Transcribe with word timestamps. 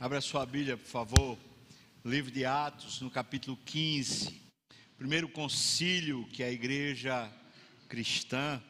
Abra 0.00 0.20
sua 0.20 0.44
Bíblia, 0.44 0.76
por 0.76 0.88
favor. 0.88 1.38
Livro 2.04 2.30
de 2.30 2.44
Atos, 2.44 3.00
no 3.00 3.08
capítulo 3.08 3.56
15. 3.64 4.34
Primeiro 4.98 5.28
concílio 5.28 6.26
que 6.32 6.42
a 6.42 6.50
igreja 6.50 7.32
cristã 7.88 8.60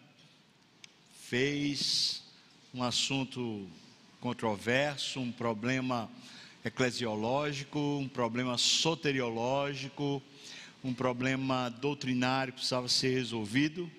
fez 1.22 2.22
um 2.74 2.82
assunto 2.82 3.66
controverso, 4.20 5.18
um 5.18 5.32
problema 5.32 6.10
eclesiológico, 6.62 7.78
um 7.78 8.08
problema 8.08 8.58
soteriológico, 8.58 10.22
um 10.84 10.92
problema 10.92 11.70
doutrinário 11.70 12.52
que 12.52 12.58
precisava 12.58 12.86
ser 12.86 13.14
resolvido. 13.14 13.90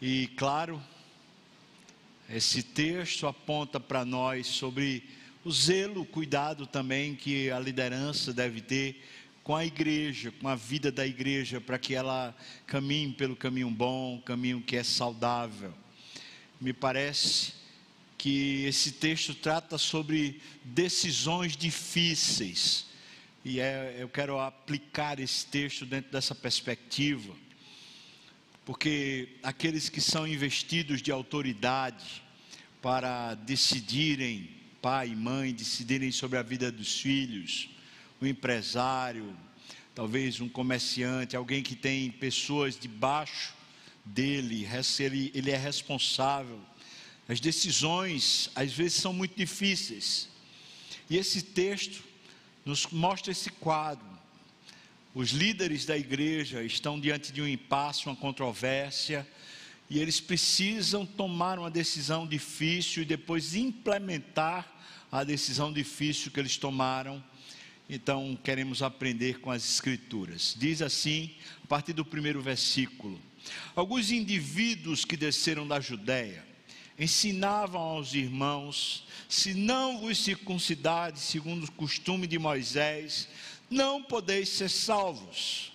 E, 0.00 0.28
claro, 0.36 0.80
esse 2.28 2.62
texto 2.62 3.26
aponta 3.26 3.80
para 3.80 4.04
nós 4.04 4.46
sobre 4.46 5.02
o 5.48 5.52
zelo, 5.52 6.02
o 6.02 6.06
cuidado 6.06 6.66
também 6.66 7.14
que 7.14 7.50
a 7.50 7.58
liderança 7.58 8.34
deve 8.34 8.60
ter 8.60 9.02
com 9.42 9.56
a 9.56 9.64
igreja, 9.64 10.30
com 10.30 10.46
a 10.46 10.54
vida 10.54 10.92
da 10.92 11.06
igreja, 11.06 11.58
para 11.58 11.78
que 11.78 11.94
ela 11.94 12.36
caminhe 12.66 13.14
pelo 13.14 13.34
caminho 13.34 13.70
bom, 13.70 14.20
caminho 14.26 14.60
que 14.60 14.76
é 14.76 14.82
saudável. 14.82 15.72
Me 16.60 16.74
parece 16.74 17.54
que 18.18 18.66
esse 18.66 18.92
texto 18.92 19.34
trata 19.34 19.78
sobre 19.78 20.38
decisões 20.62 21.56
difíceis, 21.56 22.84
e 23.42 23.58
é, 23.58 23.96
eu 23.98 24.08
quero 24.10 24.38
aplicar 24.38 25.18
esse 25.18 25.46
texto 25.46 25.86
dentro 25.86 26.12
dessa 26.12 26.34
perspectiva, 26.34 27.34
porque 28.66 29.30
aqueles 29.42 29.88
que 29.88 30.02
são 30.02 30.28
investidos 30.28 31.00
de 31.00 31.10
autoridade 31.10 32.22
para 32.82 33.34
decidirem 33.34 34.57
pai 34.80 35.08
e 35.08 35.16
mãe 35.16 35.52
decidirem 35.52 36.12
sobre 36.12 36.38
a 36.38 36.42
vida 36.42 36.70
dos 36.70 37.00
filhos, 37.00 37.68
um 38.20 38.26
empresário, 38.26 39.36
talvez 39.94 40.40
um 40.40 40.48
comerciante, 40.48 41.36
alguém 41.36 41.62
que 41.62 41.74
tem 41.74 42.10
pessoas 42.10 42.78
debaixo 42.78 43.54
dele, 44.04 44.66
ele, 45.00 45.32
ele 45.34 45.50
é 45.50 45.56
responsável. 45.56 46.60
As 47.28 47.40
decisões, 47.40 48.50
às 48.54 48.72
vezes, 48.72 48.94
são 48.94 49.12
muito 49.12 49.36
difíceis. 49.36 50.28
E 51.10 51.16
esse 51.16 51.42
texto 51.42 52.02
nos 52.64 52.86
mostra 52.86 53.32
esse 53.32 53.50
quadro. 53.50 54.06
Os 55.14 55.30
líderes 55.30 55.84
da 55.84 55.96
igreja 55.96 56.62
estão 56.62 56.98
diante 56.98 57.32
de 57.32 57.42
um 57.42 57.48
impasse, 57.48 58.06
uma 58.06 58.16
controvérsia, 58.16 59.26
e 59.90 59.98
eles 59.98 60.20
precisam 60.20 61.06
tomar 61.06 61.58
uma 61.58 61.70
decisão 61.70 62.26
difícil 62.26 63.02
e 63.02 63.06
depois 63.06 63.54
implementar 63.54 64.70
a 65.10 65.24
decisão 65.24 65.72
difícil 65.72 66.30
que 66.30 66.38
eles 66.38 66.56
tomaram. 66.58 67.22
Então, 67.88 68.38
queremos 68.44 68.82
aprender 68.82 69.40
com 69.40 69.50
as 69.50 69.64
Escrituras. 69.64 70.54
Diz 70.58 70.82
assim, 70.82 71.30
a 71.64 71.66
partir 71.66 71.94
do 71.94 72.04
primeiro 72.04 72.42
versículo: 72.42 73.18
Alguns 73.74 74.10
indivíduos 74.10 75.06
que 75.06 75.16
desceram 75.16 75.66
da 75.66 75.80
Judéia 75.80 76.44
ensinavam 76.98 77.80
aos 77.80 78.12
irmãos: 78.12 79.06
se 79.26 79.54
não 79.54 80.00
vos 80.00 80.18
circuncidades 80.18 81.22
segundo 81.22 81.64
o 81.64 81.72
costume 81.72 82.26
de 82.26 82.38
Moisés, 82.38 83.26
não 83.70 84.02
podeis 84.02 84.50
ser 84.50 84.68
salvos 84.68 85.72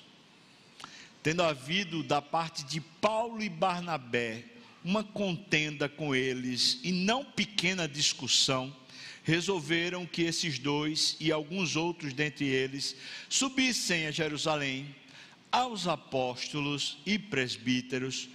tendo 1.23 1.41
havido 1.41 2.03
da 2.03 2.21
parte 2.21 2.65
de 2.65 2.81
Paulo 2.81 3.41
e 3.41 3.47
Barnabé 3.47 4.43
uma 4.83 5.03
contenda 5.03 5.87
com 5.87 6.13
eles 6.13 6.81
e 6.83 6.91
não 6.91 7.23
pequena 7.23 7.87
discussão, 7.87 8.75
resolveram 9.23 10.05
que 10.05 10.23
esses 10.23 10.59
dois 10.59 11.15
e 11.21 11.31
alguns 11.31 11.77
outros 11.77 12.13
dentre 12.13 12.45
eles 12.45 12.93
subissem 13.29 14.05
a 14.05 14.11
Jerusalém 14.11 14.93
aos 15.49 15.87
apóstolos 15.87 16.97
e 17.05 17.17
presbíteros 17.17 18.27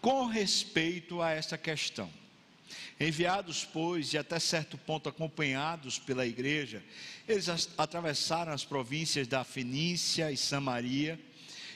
com 0.00 0.26
respeito 0.26 1.22
a 1.22 1.30
esta 1.30 1.56
questão. 1.56 2.10
Enviados, 2.98 3.64
pois, 3.64 4.12
e 4.12 4.18
até 4.18 4.40
certo 4.40 4.76
ponto 4.76 5.08
acompanhados 5.08 5.98
pela 5.98 6.26
igreja, 6.26 6.82
eles 7.28 7.48
atravessaram 7.78 8.52
as 8.52 8.64
províncias 8.64 9.28
da 9.28 9.44
Fenícia 9.44 10.32
e 10.32 10.36
Samaria 10.36 11.20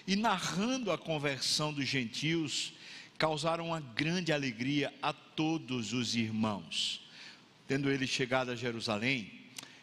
e 0.06 0.14
narrando 0.14 0.92
a 0.92 0.98
conversão 0.98 1.72
dos 1.72 1.88
gentios, 1.88 2.72
causaram 3.18 3.68
uma 3.68 3.80
grande 3.80 4.32
alegria 4.32 4.94
a 5.02 5.12
todos 5.12 5.92
os 5.92 6.14
irmãos. 6.14 7.00
Tendo 7.66 7.90
eles 7.90 8.10
chegado 8.10 8.50
a 8.50 8.56
Jerusalém, 8.56 9.32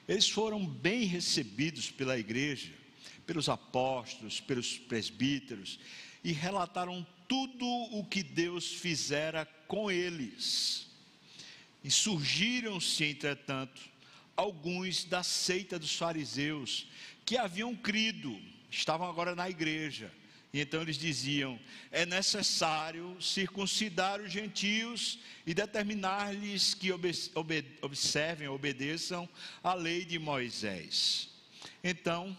eles 0.07 0.29
foram 0.29 0.65
bem 0.65 1.05
recebidos 1.05 1.91
pela 1.91 2.17
igreja, 2.17 2.71
pelos 3.25 3.49
apóstolos, 3.49 4.39
pelos 4.39 4.77
presbíteros, 4.77 5.79
e 6.23 6.31
relataram 6.31 7.05
tudo 7.27 7.65
o 7.65 8.05
que 8.05 8.23
Deus 8.23 8.73
fizera 8.73 9.45
com 9.67 9.91
eles. 9.91 10.87
E 11.83 11.91
surgiram-se, 11.91 13.03
entretanto, 13.03 13.81
alguns 14.35 15.03
da 15.03 15.21
seita 15.21 15.77
dos 15.77 15.95
fariseus 15.95 16.87
que 17.25 17.37
haviam 17.37 17.75
crido 17.75 18.39
estavam 18.77 19.07
agora 19.07 19.35
na 19.35 19.49
igreja. 19.49 20.11
E 20.53 20.59
então 20.59 20.81
eles 20.81 20.97
diziam: 20.97 21.59
é 21.91 22.05
necessário 22.05 23.19
circuncidar 23.21 24.21
os 24.21 24.31
gentios 24.31 25.19
e 25.45 25.53
determinar-lhes 25.53 26.73
que 26.73 26.91
observem, 27.81 28.47
obedeçam 28.47 29.27
a 29.63 29.73
lei 29.73 30.05
de 30.05 30.19
Moisés. 30.19 31.29
Então, 31.83 32.37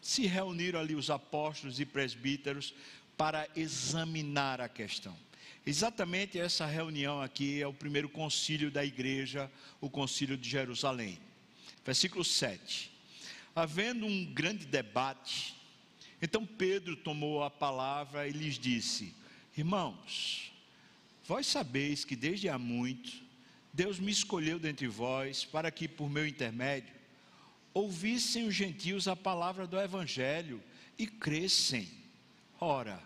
se 0.00 0.26
reuniram 0.26 0.80
ali 0.80 0.94
os 0.94 1.10
apóstolos 1.10 1.78
e 1.78 1.84
presbíteros 1.84 2.74
para 3.16 3.46
examinar 3.54 4.60
a 4.60 4.68
questão. 4.68 5.16
Exatamente 5.66 6.38
essa 6.38 6.64
reunião 6.64 7.20
aqui 7.20 7.60
é 7.60 7.66
o 7.66 7.74
primeiro 7.74 8.08
concílio 8.08 8.70
da 8.70 8.82
igreja, 8.82 9.50
o 9.78 9.90
concílio 9.90 10.38
de 10.38 10.48
Jerusalém. 10.48 11.20
Versículo 11.84 12.24
7 12.24 12.89
havendo 13.54 14.06
um 14.06 14.24
grande 14.24 14.66
debate, 14.66 15.54
então 16.22 16.44
Pedro 16.46 16.96
tomou 16.96 17.42
a 17.42 17.50
palavra 17.50 18.28
e 18.28 18.32
lhes 18.32 18.58
disse: 18.58 19.14
Irmãos, 19.56 20.52
vós 21.26 21.46
sabeis 21.46 22.04
que 22.04 22.16
desde 22.16 22.48
há 22.48 22.58
muito 22.58 23.30
Deus 23.72 23.98
me 23.98 24.10
escolheu 24.10 24.58
dentre 24.58 24.86
vós 24.88 25.44
para 25.44 25.70
que, 25.70 25.86
por 25.86 26.10
meu 26.10 26.26
intermédio, 26.26 26.92
ouvissem 27.72 28.46
os 28.46 28.54
gentios 28.54 29.06
a 29.06 29.14
palavra 29.14 29.66
do 29.66 29.80
Evangelho 29.80 30.62
e 30.98 31.06
crescem. 31.06 31.88
Ora, 32.58 33.00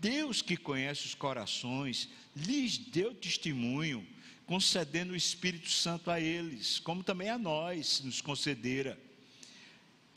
Deus 0.00 0.40
que 0.40 0.56
conhece 0.56 1.06
os 1.06 1.14
corações, 1.14 2.08
lhes 2.34 2.78
deu 2.78 3.14
testemunho, 3.14 4.06
concedendo 4.46 5.12
o 5.12 5.16
Espírito 5.16 5.68
Santo 5.68 6.10
a 6.10 6.20
eles, 6.20 6.78
como 6.78 7.02
também 7.02 7.28
a 7.28 7.38
nós 7.38 8.00
nos 8.00 8.20
concedera 8.20 8.98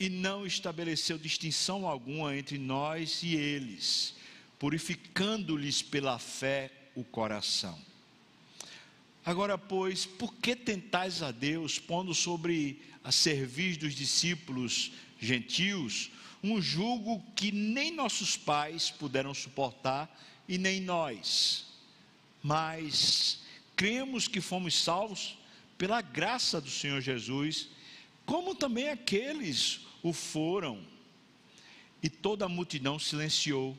e 0.00 0.08
não 0.08 0.46
estabeleceu 0.46 1.18
distinção 1.18 1.86
alguma 1.86 2.36
entre 2.36 2.56
nós 2.56 3.22
e 3.22 3.34
eles, 3.34 4.14
purificando-lhes 4.58 5.82
pela 5.82 6.18
fé 6.18 6.70
o 6.94 7.02
coração. 7.02 7.78
Agora, 9.24 9.58
pois, 9.58 10.06
por 10.06 10.34
que 10.34 10.54
tentais 10.54 11.22
a 11.22 11.30
Deus, 11.30 11.78
pondo 11.78 12.14
sobre 12.14 12.80
a 13.02 13.12
serviço 13.12 13.80
dos 13.80 13.94
discípulos 13.94 14.92
gentios 15.20 16.10
um 16.42 16.62
jugo 16.62 17.20
que 17.34 17.50
nem 17.50 17.90
nossos 17.90 18.36
pais 18.36 18.90
puderam 18.90 19.34
suportar 19.34 20.08
e 20.48 20.56
nem 20.56 20.80
nós? 20.80 21.66
Mas 22.42 23.40
cremos 23.74 24.28
que 24.28 24.40
fomos 24.40 24.74
salvos 24.74 25.36
pela 25.76 26.00
graça 26.00 26.60
do 26.60 26.70
Senhor 26.70 27.00
Jesus, 27.00 27.68
como 28.24 28.54
também 28.54 28.88
aqueles 28.88 29.80
o 30.02 30.12
foram, 30.12 30.84
e 32.02 32.08
toda 32.08 32.44
a 32.44 32.48
multidão 32.48 32.98
silenciou, 32.98 33.76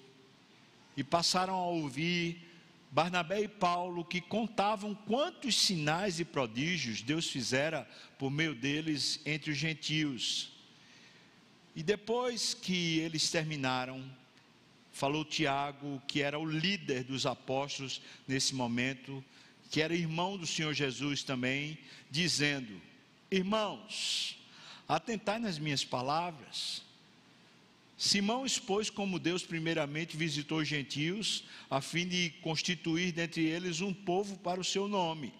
e 0.95 1.04
passaram 1.04 1.54
a 1.54 1.66
ouvir 1.66 2.50
Barnabé 2.92 3.42
e 3.42 3.48
Paulo, 3.48 4.04
que 4.04 4.19
contavam 4.19 4.95
quantos 4.95 5.56
sinais 5.56 6.19
e 6.19 6.25
prodígios 6.25 7.01
Deus 7.01 7.30
fizera 7.30 7.88
por 8.18 8.31
meio 8.31 8.56
deles 8.56 9.19
entre 9.25 9.51
os 9.51 9.57
gentios. 9.57 10.51
E 11.75 11.83
depois 11.83 12.54
que 12.54 13.00
eles 13.00 13.30
terminaram, 13.30 14.04
falou 14.92 15.24
Tiago, 15.24 16.01
que 16.07 16.22
era 16.22 16.39
o 16.39 16.45
líder 16.45 17.04
dos 17.04 17.25
apóstolos 17.27 18.01
nesse 18.27 18.56
momento, 18.56 19.24
que 19.69 19.81
era 19.81 19.94
irmão 19.94 20.36
do 20.36 20.48
Senhor 20.48 20.74
Jesus 20.74 21.24
também, 21.24 21.77
dizendo: 22.10 22.81
Irmãos, 23.30 24.38
Atentai 24.89 25.38
nas 25.38 25.59
minhas 25.59 25.86
palavras. 25.86 26.81
Simão 27.95 28.44
expôs 28.44 28.89
como 28.89 29.19
Deus 29.19 29.44
primeiramente 29.44 30.18
visitou 30.18 30.57
os 30.57 30.68
gentios, 30.68 31.44
a 31.69 31.80
fim 31.80 32.07
de 32.07 32.31
constituir 32.41 33.12
dentre 33.12 33.45
eles 33.45 33.81
um 33.81 33.94
povo 33.94 34.36
para 34.39 34.59
o 34.59 34.63
seu 34.63 34.88
nome. 34.88 35.31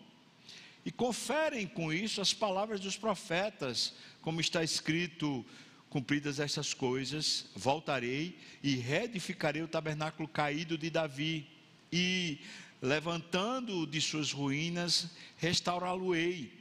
e 0.86 0.92
conferem 0.92 1.66
com 1.68 1.92
isso 1.92 2.22
as 2.22 2.34
palavras 2.34 2.80
dos 2.80 2.96
profetas, 2.96 3.96
como 4.22 4.40
está 4.40 4.64
escrito: 4.64 5.44
cumpridas 5.90 6.40
essas 6.40 6.72
coisas, 6.72 7.48
voltarei 7.56 8.38
e 8.62 8.76
reedificarei 8.76 9.64
o 9.64 9.68
tabernáculo 9.68 10.28
caído 10.28 10.78
de 10.78 10.92
Davi, 10.92 11.48
e 11.92 12.40
levantando-o 12.82 13.88
de 13.88 14.00
suas 14.00 14.32
ruínas, 14.32 15.10
restaurá-lo-ei, 15.38 16.59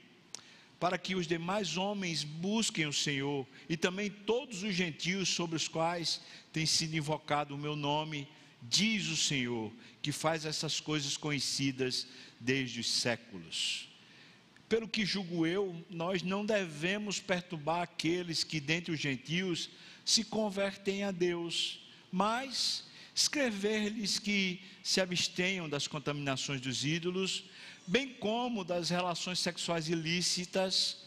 para 0.78 0.96
que 0.96 1.14
os 1.14 1.26
demais 1.26 1.76
homens 1.76 2.22
busquem 2.22 2.86
o 2.86 2.92
Senhor, 2.92 3.46
e 3.69 3.76
também 3.76 4.10
todos 4.10 4.62
os 4.62 4.75
gentios 4.75 5.28
sobre 5.28 5.56
os 5.56 5.66
quais 5.66 6.20
tem 6.52 6.66
sido 6.66 6.96
invocado 6.96 7.54
o 7.54 7.58
meu 7.58 7.75
nome, 7.75 8.28
diz 8.62 9.08
o 9.08 9.16
Senhor, 9.16 9.72
que 10.00 10.12
faz 10.12 10.44
essas 10.44 10.80
coisas 10.80 11.16
conhecidas 11.16 12.06
desde 12.38 12.80
os 12.80 12.88
séculos. 12.90 13.88
Pelo 14.69 14.86
que 14.86 15.04
julgo 15.04 15.46
eu, 15.46 15.84
nós 15.88 16.22
não 16.22 16.44
devemos 16.44 17.19
perturbar 17.19 17.82
aqueles 17.82 18.44
que 18.44 18.60
dentre 18.60 18.92
os 18.92 19.00
gentios 19.00 19.70
se 20.04 20.22
convertem 20.22 21.04
a 21.04 21.10
Deus, 21.10 21.80
mas 22.12 22.84
escrever-lhes 23.14 24.19
que 24.19 24.60
se 24.82 25.00
abstenham 25.00 25.69
das 25.69 25.88
contaminações 25.88 26.60
dos 26.60 26.84
ídolos, 26.84 27.44
bem 27.88 28.08
como 28.14 28.64
das 28.64 28.90
relações 28.90 29.38
sexuais 29.38 29.88
ilícitas, 29.88 30.99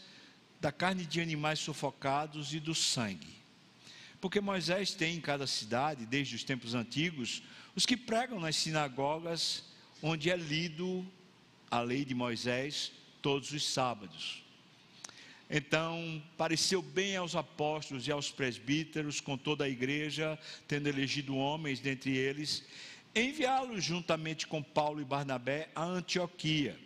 da 0.60 0.72
carne 0.72 1.06
de 1.06 1.20
animais 1.20 1.60
sufocados 1.60 2.52
e 2.52 2.60
do 2.60 2.74
sangue. 2.74 3.40
Porque 4.20 4.40
Moisés 4.40 4.92
tem 4.92 5.16
em 5.16 5.20
cada 5.20 5.46
cidade, 5.46 6.04
desde 6.04 6.34
os 6.34 6.44
tempos 6.44 6.74
antigos, 6.74 7.42
os 7.74 7.86
que 7.86 7.96
pregam 7.96 8.40
nas 8.40 8.56
sinagogas, 8.56 9.64
onde 10.02 10.28
é 10.28 10.36
lido 10.36 11.06
a 11.70 11.80
lei 11.80 12.04
de 12.04 12.14
Moisés 12.14 12.92
todos 13.20 13.52
os 13.52 13.66
sábados. 13.66 14.42
Então, 15.48 16.22
pareceu 16.36 16.82
bem 16.82 17.16
aos 17.16 17.36
apóstolos 17.36 18.08
e 18.08 18.12
aos 18.12 18.30
presbíteros, 18.30 19.20
com 19.20 19.36
toda 19.36 19.64
a 19.64 19.68
igreja, 19.68 20.38
tendo 20.66 20.88
elegido 20.88 21.36
homens 21.36 21.78
dentre 21.78 22.16
eles, 22.16 22.64
enviá-los 23.14 23.84
juntamente 23.84 24.46
com 24.46 24.62
Paulo 24.62 25.00
e 25.00 25.04
Barnabé 25.04 25.68
a 25.74 25.84
Antioquia. 25.84 26.78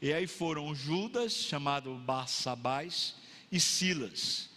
E 0.00 0.12
aí 0.12 0.26
foram 0.26 0.74
Judas, 0.74 1.32
chamado 1.32 1.94
Barsabás, 1.94 3.14
e 3.50 3.60
Silas. 3.60 4.50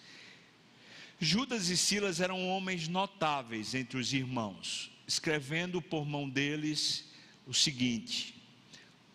Judas 1.20 1.70
e 1.70 1.78
Silas 1.78 2.20
eram 2.20 2.48
homens 2.50 2.88
notáveis 2.88 3.76
entre 3.76 3.98
os 3.98 4.14
irmãos, 4.14 4.92
escrevendo 5.08 5.82
por 5.82 6.06
mão 6.06 6.30
deles 6.30 7.06
o 7.46 7.54
seguinte: 7.54 8.36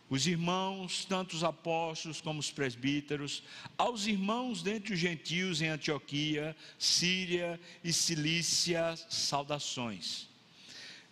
os 0.09 0.27
irmãos, 0.27 1.05
tanto 1.05 1.35
os 1.35 1.45
apóstolos 1.45 2.21
como 2.21 2.41
os 2.41 2.51
presbíteros, 2.51 3.43
aos 3.77 4.07
irmãos 4.07 4.63
dentre 4.63 4.95
os 4.95 5.01
gentios 5.01 5.61
em 5.61 5.69
Antioquia, 5.69 6.57
Síria 6.79 7.61
e 7.83 7.93
Cilícia, 7.93 8.97
saudações. 9.09 10.30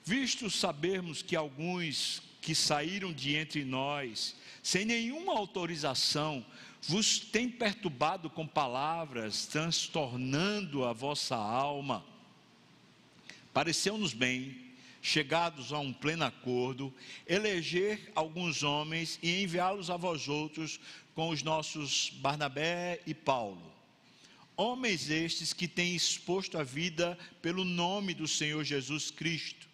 Visto 0.09 0.49
sabermos 0.49 1.21
que 1.21 1.37
alguns 1.37 2.23
que 2.41 2.55
saíram 2.55 3.13
de 3.13 3.37
entre 3.37 3.63
nós, 3.63 4.35
sem 4.63 4.87
nenhuma 4.87 5.37
autorização, 5.37 6.43
vos 6.81 7.19
têm 7.19 7.47
perturbado 7.47 8.31
com 8.31 8.47
palavras, 8.47 9.45
transtornando 9.45 10.83
a 10.83 10.95
vossa 10.95 11.37
alma, 11.37 12.03
pareceu-nos 13.53 14.15
bem 14.15 14.73
chegados 15.03 15.75
a 15.75 15.79
um 15.79 15.93
pleno 15.93 16.25
acordo, 16.25 16.91
eleger 17.27 18.11
alguns 18.15 18.63
homens 18.63 19.19
e 19.23 19.43
enviá-los 19.43 19.91
a 19.91 19.99
vós 19.99 20.27
outros 20.27 20.81
com 21.15 21.29
os 21.29 21.43
nossos 21.43 22.09
Barnabé 22.15 23.03
e 23.07 23.13
Paulo. 23.13 23.71
Homens 24.57 25.11
estes 25.11 25.53
que 25.53 25.69
têm 25.69 25.95
exposto 25.95 26.57
a 26.57 26.65
vida 26.65 27.19
pelo 27.43 27.63
nome 27.63 28.15
do 28.15 28.27
Senhor 28.27 28.65
Jesus 28.65 29.11
Cristo. 29.11 29.68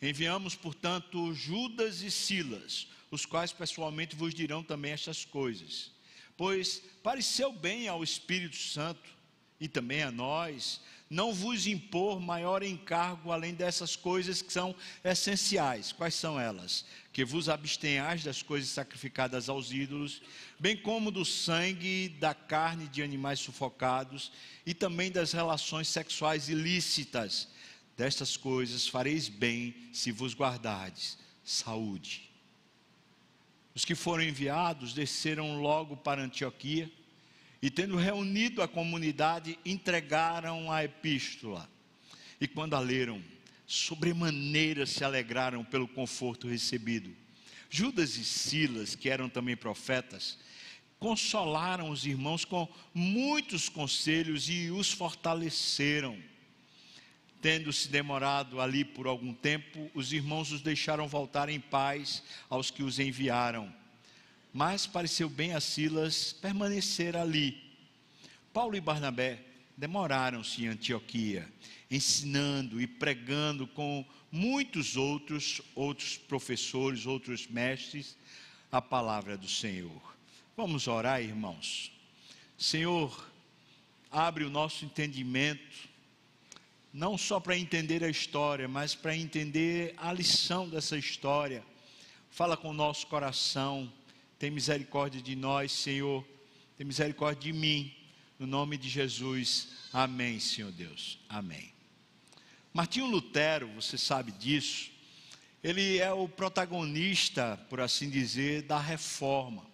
Enviamos, 0.00 0.54
portanto, 0.54 1.34
Judas 1.34 2.02
e 2.02 2.10
Silas, 2.10 2.86
os 3.10 3.26
quais 3.26 3.52
pessoalmente 3.52 4.14
vos 4.14 4.34
dirão 4.34 4.62
também 4.62 4.92
estas 4.92 5.24
coisas. 5.24 5.90
Pois 6.36 6.82
pareceu 7.02 7.52
bem 7.52 7.88
ao 7.88 8.04
Espírito 8.04 8.56
Santo 8.56 9.10
e 9.60 9.66
também 9.66 10.02
a 10.02 10.10
nós 10.10 10.80
não 11.10 11.32
vos 11.32 11.66
impor 11.66 12.20
maior 12.20 12.62
encargo 12.62 13.32
além 13.32 13.54
dessas 13.54 13.96
coisas 13.96 14.42
que 14.42 14.52
são 14.52 14.74
essenciais. 15.02 15.90
Quais 15.90 16.14
são 16.14 16.38
elas? 16.38 16.84
Que 17.12 17.24
vos 17.24 17.48
abstenhais 17.48 18.22
das 18.22 18.42
coisas 18.42 18.68
sacrificadas 18.68 19.48
aos 19.48 19.72
ídolos, 19.72 20.20
bem 20.60 20.76
como 20.76 21.10
do 21.10 21.24
sangue, 21.24 22.10
da 22.20 22.34
carne 22.34 22.88
de 22.88 23.02
animais 23.02 23.40
sufocados 23.40 24.30
e 24.66 24.74
também 24.74 25.10
das 25.10 25.32
relações 25.32 25.88
sexuais 25.88 26.48
ilícitas. 26.48 27.48
Destas 27.98 28.36
coisas 28.36 28.86
fareis 28.86 29.28
bem 29.28 29.74
se 29.92 30.12
vos 30.12 30.32
guardardes. 30.32 31.18
Saúde. 31.42 32.30
Os 33.74 33.84
que 33.84 33.96
foram 33.96 34.22
enviados 34.22 34.92
desceram 34.92 35.60
logo 35.60 35.96
para 35.96 36.22
Antioquia 36.22 36.88
e 37.60 37.68
tendo 37.68 37.96
reunido 37.96 38.62
a 38.62 38.68
comunidade, 38.68 39.58
entregaram 39.64 40.70
a 40.70 40.84
epístola. 40.84 41.68
E 42.40 42.46
quando 42.46 42.74
a 42.74 42.78
leram, 42.78 43.20
sobremaneira 43.66 44.86
se 44.86 45.02
alegraram 45.02 45.64
pelo 45.64 45.88
conforto 45.88 46.46
recebido. 46.46 47.12
Judas 47.68 48.16
e 48.16 48.24
Silas, 48.24 48.94
que 48.94 49.10
eram 49.10 49.28
também 49.28 49.56
profetas, 49.56 50.38
consolaram 51.00 51.90
os 51.90 52.06
irmãos 52.06 52.44
com 52.44 52.68
muitos 52.94 53.68
conselhos 53.68 54.48
e 54.48 54.70
os 54.70 54.92
fortaleceram. 54.92 56.16
Tendo 57.40 57.72
se 57.72 57.88
demorado 57.88 58.60
ali 58.60 58.84
por 58.84 59.06
algum 59.06 59.32
tempo, 59.32 59.90
os 59.94 60.12
irmãos 60.12 60.50
os 60.50 60.60
deixaram 60.60 61.06
voltar 61.06 61.48
em 61.48 61.60
paz 61.60 62.22
aos 62.50 62.70
que 62.70 62.82
os 62.82 62.98
enviaram 62.98 63.72
mas 64.52 64.86
pareceu 64.86 65.28
bem 65.28 65.54
a 65.54 65.60
Silas 65.60 66.32
permanecer 66.32 67.16
ali. 67.16 67.62
Paulo 68.52 68.76
e 68.76 68.80
Barnabé 68.80 69.40
demoraram-se 69.76 70.64
em 70.64 70.68
Antioquia, 70.68 71.48
ensinando 71.90 72.80
e 72.80 72.86
pregando 72.86 73.66
com 73.66 74.04
muitos 74.32 74.96
outros, 74.96 75.62
outros 75.74 76.16
professores, 76.16 77.06
outros 77.06 77.46
mestres, 77.46 78.16
a 78.72 78.82
palavra 78.82 79.36
do 79.36 79.48
Senhor. 79.48 80.16
Vamos 80.56 80.88
orar, 80.88 81.22
irmãos. 81.22 81.92
Senhor, 82.58 83.30
abre 84.10 84.44
o 84.44 84.50
nosso 84.50 84.84
entendimento, 84.84 85.88
não 86.98 87.16
só 87.16 87.38
para 87.38 87.56
entender 87.56 88.02
a 88.02 88.10
história, 88.10 88.66
mas 88.66 88.94
para 88.94 89.16
entender 89.16 89.94
a 89.96 90.12
lição 90.12 90.68
dessa 90.68 90.98
história. 90.98 91.64
Fala 92.30 92.56
com 92.56 92.70
o 92.70 92.74
nosso 92.74 93.06
coração 93.06 93.90
tem 94.38 94.52
misericórdia 94.52 95.20
de 95.20 95.34
nós, 95.34 95.72
Senhor. 95.72 96.24
Tem 96.76 96.86
misericórdia 96.86 97.52
de 97.52 97.58
mim. 97.58 97.92
No 98.38 98.46
nome 98.46 98.76
de 98.76 98.88
Jesus. 98.88 99.68
Amém, 99.92 100.38
Senhor 100.38 100.70
Deus. 100.70 101.18
Amém. 101.28 101.72
Martinho 102.72 103.06
Lutero, 103.06 103.66
você 103.74 103.98
sabe 103.98 104.30
disso. 104.30 104.92
Ele 105.62 105.98
é 105.98 106.12
o 106.12 106.28
protagonista, 106.28 107.58
por 107.68 107.80
assim 107.80 108.08
dizer, 108.08 108.62
da 108.62 108.78
reforma. 108.78 109.66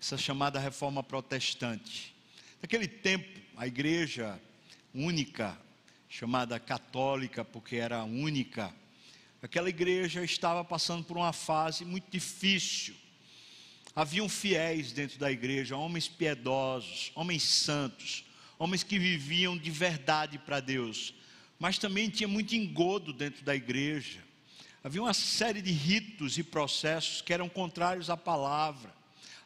Essa 0.00 0.16
chamada 0.16 0.60
reforma 0.60 1.02
protestante. 1.02 2.14
Naquele 2.62 2.86
tempo, 2.86 3.40
a 3.56 3.66
igreja 3.66 4.40
única, 4.94 5.58
chamada 6.10 6.60
católica, 6.60 7.42
porque 7.42 7.76
era 7.76 8.04
única, 8.04 8.74
aquela 9.40 9.70
igreja 9.70 10.22
estava 10.22 10.62
passando 10.62 11.04
por 11.04 11.16
uma 11.16 11.32
fase 11.32 11.86
muito 11.86 12.10
difícil 12.10 12.94
Haviam 13.94 14.28
fiéis 14.28 14.92
dentro 14.92 15.18
da 15.18 15.32
igreja, 15.32 15.76
homens 15.76 16.06
piedosos, 16.06 17.10
homens 17.14 17.42
santos, 17.42 18.24
homens 18.58 18.84
que 18.84 18.98
viviam 18.98 19.58
de 19.58 19.70
verdade 19.70 20.38
para 20.38 20.60
Deus, 20.60 21.12
mas 21.58 21.76
também 21.76 22.08
tinha 22.08 22.28
muito 22.28 22.54
engodo 22.54 23.12
dentro 23.12 23.44
da 23.44 23.54
igreja. 23.54 24.20
Havia 24.82 25.02
uma 25.02 25.12
série 25.12 25.60
de 25.60 25.72
ritos 25.72 26.38
e 26.38 26.44
processos 26.44 27.20
que 27.20 27.32
eram 27.32 27.48
contrários 27.48 28.08
à 28.08 28.16
palavra. 28.16 28.94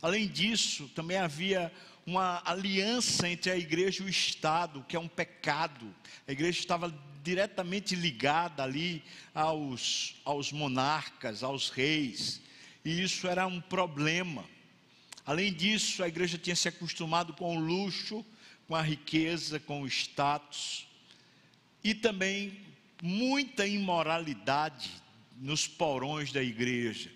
Além 0.02 0.28
disso, 0.28 0.90
também 0.94 1.16
havia 1.16 1.73
uma 2.07 2.43
aliança 2.45 3.29
entre 3.29 3.51
a 3.51 3.57
igreja 3.57 4.03
e 4.03 4.07
o 4.07 4.09
Estado, 4.09 4.85
que 4.89 4.97
é 4.97 5.01
um 5.01 5.09
pecado. 5.09 5.95
A 6.27 6.33
igreja 6.33 6.59
estava 6.59 6.95
diretamente 7.23 7.95
ligada 7.95 8.63
ali 8.63 9.03
aos, 9.35 10.17
aos 10.25 10.53
monarcas, 10.53 11.43
aos 11.43 11.71
reis 11.71 12.45
e 12.85 13.03
isso 13.03 13.27
era 13.27 13.47
um 13.47 13.61
problema. 13.61 14.45
Além 15.25 15.53
disso, 15.53 16.05
a 16.05 16.09
igreja 16.09 16.37
tinha 16.37 16.55
se 16.55 16.69
acostumado 16.69 17.33
com 17.33 17.57
o 17.57 17.61
luxo, 17.61 18.25
com 18.69 18.75
a 18.75 18.83
riqueza, 18.83 19.59
com 19.59 19.83
o 19.83 19.87
status, 19.87 20.87
e 21.83 21.95
também 21.95 22.61
muita 23.03 23.67
imoralidade 23.67 24.91
nos 25.39 25.67
porões 25.67 26.31
da 26.31 26.43
igreja. 26.43 27.11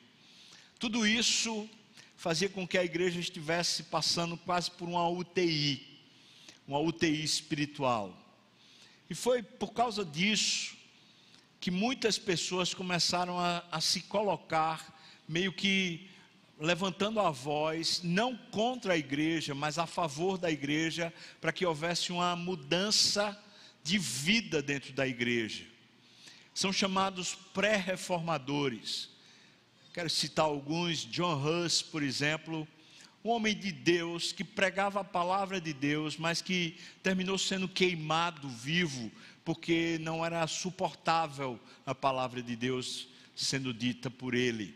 Tudo 0.78 1.06
isso 1.06 1.68
fazia 2.18 2.48
com 2.48 2.66
que 2.66 2.76
a 2.76 2.84
igreja 2.84 3.20
estivesse 3.20 3.84
passando 3.84 4.36
quase 4.36 4.72
por 4.72 4.88
uma 4.88 5.08
UTI, 5.08 5.86
uma 6.66 6.80
UTI 6.80 7.22
espiritual. 7.22 8.12
E 9.08 9.14
foi 9.14 9.40
por 9.40 9.72
causa 9.72 10.04
disso 10.04 10.76
que 11.60 11.70
muitas 11.70 12.18
pessoas 12.18 12.74
começaram 12.74 13.38
a, 13.38 13.64
a 13.70 13.80
se 13.80 14.02
colocar 14.02 15.00
meio 15.28 15.52
que 15.52 16.10
levantando 16.58 17.20
a 17.20 17.30
voz, 17.30 18.00
não 18.02 18.36
contra 18.36 18.94
a 18.94 18.98
igreja, 18.98 19.54
mas 19.54 19.78
a 19.78 19.86
favor 19.86 20.36
da 20.36 20.50
igreja, 20.50 21.14
para 21.40 21.52
que 21.52 21.64
houvesse 21.64 22.10
uma 22.10 22.34
mudança 22.34 23.40
de 23.84 23.96
vida 23.96 24.60
dentro 24.60 24.92
da 24.92 25.06
igreja. 25.06 25.64
São 26.52 26.72
chamados 26.72 27.36
pré-reformadores. 27.54 29.08
Quero 29.98 30.10
citar 30.10 30.44
alguns, 30.44 30.98
John 31.06 31.42
Huss, 31.44 31.82
por 31.82 32.04
exemplo, 32.04 32.68
um 33.24 33.30
homem 33.30 33.52
de 33.52 33.72
Deus 33.72 34.30
que 34.30 34.44
pregava 34.44 35.00
a 35.00 35.04
palavra 35.04 35.60
de 35.60 35.72
Deus, 35.72 36.16
mas 36.16 36.40
que 36.40 36.76
terminou 37.02 37.36
sendo 37.36 37.66
queimado 37.66 38.48
vivo, 38.48 39.10
porque 39.44 39.98
não 40.00 40.24
era 40.24 40.46
suportável 40.46 41.58
a 41.84 41.96
palavra 41.96 42.40
de 42.40 42.54
Deus 42.54 43.08
sendo 43.34 43.74
dita 43.74 44.08
por 44.08 44.36
ele. 44.36 44.72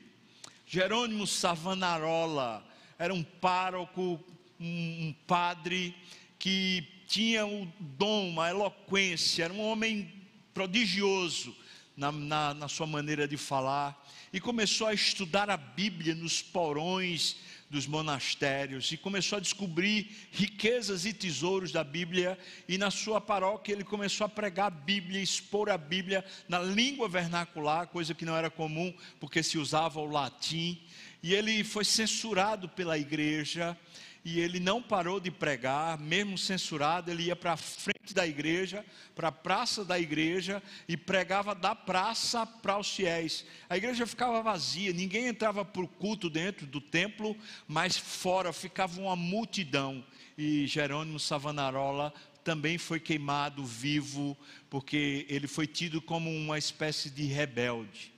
Jerônimo 0.66 1.24
Savanarola 1.24 2.68
era 2.98 3.14
um 3.14 3.22
pároco, 3.22 4.18
um, 4.58 5.14
padre 5.24 5.94
que 6.36 6.84
tinha 7.06 7.46
o 7.46 7.72
dom, 7.78 8.30
uma 8.30 8.50
eloquência, 8.50 9.44
era 9.44 9.54
um 9.54 9.60
homem 9.60 10.12
prodigioso 10.52 11.61
na, 12.02 12.10
na, 12.10 12.54
na 12.54 12.68
sua 12.68 12.86
maneira 12.86 13.28
de 13.28 13.36
falar, 13.36 14.04
e 14.32 14.40
começou 14.40 14.88
a 14.88 14.94
estudar 14.94 15.48
a 15.48 15.56
Bíblia 15.56 16.16
nos 16.16 16.42
porões 16.42 17.36
dos 17.70 17.86
monastérios 17.86 18.90
e 18.90 18.96
começou 18.96 19.38
a 19.38 19.40
descobrir 19.40 20.10
riquezas 20.32 21.06
e 21.06 21.12
tesouros 21.12 21.70
da 21.70 21.84
Bíblia. 21.84 22.36
E 22.68 22.76
na 22.76 22.90
sua 22.90 23.20
paróquia 23.20 23.72
ele 23.72 23.84
começou 23.84 24.24
a 24.24 24.28
pregar 24.28 24.66
a 24.66 24.70
Bíblia, 24.70 25.22
expor 25.22 25.70
a 25.70 25.78
Bíblia 25.78 26.24
na 26.48 26.58
língua 26.58 27.08
vernacular, 27.08 27.86
coisa 27.86 28.14
que 28.14 28.24
não 28.24 28.36
era 28.36 28.50
comum, 28.50 28.92
porque 29.20 29.42
se 29.42 29.56
usava 29.56 30.00
o 30.00 30.10
latim. 30.10 30.82
E 31.22 31.32
ele 31.32 31.62
foi 31.62 31.84
censurado 31.84 32.68
pela 32.68 32.98
igreja 32.98 33.78
e 34.24 34.38
ele 34.38 34.60
não 34.60 34.80
parou 34.80 35.18
de 35.18 35.30
pregar, 35.30 35.98
mesmo 35.98 36.38
censurado, 36.38 37.10
ele 37.10 37.24
ia 37.24 37.34
para 37.34 37.54
a 37.54 37.56
frente 37.56 38.14
da 38.14 38.26
igreja, 38.26 38.84
para 39.16 39.28
a 39.28 39.32
praça 39.32 39.84
da 39.84 39.98
igreja 39.98 40.62
e 40.86 40.96
pregava 40.96 41.54
da 41.54 41.74
praça 41.74 42.46
para 42.46 42.78
os 42.78 42.88
fiéis. 42.88 43.44
A 43.68 43.76
igreja 43.76 44.06
ficava 44.06 44.40
vazia, 44.40 44.92
ninguém 44.92 45.26
entrava 45.26 45.64
para 45.64 45.82
o 45.82 45.88
culto 45.88 46.30
dentro 46.30 46.66
do 46.66 46.80
templo, 46.80 47.36
mas 47.66 47.96
fora 47.96 48.52
ficava 48.52 49.00
uma 49.00 49.16
multidão. 49.16 50.04
E 50.38 50.66
Jerônimo 50.68 51.18
Savanarola 51.18 52.14
também 52.44 52.78
foi 52.78 53.00
queimado 53.00 53.64
vivo, 53.64 54.36
porque 54.70 55.26
ele 55.28 55.48
foi 55.48 55.66
tido 55.66 56.00
como 56.00 56.30
uma 56.30 56.58
espécie 56.58 57.10
de 57.10 57.24
rebelde. 57.24 58.11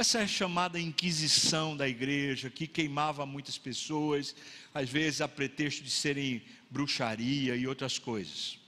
Essa 0.00 0.20
é 0.20 0.26
chamada 0.26 0.80
Inquisição 0.80 1.76
da 1.76 1.86
igreja, 1.86 2.48
que 2.48 2.66
queimava 2.66 3.26
muitas 3.26 3.58
pessoas, 3.58 4.34
às 4.72 4.88
vezes 4.88 5.20
a 5.20 5.28
pretexto 5.28 5.84
de 5.84 5.90
serem 5.90 6.42
bruxaria 6.70 7.54
e 7.54 7.66
outras 7.66 7.98
coisas. 7.98 8.58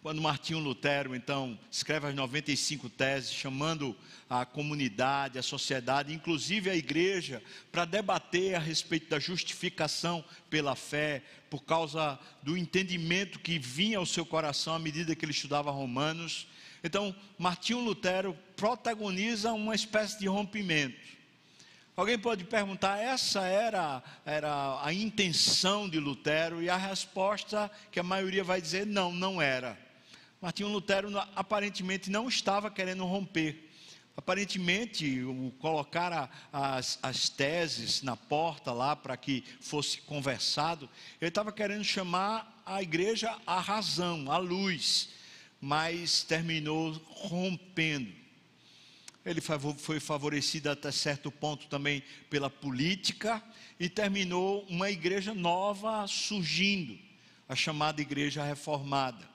Quando 0.00 0.22
Martinho 0.22 0.60
Lutero, 0.60 1.16
então, 1.16 1.58
escreve 1.68 2.06
as 2.06 2.14
95 2.14 2.88
teses, 2.90 3.32
chamando 3.32 3.96
a 4.30 4.46
comunidade, 4.46 5.36
a 5.36 5.42
sociedade, 5.42 6.14
inclusive 6.14 6.70
a 6.70 6.76
igreja, 6.76 7.42
para 7.72 7.84
debater 7.84 8.54
a 8.54 8.60
respeito 8.60 9.10
da 9.10 9.18
justificação 9.18 10.24
pela 10.48 10.76
fé, 10.76 11.24
por 11.50 11.64
causa 11.64 12.20
do 12.40 12.56
entendimento 12.56 13.40
que 13.40 13.58
vinha 13.58 13.98
ao 13.98 14.06
seu 14.06 14.24
coração 14.24 14.76
à 14.76 14.78
medida 14.78 15.16
que 15.16 15.24
ele 15.24 15.32
estudava 15.32 15.72
Romanos, 15.72 16.46
então, 16.84 17.14
Martinho 17.38 17.80
Lutero 17.80 18.36
protagoniza 18.56 19.52
uma 19.52 19.74
espécie 19.74 20.18
de 20.18 20.26
rompimento. 20.26 21.12
Alguém 21.94 22.18
pode 22.18 22.44
perguntar, 22.44 22.98
essa 22.98 23.46
era, 23.46 24.02
era 24.24 24.80
a 24.82 24.92
intenção 24.92 25.88
de 25.88 26.00
Lutero? 26.00 26.62
E 26.62 26.68
a 26.68 26.76
resposta 26.76 27.70
que 27.90 28.00
a 28.00 28.02
maioria 28.02 28.42
vai 28.42 28.60
dizer, 28.60 28.86
não, 28.86 29.12
não 29.12 29.40
era. 29.40 29.78
Martinho 30.40 30.70
Lutero 30.70 31.08
aparentemente 31.36 32.10
não 32.10 32.28
estava 32.28 32.70
querendo 32.70 33.04
romper. 33.04 33.70
Aparentemente, 34.16 35.22
o 35.22 35.52
colocar 35.58 36.12
a, 36.12 36.76
as, 36.76 36.98
as 37.02 37.28
teses 37.28 38.02
na 38.02 38.16
porta 38.16 38.72
lá 38.72 38.96
para 38.96 39.16
que 39.16 39.44
fosse 39.60 40.00
conversado, 40.00 40.88
ele 41.20 41.28
estava 41.28 41.52
querendo 41.52 41.84
chamar 41.84 42.62
a 42.66 42.82
igreja 42.82 43.36
à 43.46 43.60
razão, 43.60 44.30
à 44.32 44.36
luz 44.38 45.10
mas 45.62 46.24
terminou 46.24 46.90
rompendo. 47.06 48.12
Ele 49.24 49.40
foi 49.78 50.00
favorecido 50.00 50.68
até 50.68 50.90
certo 50.90 51.30
ponto 51.30 51.68
também 51.68 52.02
pela 52.28 52.50
política 52.50 53.40
e 53.78 53.88
terminou 53.88 54.66
uma 54.68 54.90
igreja 54.90 55.32
nova 55.32 56.04
surgindo, 56.08 56.98
a 57.48 57.54
chamada 57.54 58.02
Igreja 58.02 58.42
Reformada. 58.42 59.30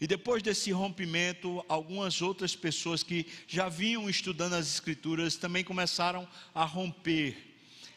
E 0.00 0.06
depois 0.06 0.44
desse 0.44 0.70
rompimento, 0.70 1.64
algumas 1.68 2.22
outras 2.22 2.54
pessoas 2.54 3.02
que 3.02 3.26
já 3.48 3.68
vinham 3.68 4.08
estudando 4.08 4.52
as 4.52 4.72
Escrituras 4.72 5.34
também 5.34 5.64
começaram 5.64 6.28
a 6.54 6.64
romper. 6.64 7.36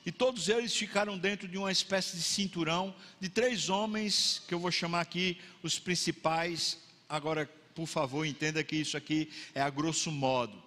E 0.04 0.12
todos 0.12 0.50
eles 0.50 0.76
ficaram 0.76 1.16
dentro 1.16 1.48
de 1.48 1.60
uma 1.60 1.72
espécie 1.72 2.18
de 2.18 2.24
cinturão 2.24 2.96
de 3.20 3.30
três 3.30 3.70
homens, 3.70 4.42
que 4.48 4.54
eu 4.56 4.60
vou 4.60 4.72
chamar 4.72 5.02
aqui 5.02 5.38
os 5.62 5.78
principais 5.78 6.80
Agora, 7.12 7.46
por 7.76 7.88
favor, 7.88 8.26
entenda 8.26 8.64
que 8.64 8.78
isso 8.78 8.96
aqui 8.96 9.30
é 9.54 9.62
a 9.62 9.70
grosso 9.70 10.10
modo. 10.10 10.64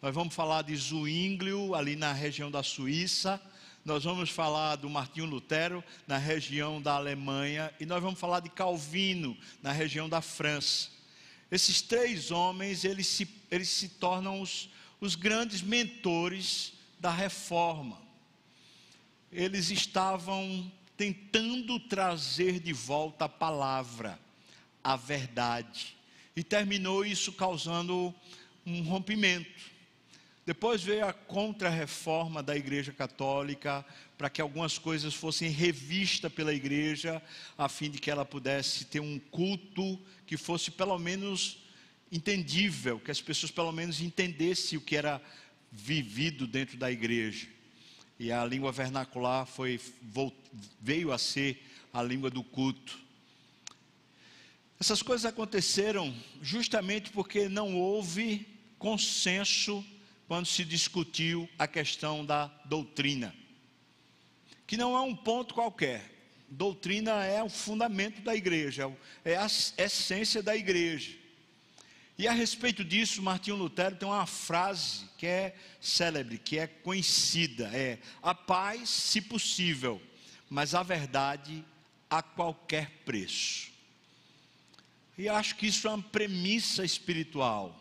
Nós 0.00 0.14
vamos 0.14 0.32
falar 0.32 0.62
de 0.62 0.76
Zwinglio, 0.76 1.74
ali 1.74 1.96
na 1.96 2.12
região 2.12 2.52
da 2.52 2.62
Suíça. 2.62 3.42
Nós 3.84 4.04
vamos 4.04 4.30
falar 4.30 4.76
do 4.76 4.88
Martinho 4.88 5.26
Lutero, 5.26 5.82
na 6.06 6.16
região 6.16 6.80
da 6.80 6.92
Alemanha. 6.92 7.74
E 7.80 7.84
nós 7.84 8.00
vamos 8.00 8.20
falar 8.20 8.38
de 8.38 8.48
Calvino, 8.48 9.36
na 9.60 9.72
região 9.72 10.08
da 10.08 10.20
França. 10.20 10.88
Esses 11.50 11.82
três 11.82 12.30
homens, 12.30 12.84
eles 12.84 13.08
se, 13.08 13.28
eles 13.50 13.68
se 13.68 13.88
tornam 13.88 14.40
os, 14.40 14.70
os 15.00 15.16
grandes 15.16 15.62
mentores 15.62 16.74
da 17.00 17.10
reforma. 17.10 18.00
Eles 19.32 19.68
estavam 19.68 20.70
tentando 20.96 21.80
trazer 21.80 22.60
de 22.60 22.72
volta 22.72 23.24
a 23.24 23.28
palavra 23.28 24.16
a 24.88 24.96
verdade. 24.96 25.94
E 26.34 26.42
terminou 26.42 27.04
isso 27.04 27.30
causando 27.30 28.14
um 28.64 28.80
rompimento. 28.80 29.70
Depois 30.46 30.82
veio 30.82 31.04
a 31.04 31.12
contra-reforma 31.12 32.42
da 32.42 32.56
Igreja 32.56 32.90
Católica, 32.90 33.84
para 34.16 34.30
que 34.30 34.40
algumas 34.40 34.78
coisas 34.78 35.12
fossem 35.12 35.50
revistas 35.50 36.32
pela 36.32 36.54
Igreja, 36.54 37.22
a 37.58 37.68
fim 37.68 37.90
de 37.90 37.98
que 37.98 38.10
ela 38.10 38.24
pudesse 38.24 38.86
ter 38.86 39.00
um 39.00 39.18
culto 39.18 40.00
que 40.26 40.38
fosse 40.38 40.70
pelo 40.70 40.98
menos 40.98 41.58
entendível, 42.10 42.98
que 42.98 43.10
as 43.10 43.20
pessoas 43.20 43.52
pelo 43.52 43.72
menos 43.72 44.00
entendessem 44.00 44.78
o 44.78 44.80
que 44.80 44.96
era 44.96 45.20
vivido 45.70 46.46
dentro 46.46 46.78
da 46.78 46.90
Igreja. 46.90 47.46
E 48.18 48.32
a 48.32 48.42
língua 48.42 48.72
vernacular 48.72 49.44
foi, 49.44 49.78
veio 50.80 51.12
a 51.12 51.18
ser 51.18 51.62
a 51.92 52.02
língua 52.02 52.30
do 52.30 52.42
culto. 52.42 53.07
Essas 54.80 55.02
coisas 55.02 55.24
aconteceram 55.24 56.14
justamente 56.40 57.10
porque 57.10 57.48
não 57.48 57.76
houve 57.76 58.46
consenso 58.78 59.84
quando 60.28 60.46
se 60.46 60.64
discutiu 60.64 61.48
a 61.58 61.66
questão 61.66 62.24
da 62.24 62.46
doutrina, 62.64 63.34
que 64.66 64.76
não 64.76 64.96
é 64.96 65.00
um 65.00 65.16
ponto 65.16 65.54
qualquer. 65.54 66.16
Doutrina 66.48 67.24
é 67.24 67.42
o 67.42 67.48
fundamento 67.48 68.22
da 68.22 68.36
igreja, 68.36 68.94
é 69.24 69.36
a 69.36 69.46
essência 69.46 70.42
da 70.42 70.54
igreja. 70.54 71.16
E 72.16 72.26
a 72.26 72.32
respeito 72.32 72.84
disso, 72.84 73.22
Martinho 73.22 73.56
Lutero 73.56 73.96
tem 73.96 74.08
uma 74.08 74.26
frase 74.26 75.06
que 75.16 75.26
é 75.26 75.56
célebre, 75.80 76.38
que 76.38 76.58
é 76.58 76.66
conhecida: 76.66 77.68
é 77.74 77.98
a 78.22 78.34
paz, 78.34 78.88
se 78.88 79.20
possível, 79.20 80.00
mas 80.48 80.74
a 80.74 80.82
verdade 80.82 81.64
a 82.08 82.22
qualquer 82.22 82.90
preço. 83.04 83.77
E 85.18 85.28
acho 85.28 85.56
que 85.56 85.66
isso 85.66 85.88
é 85.88 85.90
uma 85.90 86.02
premissa 86.02 86.84
espiritual. 86.84 87.74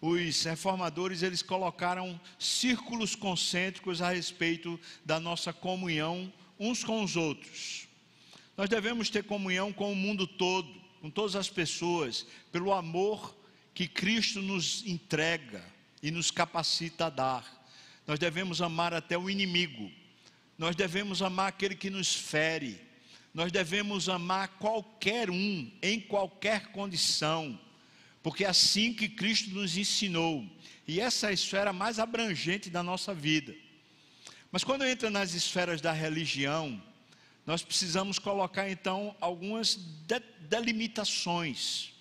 Os 0.00 0.44
reformadores 0.44 1.22
eles 1.22 1.42
colocaram 1.42 2.20
círculos 2.38 3.16
concêntricos 3.16 4.00
a 4.00 4.10
respeito 4.10 4.78
da 5.04 5.18
nossa 5.18 5.52
comunhão 5.52 6.32
uns 6.58 6.84
com 6.84 7.02
os 7.02 7.16
outros. 7.16 7.88
Nós 8.56 8.68
devemos 8.68 9.10
ter 9.10 9.24
comunhão 9.24 9.72
com 9.72 9.90
o 9.92 9.96
mundo 9.96 10.24
todo, 10.24 10.72
com 11.00 11.10
todas 11.10 11.34
as 11.34 11.50
pessoas, 11.50 12.24
pelo 12.52 12.72
amor 12.72 13.36
que 13.74 13.88
Cristo 13.88 14.40
nos 14.40 14.86
entrega 14.86 15.64
e 16.00 16.12
nos 16.12 16.30
capacita 16.30 17.06
a 17.06 17.10
dar. 17.10 17.68
Nós 18.06 18.20
devemos 18.20 18.62
amar 18.62 18.94
até 18.94 19.18
o 19.18 19.28
inimigo. 19.28 19.90
nós 20.56 20.74
devemos 20.74 21.20
amar 21.20 21.48
aquele 21.48 21.74
que 21.74 21.90
nos 21.90 22.14
fere, 22.14 22.80
nós 23.36 23.52
devemos 23.52 24.08
amar 24.08 24.48
qualquer 24.56 25.28
um, 25.28 25.70
em 25.82 26.00
qualquer 26.00 26.68
condição, 26.68 27.60
porque 28.22 28.46
é 28.46 28.48
assim 28.48 28.94
que 28.94 29.10
Cristo 29.10 29.50
nos 29.50 29.76
ensinou, 29.76 30.42
e 30.88 31.02
essa 31.02 31.26
é 31.26 31.30
a 31.30 31.32
esfera 31.34 31.70
mais 31.70 31.98
abrangente 31.98 32.70
da 32.70 32.82
nossa 32.82 33.12
vida. 33.12 33.54
Mas 34.50 34.64
quando 34.64 34.86
entra 34.86 35.10
nas 35.10 35.34
esferas 35.34 35.82
da 35.82 35.92
religião, 35.92 36.82
nós 37.44 37.62
precisamos 37.62 38.18
colocar 38.18 38.70
então 38.70 39.14
algumas 39.20 39.74
de 39.74 40.18
delimitações. 40.48 41.92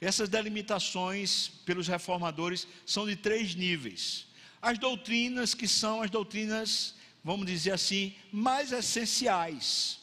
Essas 0.00 0.28
delimitações, 0.28 1.50
pelos 1.64 1.86
reformadores, 1.86 2.66
são 2.84 3.06
de 3.06 3.14
três 3.14 3.54
níveis. 3.54 4.26
As 4.60 4.76
doutrinas, 4.76 5.54
que 5.54 5.68
são 5.68 6.02
as 6.02 6.10
doutrinas, 6.10 6.96
vamos 7.22 7.46
dizer 7.46 7.74
assim, 7.74 8.12
mais 8.32 8.72
essenciais. 8.72 10.01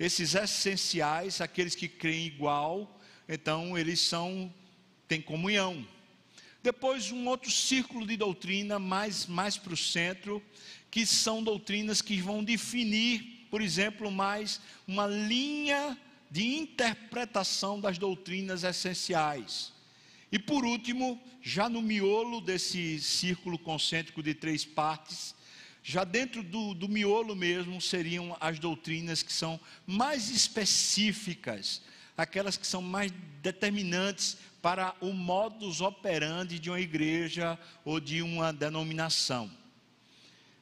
Esses 0.00 0.34
essenciais, 0.34 1.42
aqueles 1.42 1.74
que 1.74 1.86
creem 1.86 2.26
igual, 2.26 2.98
então 3.28 3.76
eles 3.76 4.00
são, 4.00 4.50
têm 5.06 5.20
comunhão. 5.20 5.86
Depois, 6.62 7.12
um 7.12 7.28
outro 7.28 7.50
círculo 7.50 8.06
de 8.06 8.16
doutrina, 8.16 8.78
mais, 8.78 9.26
mais 9.26 9.58
para 9.58 9.74
o 9.74 9.76
centro, 9.76 10.42
que 10.90 11.04
são 11.04 11.44
doutrinas 11.44 12.00
que 12.00 12.18
vão 12.18 12.42
definir, 12.42 13.46
por 13.50 13.60
exemplo, 13.60 14.10
mais 14.10 14.58
uma 14.88 15.06
linha 15.06 15.98
de 16.30 16.46
interpretação 16.46 17.78
das 17.78 17.98
doutrinas 17.98 18.64
essenciais. 18.64 19.70
E 20.32 20.38
por 20.38 20.64
último, 20.64 21.20
já 21.42 21.68
no 21.68 21.82
miolo 21.82 22.40
desse 22.40 22.98
círculo 23.00 23.58
concêntrico 23.58 24.22
de 24.22 24.32
três 24.32 24.64
partes, 24.64 25.34
já 25.82 26.04
dentro 26.04 26.42
do, 26.42 26.74
do 26.74 26.88
miolo 26.88 27.34
mesmo 27.34 27.80
seriam 27.80 28.36
as 28.40 28.58
doutrinas 28.58 29.22
que 29.22 29.32
são 29.32 29.58
mais 29.86 30.30
específicas, 30.30 31.82
aquelas 32.16 32.56
que 32.56 32.66
são 32.66 32.82
mais 32.82 33.12
determinantes 33.42 34.36
para 34.60 34.94
o 35.00 35.12
modus 35.12 35.80
operandi 35.80 36.58
de 36.58 36.68
uma 36.68 36.80
igreja 36.80 37.58
ou 37.84 37.98
de 37.98 38.20
uma 38.20 38.52
denominação. 38.52 39.50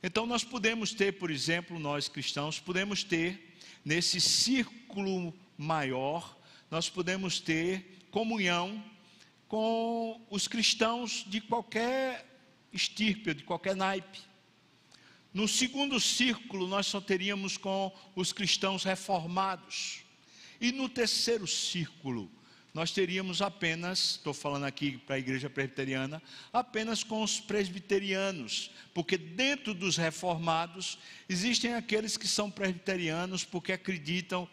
Então 0.03 0.25
nós 0.25 0.45
podemos 0.45 0.93
ter, 0.93 1.15
por 1.15 1.31
exemplo, 1.31 1.79
nós 1.79 2.09
cristãos, 2.09 2.61
podemos 2.61 3.03
ter 3.03 3.57
nesse 3.85 4.21
círculo 4.21 5.35
maior, 5.57 6.37
nós 6.71 6.89
podemos 6.89 7.41
ter 7.41 8.07
comunhão 8.11 8.83
com 9.49 10.21
os 10.31 10.47
cristãos 10.47 11.25
de 11.27 11.41
qualquer 11.41 12.25
estirpe, 12.73 13.35
de 13.35 13.43
qualquer 13.43 13.75
naipe. 13.75 14.28
No 15.33 15.47
segundo 15.47 16.01
círculo, 16.01 16.67
nós 16.67 16.87
só 16.87 17.01
teríamos 17.01 17.57
com 17.57 17.95
os 18.17 18.33
cristãos 18.33 18.85
reformados. 18.85 20.01
E 20.61 20.73
no 20.73 20.89
terceiro 20.89 21.47
círculo, 21.47 22.31
nós 22.73 22.93
teríamos 22.93 23.43
apenas, 23.43 24.13
estou 24.13 24.35
falando 24.35 24.65
aqui 24.65 24.99
para 24.99 25.17
a 25.17 25.19
igreja 25.19 25.51
presbiteriana, 25.51 26.23
apenas 26.53 27.03
com 27.03 27.23
os 27.23 27.41
presbiterianos, 27.41 28.71
porque 28.95 29.17
dentro 29.17 29.75
dos 29.75 29.97
reformados 29.97 30.99
existem 31.29 31.75
aqueles 31.75 32.17
que 32.17 32.29
são 32.29 32.51
presbiterianos 32.51 33.45
porque 33.45 33.73
acreditam 33.73 34.49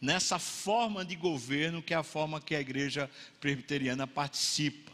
nessa 0.00 0.38
forma 0.38 1.04
de 1.04 1.16
governo 1.16 1.82
que 1.82 1.94
é 1.94 1.96
a 1.96 2.02
forma 2.02 2.40
que 2.40 2.54
a 2.54 2.60
igreja 2.60 3.10
presbiteriana 3.40 4.06
participa. 4.06 4.92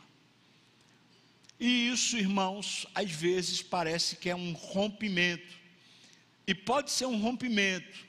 E 1.58 1.88
isso, 1.88 2.16
irmãos, 2.16 2.86
às 2.94 3.10
vezes 3.10 3.62
parece 3.62 4.16
que 4.16 4.28
é 4.28 4.34
um 4.34 4.52
rompimento. 4.52 5.54
E 6.46 6.54
pode 6.54 6.90
ser 6.90 7.06
um 7.06 7.18
rompimento 7.18 8.04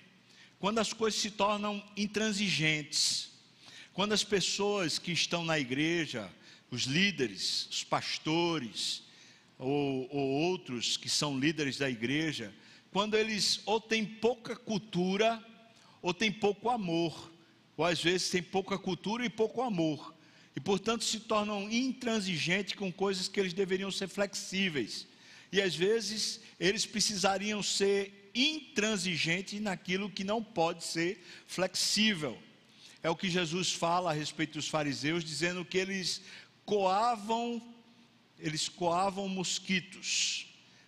quando 0.60 0.80
as 0.80 0.92
coisas 0.92 1.20
se 1.20 1.32
tornam 1.32 1.84
intransigentes 1.96 3.36
quando 3.96 4.12
as 4.12 4.25
pessoas 4.25 5.00
que 5.00 5.14
estão 5.14 5.46
na 5.46 5.58
igreja, 5.58 6.29
os 6.70 6.84
líderes, 6.84 7.66
os 7.72 7.81
pastores, 7.86 9.03
ou, 9.58 10.10
ou 10.12 10.29
outros 10.51 10.98
que 10.98 11.08
são 11.08 11.40
líderes 11.40 11.77
da 11.77 11.90
igreja, 11.90 12.53
quando 12.92 13.16
eles 13.16 13.62
ou 13.66 13.79
têm 13.79 14.05
pouca 14.05 14.53
cultura, 14.53 15.42
ou 16.01 16.14
têm 16.14 16.29
pouco 16.29 16.70
amor, 16.70 17.31
ou 17.77 17.86
às 17.86 18.03
vezes 18.03 18.29
têm 18.29 18.44
pouca 18.44 18.77
cultura 18.77 19.25
e 19.25 19.29
pouco 19.29 19.62
amor, 19.62 20.14
e 20.55 20.59
portanto 20.59 21.03
se 21.03 21.20
tornam 21.20 21.70
intransigentes 21.70 22.75
com 22.75 22.91
coisas 22.91 23.27
que 23.27 23.39
eles 23.39 23.53
deveriam 23.53 23.91
ser 23.91 24.07
flexíveis, 24.07 25.07
e 25.51 25.61
às 25.61 25.75
vezes 25.75 26.39
eles 26.59 26.85
precisariam 26.85 27.61
ser 27.61 28.31
intransigentes 28.33 29.61
naquilo 29.61 30.09
que 30.09 30.24
não 30.24 30.44
pode 30.44 30.83
ser 30.83 31.24
flexível 31.48 32.37
é 33.05 33.09
o 33.09 33.15
que 33.15 33.29
Jesus 33.29 33.72
fala 33.72 34.09
a 34.09 34.13
respeito 34.13 34.53
dos 34.53 34.68
fariseus, 34.68 35.24
dizendo 35.24 35.63
que 35.63 35.77
eles 35.77 36.24
coavam, 36.65 37.61
eles 38.39 38.68
coavam 38.68 39.29
mosquitos, 39.29 40.48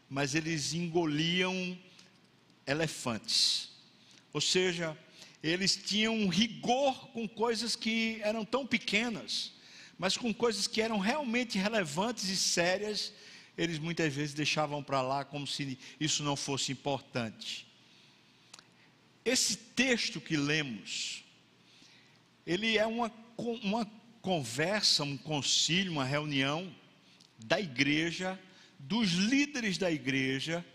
mas 0.10 0.34
eles 0.34 0.74
engoliam 0.74 1.78
elefantes. 2.66 3.70
Ou 4.34 4.42
seja, 4.42 4.98
eles 5.44 5.76
tinham 5.76 6.28
rigor 6.28 7.08
com 7.10 7.28
coisas 7.28 7.76
que 7.76 8.20
eram 8.24 8.44
tão 8.44 8.66
pequenas, 8.66 9.54
mas 9.98 10.16
com 10.16 10.34
coisas 10.34 10.68
que 10.68 10.82
eram 10.82 11.00
realmente 11.00 11.58
relevantes 11.58 12.30
e 12.30 12.38
sérias, 12.38 13.14
eles 13.58 13.80
muitas 13.80 14.14
vezes 14.14 14.34
deixavam 14.34 14.84
para 14.84 15.02
lá 15.02 15.26
como 15.26 15.48
se 15.48 15.78
isso 16.00 16.24
não 16.24 16.36
fosse 16.36 16.72
importante. 16.72 17.66
Esse 19.26 19.58
texto 19.58 20.22
que 20.22 20.38
lemos, 20.38 21.24
ele 22.46 22.78
é 22.78 22.86
uma, 22.86 23.12
uma 23.38 23.86
conversa, 24.22 25.04
um 25.04 25.18
concílio, 25.18 25.92
uma 25.92 26.06
reunião 26.06 26.74
da 27.40 27.60
igreja, 27.60 28.40
dos 28.80 29.12
líderes 29.12 29.78
da 29.78 29.92
igreja, 29.92 30.66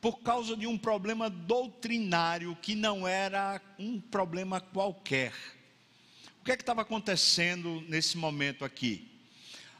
por 0.00 0.20
causa 0.20 0.56
de 0.56 0.66
um 0.66 0.78
problema 0.78 1.28
doutrinário 1.28 2.56
que 2.62 2.74
não 2.74 3.06
era 3.06 3.60
um 3.78 4.00
problema 4.00 4.60
qualquer. 4.60 5.32
Que 6.48 6.52
é 6.52 6.56
que 6.56 6.62
estava 6.62 6.80
acontecendo 6.80 7.84
nesse 7.88 8.16
momento 8.16 8.64
aqui? 8.64 9.06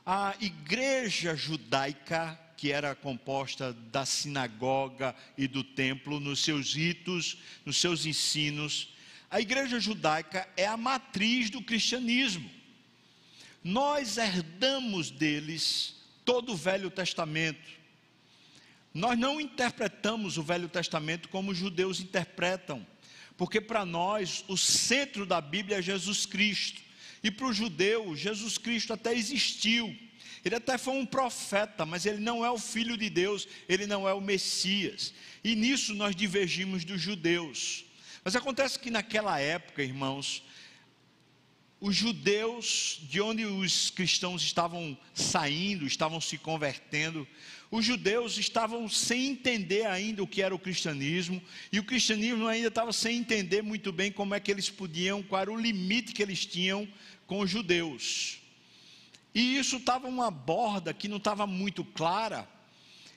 A 0.05 0.35
igreja 0.39 1.35
judaica, 1.35 2.39
que 2.59 2.71
era 2.71 2.95
composta 2.95 3.73
da 3.73 4.05
sinagoga 4.05 5.17
e 5.39 5.49
do 5.49 5.65
templo, 5.65 6.21
nos 6.21 6.45
seus 6.45 6.75
ritos, 6.75 7.39
nos 7.65 7.81
seus 7.81 8.05
ensinos, 8.05 8.95
a 9.31 9.41
igreja 9.41 9.81
judaica 9.81 10.47
é 10.59 10.67
a 10.67 10.77
matriz 10.77 11.49
do 11.49 11.63
cristianismo. 11.63 12.51
Nós 13.65 14.19
herdamos 14.19 15.11
deles 15.11 15.97
todo 16.23 16.53
o 16.53 16.57
Velho 16.57 16.91
Testamento. 16.91 17.71
Nós 18.93 19.19
não 19.19 19.41
interpretamos 19.41 20.37
o 20.37 20.43
Velho 20.43 20.69
Testamento 20.69 21.31
como 21.31 21.53
os 21.53 21.57
judeus 21.57 21.99
interpretam, 21.99 22.87
porque 23.39 23.61
para 23.61 23.87
nós 23.87 24.45
o 24.49 24.57
centro 24.59 25.25
da 25.25 25.41
Bíblia 25.41 25.79
é 25.79 25.83
Jesus 25.83 26.27
Cristo. 26.27 26.83
E 27.23 27.31
para 27.31 27.47
o 27.47 27.53
judeu, 27.53 28.15
Jesus 28.17 28.59
Cristo 28.59 28.93
até 28.93 29.15
existiu. 29.15 29.97
Ele 30.45 30.57
até 30.57 30.77
foi 30.77 30.95
um 30.95 31.07
profeta, 31.07 31.87
mas 31.87 32.05
ele 32.05 32.19
não 32.19 32.45
é 32.45 32.51
o 32.51 32.59
filho 32.59 32.97
de 32.97 33.09
Deus, 33.09 33.47
ele 33.69 33.87
não 33.87 34.09
é 34.09 34.13
o 34.13 34.21
Messias. 34.21 35.15
E 35.43 35.55
nisso 35.55 35.95
nós 35.95 36.17
divergimos 36.17 36.85
dos 36.85 37.01
judeus. 37.01 37.85
Mas 38.25 38.35
acontece 38.35 38.79
que 38.79 38.91
naquela 38.91 39.39
época, 39.39 39.85
irmãos, 39.85 40.43
os 41.81 41.95
judeus, 41.95 43.01
de 43.09 43.21
onde 43.21 43.45
os 43.45 43.91
cristãos 43.91 44.43
estavam 44.43 44.99
saindo, 45.15 45.87
estavam 45.87 46.21
se 46.21 46.37
convertendo, 46.37 47.27
os 47.71 47.85
judeus 47.85 48.37
estavam 48.37 48.89
sem 48.89 49.29
entender 49.29 49.87
ainda 49.87 50.23
o 50.23 50.27
que 50.27 50.43
era 50.43 50.55
o 50.55 50.59
cristianismo, 50.59 51.41
e 51.71 51.79
o 51.79 51.85
cristianismo 51.85 52.47
ainda 52.47 52.69
estava 52.69 52.93
sem 52.93 53.19
entender 53.19 53.63
muito 53.63 53.93
bem 53.93 54.11
como 54.11 54.35
é 54.35 54.41
que 54.41 54.51
eles 54.51 54.69
podiam, 54.69 55.23
qual 55.23 55.43
era 55.43 55.53
o 55.53 55.61
limite 55.61 56.13
que 56.13 56.23
eles 56.23 56.45
tinham 56.45 56.89
com 57.27 57.41
os 57.41 57.51
judeus. 57.51 58.39
E 59.35 59.57
isso 59.57 59.77
estava 59.77 60.09
uma 60.09 60.31
borda 60.31 60.93
que 60.93 61.07
não 61.07 61.19
estava 61.19 61.47
muito 61.47 61.85
clara, 61.85 62.49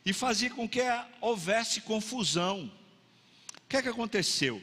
e 0.05 0.13
fazia 0.13 0.49
com 0.49 0.67
que 0.67 0.81
houvesse 1.19 1.81
confusão. 1.81 2.71
O 3.63 3.69
que 3.69 3.77
é 3.77 3.81
que 3.81 3.89
aconteceu? 3.89 4.61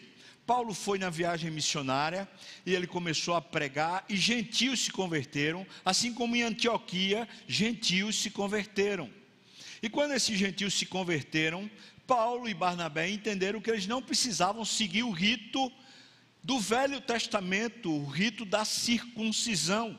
Paulo 0.49 0.73
foi 0.73 0.99
na 0.99 1.11
viagem 1.11 1.51
missionária 1.51 2.27
e 2.65 2.75
ele 2.75 2.87
começou 2.87 3.35
a 3.35 3.41
pregar 3.41 4.03
e 4.09 4.17
gentios 4.17 4.81
se 4.81 4.91
converteram, 4.91 5.67
assim 5.85 6.15
como 6.15 6.35
em 6.35 6.43
Antioquia, 6.43 7.29
gentios 7.47 8.17
se 8.17 8.31
converteram. 8.31 9.11
E 9.83 9.91
quando 9.91 10.15
esses 10.15 10.39
gentios 10.39 10.73
se 10.73 10.87
converteram, 10.87 11.71
Paulo 12.07 12.49
e 12.49 12.55
Barnabé 12.55 13.11
entenderam 13.11 13.61
que 13.61 13.71
eles 13.71 13.87
não 13.87 14.01
precisavam 14.01 14.65
seguir 14.65 15.03
o 15.03 15.11
rito 15.11 15.71
do 16.43 16.59
Velho 16.59 16.99
Testamento, 17.03 17.93
o 17.93 18.07
rito 18.07 18.47
da 18.47 18.65
circuncisão. 18.65 19.99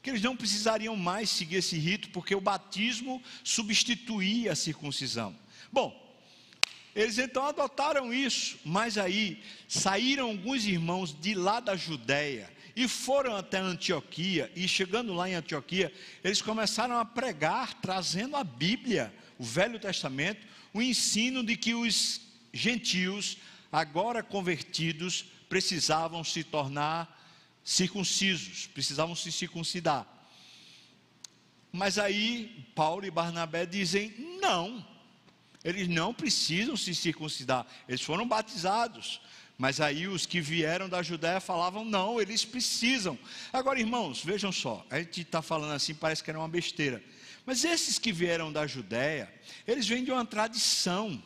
Que 0.00 0.10
eles 0.10 0.22
não 0.22 0.36
precisariam 0.36 0.94
mais 0.94 1.30
seguir 1.30 1.56
esse 1.56 1.76
rito, 1.76 2.10
porque 2.10 2.32
o 2.32 2.40
batismo 2.40 3.20
substituía 3.42 4.52
a 4.52 4.56
circuncisão. 4.56 5.36
Bom, 5.72 6.07
Eles 6.94 7.18
então 7.18 7.46
adotaram 7.46 8.12
isso, 8.12 8.58
mas 8.64 8.98
aí 8.98 9.42
saíram 9.68 10.30
alguns 10.30 10.64
irmãos 10.66 11.14
de 11.18 11.34
lá 11.34 11.60
da 11.60 11.76
Judéia 11.76 12.50
e 12.74 12.86
foram 12.86 13.34
até 13.34 13.58
Antioquia, 13.58 14.52
e 14.54 14.68
chegando 14.68 15.12
lá 15.12 15.28
em 15.28 15.34
Antioquia, 15.34 15.92
eles 16.22 16.40
começaram 16.40 16.96
a 16.96 17.04
pregar, 17.04 17.74
trazendo 17.80 18.36
a 18.36 18.44
Bíblia, 18.44 19.12
o 19.36 19.42
Velho 19.42 19.80
Testamento, 19.80 20.46
o 20.72 20.80
ensino 20.80 21.42
de 21.42 21.56
que 21.56 21.74
os 21.74 22.20
gentios, 22.52 23.38
agora 23.72 24.22
convertidos, 24.22 25.24
precisavam 25.48 26.22
se 26.22 26.44
tornar 26.44 27.18
circuncisos, 27.64 28.68
precisavam 28.68 29.16
se 29.16 29.32
circuncidar. 29.32 30.06
Mas 31.72 31.98
aí 31.98 32.64
Paulo 32.74 33.04
e 33.04 33.10
Barnabé 33.10 33.66
dizem: 33.66 34.38
não, 34.40 34.86
eles 35.68 35.88
não 35.88 36.14
precisam 36.14 36.76
se 36.76 36.94
circuncidar, 36.94 37.66
eles 37.88 38.00
foram 38.00 38.26
batizados. 38.26 39.20
Mas 39.58 39.80
aí 39.80 40.06
os 40.06 40.24
que 40.24 40.40
vieram 40.40 40.88
da 40.88 41.02
Judéia 41.02 41.40
falavam: 41.40 41.84
não, 41.84 42.20
eles 42.20 42.44
precisam. 42.44 43.18
Agora, 43.52 43.80
irmãos, 43.80 44.24
vejam 44.24 44.52
só, 44.52 44.86
a 44.88 44.98
gente 44.98 45.22
está 45.22 45.42
falando 45.42 45.72
assim, 45.72 45.94
parece 45.94 46.22
que 46.22 46.30
era 46.30 46.38
uma 46.38 46.48
besteira. 46.48 47.02
Mas 47.44 47.64
esses 47.64 47.98
que 47.98 48.12
vieram 48.12 48.52
da 48.52 48.66
Judéia, 48.66 49.32
eles 49.66 49.88
vêm 49.88 50.04
de 50.04 50.12
uma 50.12 50.24
tradição. 50.24 51.22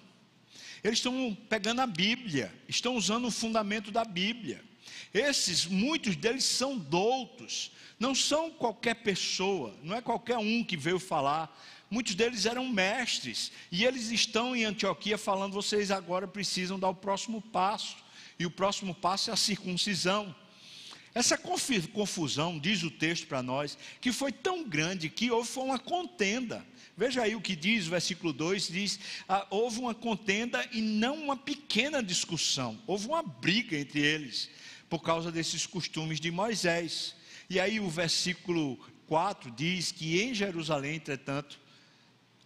Eles 0.82 0.98
estão 0.98 1.36
pegando 1.48 1.80
a 1.80 1.86
Bíblia, 1.86 2.52
estão 2.68 2.96
usando 2.96 3.26
o 3.26 3.30
fundamento 3.30 3.90
da 3.90 4.04
Bíblia. 4.04 4.62
Esses, 5.12 5.66
muitos 5.66 6.16
deles 6.16 6.44
são 6.44 6.78
doutos, 6.78 7.70
não 7.98 8.14
são 8.14 8.50
qualquer 8.50 8.94
pessoa, 8.96 9.76
não 9.82 9.94
é 9.96 10.00
qualquer 10.00 10.38
um 10.38 10.64
que 10.64 10.76
veio 10.76 10.98
falar. 10.98 11.54
Muitos 11.92 12.14
deles 12.14 12.46
eram 12.46 12.66
mestres, 12.70 13.52
e 13.70 13.84
eles 13.84 14.10
estão 14.10 14.56
em 14.56 14.64
Antioquia 14.64 15.18
falando: 15.18 15.52
vocês 15.52 15.90
agora 15.90 16.26
precisam 16.26 16.78
dar 16.78 16.88
o 16.88 16.94
próximo 16.94 17.42
passo, 17.42 17.98
e 18.38 18.46
o 18.46 18.50
próximo 18.50 18.94
passo 18.94 19.28
é 19.28 19.34
a 19.34 19.36
circuncisão. 19.36 20.34
Essa 21.14 21.36
confusão, 21.36 22.58
diz 22.58 22.82
o 22.82 22.90
texto 22.90 23.26
para 23.26 23.42
nós, 23.42 23.76
que 24.00 24.10
foi 24.10 24.32
tão 24.32 24.66
grande 24.66 25.10
que 25.10 25.30
houve 25.30 25.50
uma 25.58 25.78
contenda. 25.78 26.66
Veja 26.96 27.24
aí 27.24 27.36
o 27.36 27.42
que 27.42 27.54
diz 27.54 27.88
o 27.88 27.90
versículo 27.90 28.32
2: 28.32 28.68
diz, 28.68 28.98
ah, 29.28 29.46
houve 29.50 29.78
uma 29.78 29.94
contenda 29.94 30.66
e 30.72 30.80
não 30.80 31.22
uma 31.22 31.36
pequena 31.36 32.02
discussão, 32.02 32.80
houve 32.86 33.06
uma 33.06 33.22
briga 33.22 33.76
entre 33.76 34.00
eles 34.00 34.48
por 34.88 35.02
causa 35.02 35.30
desses 35.30 35.66
costumes 35.66 36.18
de 36.18 36.30
Moisés. 36.30 37.14
E 37.50 37.60
aí 37.60 37.78
o 37.80 37.90
versículo 37.90 38.78
4 39.08 39.50
diz 39.50 39.92
que 39.92 40.22
em 40.22 40.32
Jerusalém, 40.32 40.96
entretanto, 40.96 41.60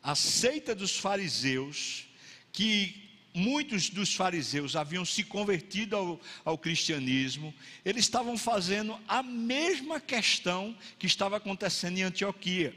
a 0.06 0.14
seita 0.14 0.72
dos 0.72 0.96
fariseus, 0.96 2.06
que 2.52 3.10
muitos 3.34 3.90
dos 3.90 4.14
fariseus 4.14 4.76
haviam 4.76 5.04
se 5.04 5.24
convertido 5.24 5.96
ao, 5.96 6.20
ao, 6.44 6.56
cristianismo, 6.56 7.52
eles 7.84 8.04
estavam 8.04 8.38
fazendo 8.38 8.96
a 9.08 9.20
mesma 9.20 9.98
questão 9.98 10.78
que 10.96 11.08
estava 11.08 11.38
acontecendo 11.38 11.98
em 11.98 12.02
Antioquia. 12.04 12.72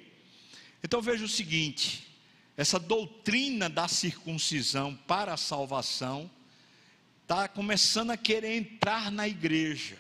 Então 0.84 1.04
veja 1.04 1.24
o 1.24 1.30
seguinte: 1.30 2.04
essa 2.58 2.80
doutrina 2.80 3.70
da 3.70 3.88
circuncisão 3.88 4.96
para 4.96 5.36
a 5.36 5.38
salvação 5.38 6.32
está 7.22 7.48
começando 7.48 8.10
a 8.10 8.18
querer 8.18 8.58
entrar 8.58 9.12
na 9.12 9.28
igreja. 9.28 10.00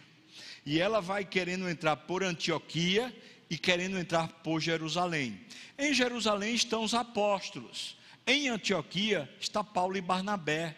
E 0.65 0.79
ela 0.79 0.99
vai 0.99 1.23
querendo 1.23 1.69
entrar 1.69 1.95
por 1.95 2.23
Antioquia 2.23 3.15
e 3.49 3.57
querendo 3.57 3.97
entrar 3.97 4.27
por 4.27 4.59
Jerusalém. 4.59 5.39
Em 5.77 5.93
Jerusalém 5.93 6.53
estão 6.53 6.83
os 6.83 6.93
apóstolos. 6.93 7.97
Em 8.27 8.47
Antioquia 8.47 9.29
está 9.39 9.63
Paulo 9.63 9.97
e 9.97 10.01
Barnabé. 10.01 10.77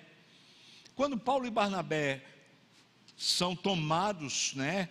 Quando 0.95 1.17
Paulo 1.17 1.45
e 1.45 1.51
Barnabé 1.51 2.23
são 3.17 3.55
tomados, 3.55 4.53
né, 4.55 4.87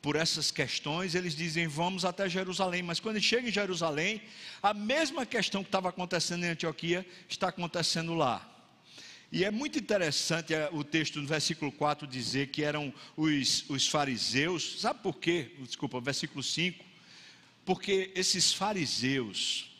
por 0.00 0.16
essas 0.16 0.50
questões, 0.50 1.14
eles 1.14 1.34
dizem 1.34 1.66
vamos 1.66 2.04
até 2.04 2.28
Jerusalém, 2.28 2.82
mas 2.82 3.00
quando 3.00 3.20
chegam 3.20 3.48
em 3.48 3.52
Jerusalém, 3.52 4.22
a 4.62 4.72
mesma 4.72 5.26
questão 5.26 5.62
que 5.62 5.68
estava 5.68 5.88
acontecendo 5.88 6.44
em 6.44 6.48
Antioquia 6.48 7.04
está 7.28 7.48
acontecendo 7.48 8.14
lá. 8.14 8.55
E 9.30 9.44
é 9.44 9.50
muito 9.50 9.78
interessante 9.78 10.54
é, 10.54 10.68
o 10.72 10.84
texto 10.84 11.20
no 11.20 11.26
versículo 11.26 11.72
4 11.72 12.06
dizer 12.06 12.48
que 12.48 12.62
eram 12.62 12.94
os, 13.16 13.68
os 13.68 13.88
fariseus, 13.88 14.80
sabe 14.80 15.02
por 15.02 15.18
quê? 15.18 15.50
Desculpa, 15.60 16.00
versículo 16.00 16.42
5. 16.42 16.84
Porque 17.64 18.12
esses 18.14 18.52
fariseus, 18.52 19.70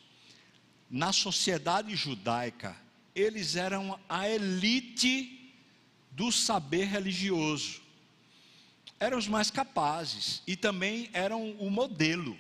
na 0.91 1.13
sociedade 1.13 1.95
judaica, 1.95 2.77
eles 3.15 3.55
eram 3.55 3.99
a 4.09 4.29
elite 4.29 5.55
do 6.11 6.33
saber 6.33 6.87
religioso. 6.87 7.81
Eram 8.99 9.17
os 9.19 9.29
mais 9.29 9.51
capazes 9.51 10.43
e 10.47 10.57
também 10.57 11.09
eram 11.13 11.53
o 11.53 11.71
modelo. 11.71 12.37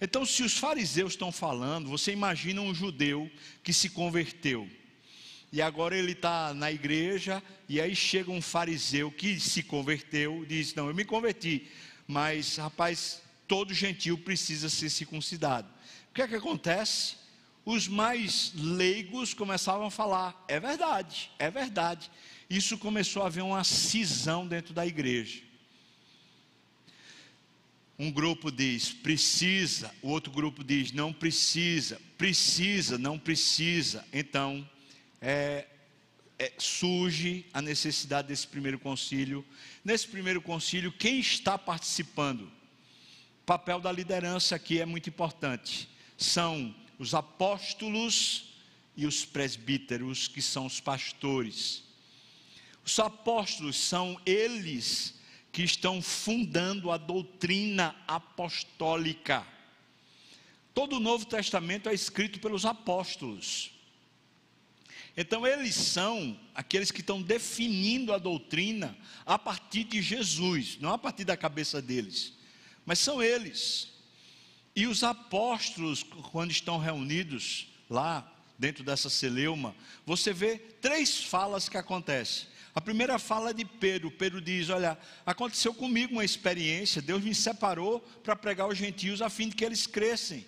Então, 0.00 0.24
se 0.24 0.42
os 0.42 0.56
fariseus 0.56 1.12
estão 1.12 1.30
falando, 1.30 1.88
você 1.88 2.12
imagina 2.12 2.62
um 2.62 2.74
judeu 2.74 3.30
que 3.62 3.72
se 3.72 3.90
converteu 3.90 4.68
e 5.54 5.62
agora 5.62 5.96
ele 5.96 6.10
está 6.10 6.52
na 6.52 6.72
igreja, 6.72 7.40
e 7.68 7.80
aí 7.80 7.94
chega 7.94 8.28
um 8.28 8.42
fariseu 8.42 9.08
que 9.08 9.38
se 9.38 9.62
converteu, 9.62 10.44
diz: 10.44 10.74
Não, 10.74 10.88
eu 10.88 10.94
me 10.94 11.04
converti, 11.04 11.68
mas 12.08 12.56
rapaz, 12.56 13.22
todo 13.46 13.72
gentil 13.72 14.18
precisa 14.18 14.68
ser 14.68 14.90
circuncidado. 14.90 15.68
O 16.10 16.14
que 16.14 16.22
é 16.22 16.26
que 16.26 16.34
acontece? 16.34 17.14
Os 17.64 17.86
mais 17.86 18.52
leigos 18.56 19.32
começavam 19.32 19.86
a 19.86 19.92
falar: 19.92 20.44
É 20.48 20.58
verdade, 20.58 21.30
é 21.38 21.48
verdade. 21.52 22.10
Isso 22.50 22.76
começou 22.76 23.22
a 23.22 23.26
haver 23.26 23.44
uma 23.44 23.62
cisão 23.62 24.48
dentro 24.48 24.74
da 24.74 24.84
igreja. 24.84 25.40
Um 27.96 28.10
grupo 28.10 28.50
diz 28.50 28.92
precisa, 28.92 29.94
o 30.02 30.08
outro 30.08 30.32
grupo 30.32 30.64
diz 30.64 30.90
não 30.90 31.12
precisa, 31.12 32.00
precisa, 32.18 32.98
não 32.98 33.16
precisa. 33.20 34.04
Então, 34.12 34.68
é, 35.26 35.66
é, 36.38 36.52
surge 36.58 37.46
a 37.54 37.62
necessidade 37.62 38.28
desse 38.28 38.46
primeiro 38.46 38.78
concílio. 38.78 39.42
Nesse 39.82 40.06
primeiro 40.06 40.42
concílio, 40.42 40.92
quem 40.92 41.18
está 41.18 41.56
participando? 41.56 42.42
O 42.42 43.46
papel 43.46 43.80
da 43.80 43.90
liderança 43.90 44.54
aqui 44.54 44.80
é 44.80 44.84
muito 44.84 45.08
importante. 45.08 45.88
São 46.18 46.74
os 46.98 47.14
apóstolos 47.14 48.52
e 48.94 49.06
os 49.06 49.24
presbíteros, 49.24 50.28
que 50.28 50.42
são 50.42 50.66
os 50.66 50.78
pastores. 50.78 51.82
Os 52.84 52.98
apóstolos 52.98 53.76
são 53.76 54.20
eles 54.26 55.14
que 55.50 55.62
estão 55.62 56.02
fundando 56.02 56.90
a 56.90 56.98
doutrina 56.98 57.96
apostólica. 58.06 59.46
Todo 60.74 60.96
o 60.96 61.00
Novo 61.00 61.24
Testamento 61.24 61.88
é 61.88 61.94
escrito 61.94 62.40
pelos 62.40 62.66
apóstolos. 62.66 63.73
Então, 65.16 65.46
eles 65.46 65.74
são 65.74 66.38
aqueles 66.54 66.90
que 66.90 67.00
estão 67.00 67.22
definindo 67.22 68.12
a 68.12 68.18
doutrina 68.18 68.96
a 69.24 69.38
partir 69.38 69.84
de 69.84 70.02
Jesus, 70.02 70.76
não 70.80 70.92
a 70.92 70.98
partir 70.98 71.24
da 71.24 71.36
cabeça 71.36 71.80
deles, 71.80 72.32
mas 72.84 72.98
são 72.98 73.22
eles. 73.22 73.92
E 74.74 74.86
os 74.86 75.04
apóstolos, 75.04 76.02
quando 76.32 76.50
estão 76.50 76.78
reunidos 76.78 77.68
lá 77.88 78.28
dentro 78.58 78.82
dessa 78.82 79.08
celeuma, 79.08 79.74
você 80.04 80.32
vê 80.32 80.58
três 80.58 81.22
falas 81.22 81.68
que 81.68 81.76
acontecem. 81.76 82.48
A 82.74 82.80
primeira 82.80 83.18
fala 83.20 83.50
é 83.50 83.52
de 83.52 83.64
Pedro. 83.64 84.10
Pedro 84.10 84.40
diz: 84.40 84.68
Olha, 84.68 84.98
aconteceu 85.24 85.72
comigo 85.72 86.12
uma 86.12 86.24
experiência. 86.24 87.00
Deus 87.00 87.22
me 87.22 87.32
separou 87.32 88.00
para 88.24 88.34
pregar 88.34 88.66
aos 88.66 88.76
gentios 88.76 89.22
a 89.22 89.30
fim 89.30 89.48
de 89.48 89.54
que 89.54 89.64
eles 89.64 89.86
crescem. 89.86 90.44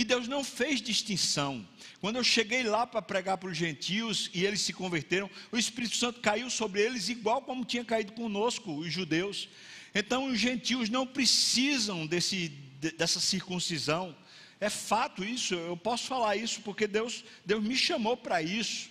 E 0.00 0.04
Deus 0.04 0.26
não 0.26 0.42
fez 0.42 0.80
distinção. 0.80 1.68
Quando 2.00 2.16
eu 2.16 2.24
cheguei 2.24 2.62
lá 2.62 2.86
para 2.86 3.02
pregar 3.02 3.36
para 3.36 3.50
os 3.50 3.56
gentios 3.58 4.30
e 4.32 4.46
eles 4.46 4.62
se 4.62 4.72
converteram, 4.72 5.28
o 5.52 5.58
Espírito 5.58 5.94
Santo 5.94 6.20
caiu 6.20 6.48
sobre 6.48 6.80
eles 6.80 7.10
igual 7.10 7.42
como 7.42 7.66
tinha 7.66 7.84
caído 7.84 8.12
conosco, 8.14 8.74
os 8.78 8.90
judeus. 8.90 9.46
Então 9.94 10.28
os 10.28 10.38
gentios 10.38 10.88
não 10.88 11.06
precisam 11.06 12.06
desse, 12.06 12.48
dessa 12.96 13.20
circuncisão. 13.20 14.16
É 14.58 14.70
fato 14.70 15.22
isso, 15.22 15.52
eu 15.52 15.76
posso 15.76 16.06
falar 16.06 16.34
isso 16.34 16.62
porque 16.62 16.86
Deus, 16.86 17.22
Deus 17.44 17.62
me 17.62 17.76
chamou 17.76 18.16
para 18.16 18.40
isso. 18.40 18.88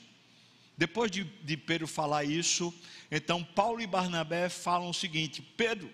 Depois 0.77 1.09
de, 1.09 1.23
de 1.23 1.57
Pedro 1.57 1.87
falar 1.87 2.23
isso, 2.23 2.71
então 3.09 3.43
Paulo 3.43 3.81
e 3.81 3.87
Barnabé 3.87 4.47
falam 4.47 4.91
o 4.91 4.93
seguinte: 4.93 5.41
Pedro, 5.41 5.91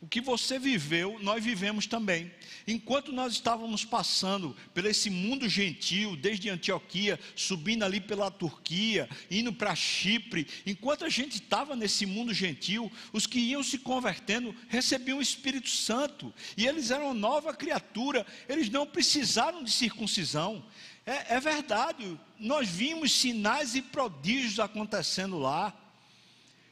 o 0.00 0.06
que 0.06 0.20
você 0.20 0.58
viveu, 0.58 1.18
nós 1.22 1.42
vivemos 1.42 1.86
também. 1.86 2.30
Enquanto 2.66 3.12
nós 3.12 3.32
estávamos 3.32 3.84
passando 3.84 4.54
por 4.74 4.84
esse 4.84 5.08
mundo 5.08 5.48
gentil, 5.48 6.14
desde 6.16 6.50
Antioquia, 6.50 7.18
subindo 7.34 7.82
ali 7.82 7.98
pela 7.98 8.30
Turquia, 8.30 9.08
indo 9.30 9.52
para 9.52 9.74
Chipre, 9.74 10.46
enquanto 10.66 11.04
a 11.04 11.08
gente 11.08 11.36
estava 11.36 11.74
nesse 11.74 12.04
mundo 12.04 12.34
gentil, 12.34 12.92
os 13.10 13.26
que 13.26 13.38
iam 13.38 13.62
se 13.62 13.78
convertendo 13.78 14.54
recebiam 14.68 15.18
o 15.18 15.22
Espírito 15.22 15.70
Santo, 15.70 16.32
e 16.56 16.66
eles 16.66 16.90
eram 16.90 17.14
nova 17.14 17.54
criatura, 17.54 18.26
eles 18.48 18.68
não 18.68 18.86
precisaram 18.86 19.64
de 19.64 19.70
circuncisão. 19.70 20.62
É, 21.06 21.36
é 21.36 21.40
verdade, 21.40 22.20
nós 22.38 22.68
vimos 22.68 23.12
sinais 23.12 23.74
e 23.74 23.80
prodígios 23.80 24.60
acontecendo 24.60 25.38
lá. 25.38 25.74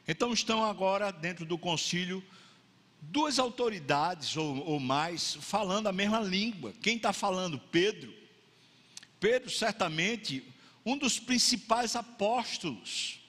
Então 0.07 0.31
estão 0.31 0.63
agora 0.63 1.11
dentro 1.11 1.43
do 1.43 1.57
concílio 1.57 2.23
duas 3.11 3.39
autoridades 3.39 4.35
ou, 4.37 4.65
ou 4.65 4.79
mais 4.79 5.35
falando 5.41 5.87
a 5.87 5.91
mesma 5.91 6.19
língua. 6.19 6.73
Quem 6.81 6.97
está 6.97 7.13
falando? 7.13 7.59
Pedro. 7.71 8.13
Pedro, 9.19 9.49
certamente, 9.49 10.43
um 10.85 10.97
dos 10.97 11.19
principais 11.19 11.95
apóstolos, 11.95 13.19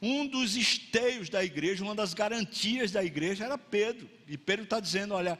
um 0.00 0.26
dos 0.26 0.56
esteios 0.56 1.28
da 1.28 1.44
igreja, 1.44 1.84
uma 1.84 1.94
das 1.94 2.14
garantias 2.14 2.90
da 2.90 3.04
igreja 3.04 3.44
era 3.44 3.58
Pedro. 3.58 4.08
E 4.28 4.36
Pedro 4.36 4.64
está 4.64 4.78
dizendo: 4.78 5.14
Olha, 5.14 5.38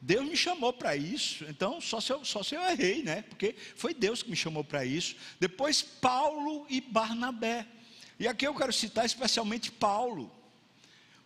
Deus 0.00 0.26
me 0.26 0.36
chamou 0.36 0.72
para 0.72 0.96
isso, 0.96 1.44
então 1.48 1.80
só 1.80 2.00
se, 2.00 2.12
eu, 2.12 2.24
só 2.24 2.42
se 2.42 2.54
eu 2.54 2.62
errei, 2.62 3.02
né? 3.02 3.22
Porque 3.22 3.54
foi 3.76 3.92
Deus 3.92 4.22
que 4.22 4.30
me 4.30 4.36
chamou 4.36 4.64
para 4.64 4.84
isso. 4.84 5.16
Depois 5.38 5.82
Paulo 5.82 6.66
e 6.68 6.80
Barnabé. 6.80 7.66
E 8.18 8.26
aqui 8.28 8.46
eu 8.46 8.54
quero 8.54 8.72
citar 8.72 9.04
especialmente 9.04 9.70
Paulo. 9.70 10.32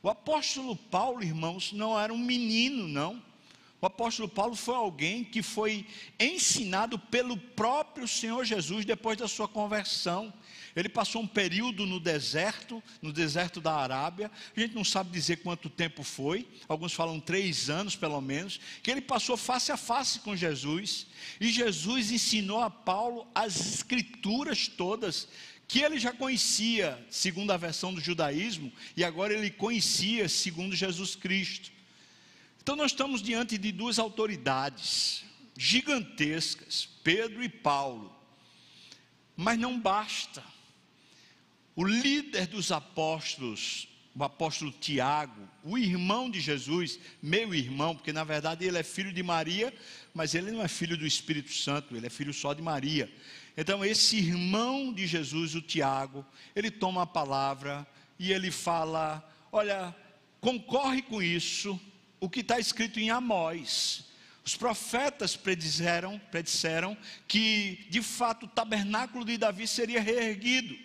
O 0.05 0.11
apóstolo 0.11 0.77
Paulo, 0.77 1.23
irmãos, 1.23 1.73
não 1.73 1.99
era 1.99 2.13
um 2.13 2.19
menino, 2.19 2.87
não. 2.87 3.23
O 3.81 3.87
apóstolo 3.87 4.29
Paulo 4.29 4.55
foi 4.55 4.75
alguém 4.75 5.25
que 5.25 5.43
foi 5.43 5.87
ensinado 6.21 6.99
pelo 6.99 7.39
próprio 7.39 8.07
Senhor 8.07 8.45
Jesus 8.45 8.85
depois 8.85 9.17
da 9.17 9.27
sua 9.27 9.49
conversão. 9.49 10.31
Ele 10.77 10.91
passou 10.91 11.23
um 11.23 11.27
período 11.27 11.87
no 11.87 11.99
deserto, 11.99 12.83
no 13.01 13.15
deserto 13.15 13.63
da 13.63 13.77
Arábia. 13.77 14.31
A 14.55 14.61
gente 14.61 14.75
não 14.75 14.85
sabe 14.85 15.11
dizer 15.11 15.37
quanto 15.37 15.71
tempo 15.71 16.03
foi, 16.03 16.47
alguns 16.69 16.93
falam 16.93 17.19
três 17.19 17.71
anos 17.71 17.97
pelo 17.97 18.21
menos. 18.21 18.61
Que 18.83 18.91
ele 18.91 19.01
passou 19.01 19.39
face 19.39 19.73
a 19.73 19.77
face 19.79 20.21
com 20.21 20.37
Jesus. 20.37 21.07
E 21.41 21.49
Jesus 21.51 22.11
ensinou 22.11 22.61
a 22.61 22.69
Paulo 22.69 23.27
as 23.35 23.59
escrituras 23.75 24.69
todas 24.69 25.29
que 25.67 25.81
ele 25.81 25.99
já 25.99 26.13
conhecia, 26.13 27.05
segundo 27.11 27.51
a 27.51 27.57
versão 27.57 27.93
do 27.93 28.01
judaísmo, 28.01 28.73
e 28.97 29.05
agora 29.05 29.33
ele 29.33 29.51
conhecia, 29.51 30.29
segundo 30.29 30.77
Jesus 30.77 31.15
Cristo. 31.15 31.73
Então 32.63 32.77
nós 32.77 32.93
estamos 32.93 33.23
diante 33.23 33.59
de 33.59 33.73
duas 33.73 33.99
autoridades 33.99 35.25
gigantescas, 35.57 36.89
Pedro 37.03 37.43
e 37.43 37.49
Paulo. 37.49 38.15
Mas 39.37 39.59
não 39.59 39.79
basta. 39.79 40.43
O 41.77 41.85
líder 41.85 42.47
dos 42.47 42.71
apóstolos, 42.71 43.89
o 44.15 44.23
apóstolo 44.23 44.73
Tiago, 44.73 45.49
o 45.65 45.77
irmão 45.77 46.31
de 46.31 46.41
Jesus, 46.41 46.99
meu 47.21 47.55
irmão, 47.55 47.97
porque 47.97 48.13
na 48.13 48.23
verdade 48.23 48.65
ele 48.65 48.79
é 48.79 48.83
filho 48.83 49.13
de 49.13 49.23
Maria, 49.23 49.75
mas 50.13 50.35
ele 50.35 50.53
não 50.53 50.63
é 50.63 50.69
filho 50.69 50.97
do 50.97 51.07
Espírito 51.07 51.53
Santo, 51.53 51.97
ele 51.97 52.07
é 52.07 52.11
filho 52.11 52.33
só 52.33 52.55
de 52.55 52.63
Maria. 52.63 53.13
Então, 53.57 53.85
esse 53.85 54.17
irmão 54.17 54.93
de 54.93 55.07
Jesus, 55.07 55.55
o 55.55 55.63
Tiago, 55.63 56.27
ele 56.57 56.71
toma 56.71 57.03
a 57.03 57.07
palavra 57.07 57.87
e 58.19 58.33
ele 58.33 58.51
fala: 58.51 59.23
Olha, 59.53 59.95
concorre 60.41 61.03
com 61.03 61.23
isso, 61.23 61.81
o 62.21 62.29
que 62.29 62.41
está 62.41 62.59
escrito 62.59 62.99
em 62.99 63.11
Amós. 63.11 64.07
Os 64.45 64.57
profetas 64.57 65.37
predisseram, 65.37 66.21
predisseram 66.31 66.97
que, 67.27 67.87
de 67.89 68.03
fato, 68.03 68.45
o 68.45 68.49
tabernáculo 68.49 69.25
de 69.25 69.39
Davi 69.39 69.67
seria 69.67 70.03
reerguido 70.03 70.77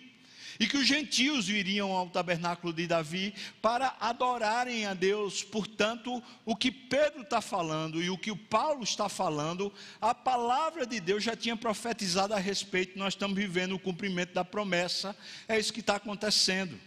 e 0.60 0.66
que 0.66 0.76
os 0.76 0.86
gentios 0.86 1.46
viriam 1.46 1.90
ao 1.90 2.10
tabernáculo 2.10 2.70
de 2.70 2.86
Davi 2.86 3.32
para 3.62 3.96
adorarem 3.98 4.84
a 4.84 4.92
Deus. 4.92 5.42
Portanto, 5.42 6.22
o 6.44 6.54
que 6.54 6.70
Pedro 6.70 7.22
está 7.22 7.40
falando 7.40 8.02
e 8.02 8.10
o 8.10 8.18
que 8.18 8.30
o 8.30 8.36
Paulo 8.36 8.84
está 8.84 9.08
falando, 9.08 9.72
a 9.98 10.14
palavra 10.14 10.86
de 10.86 11.00
Deus 11.00 11.24
já 11.24 11.34
tinha 11.34 11.56
profetizado 11.56 12.34
a 12.34 12.38
respeito. 12.38 12.98
Nós 12.98 13.14
estamos 13.14 13.34
vivendo 13.34 13.74
o 13.74 13.78
cumprimento 13.78 14.34
da 14.34 14.44
promessa, 14.44 15.16
é 15.48 15.58
isso 15.58 15.72
que 15.72 15.80
está 15.80 15.96
acontecendo. 15.96 16.78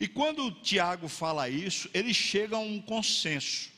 E 0.00 0.08
quando 0.08 0.50
Tiago 0.50 1.06
fala 1.06 1.48
isso, 1.48 1.88
ele 1.94 2.12
chega 2.12 2.56
a 2.56 2.60
um 2.60 2.80
consenso. 2.80 3.70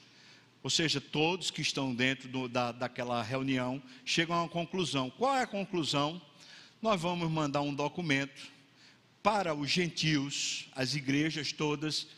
Ou 0.62 0.70
seja, 0.70 1.02
todos 1.02 1.50
que 1.50 1.60
estão 1.60 1.94
dentro 1.94 2.28
do, 2.28 2.48
da, 2.48 2.72
daquela 2.72 3.22
reunião 3.22 3.82
chegam 4.06 4.36
a 4.36 4.42
uma 4.44 4.48
conclusão. 4.48 5.10
Qual 5.10 5.36
é 5.36 5.42
a 5.42 5.46
conclusão? 5.46 6.22
Nós 6.80 6.98
vamos 6.98 7.30
mandar 7.30 7.60
um 7.60 7.74
documento 7.74 8.52
para 9.22 9.54
os 9.54 9.70
gentios, 9.70 10.68
as 10.74 10.94
igrejas 10.94 11.52
todas, 11.52 12.08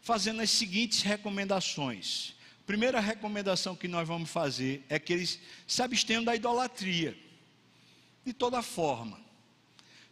fazendo 0.00 0.40
as 0.40 0.50
seguintes 0.50 1.02
recomendações. 1.02 2.34
Primeira 2.66 3.00
recomendação 3.00 3.76
que 3.76 3.86
nós 3.86 4.08
vamos 4.08 4.30
fazer 4.30 4.84
é 4.88 4.98
que 4.98 5.12
eles 5.12 5.38
se 5.66 5.82
abstenham 5.82 6.24
da 6.24 6.34
idolatria, 6.34 7.16
de 8.24 8.32
toda 8.32 8.62
forma. 8.62 9.20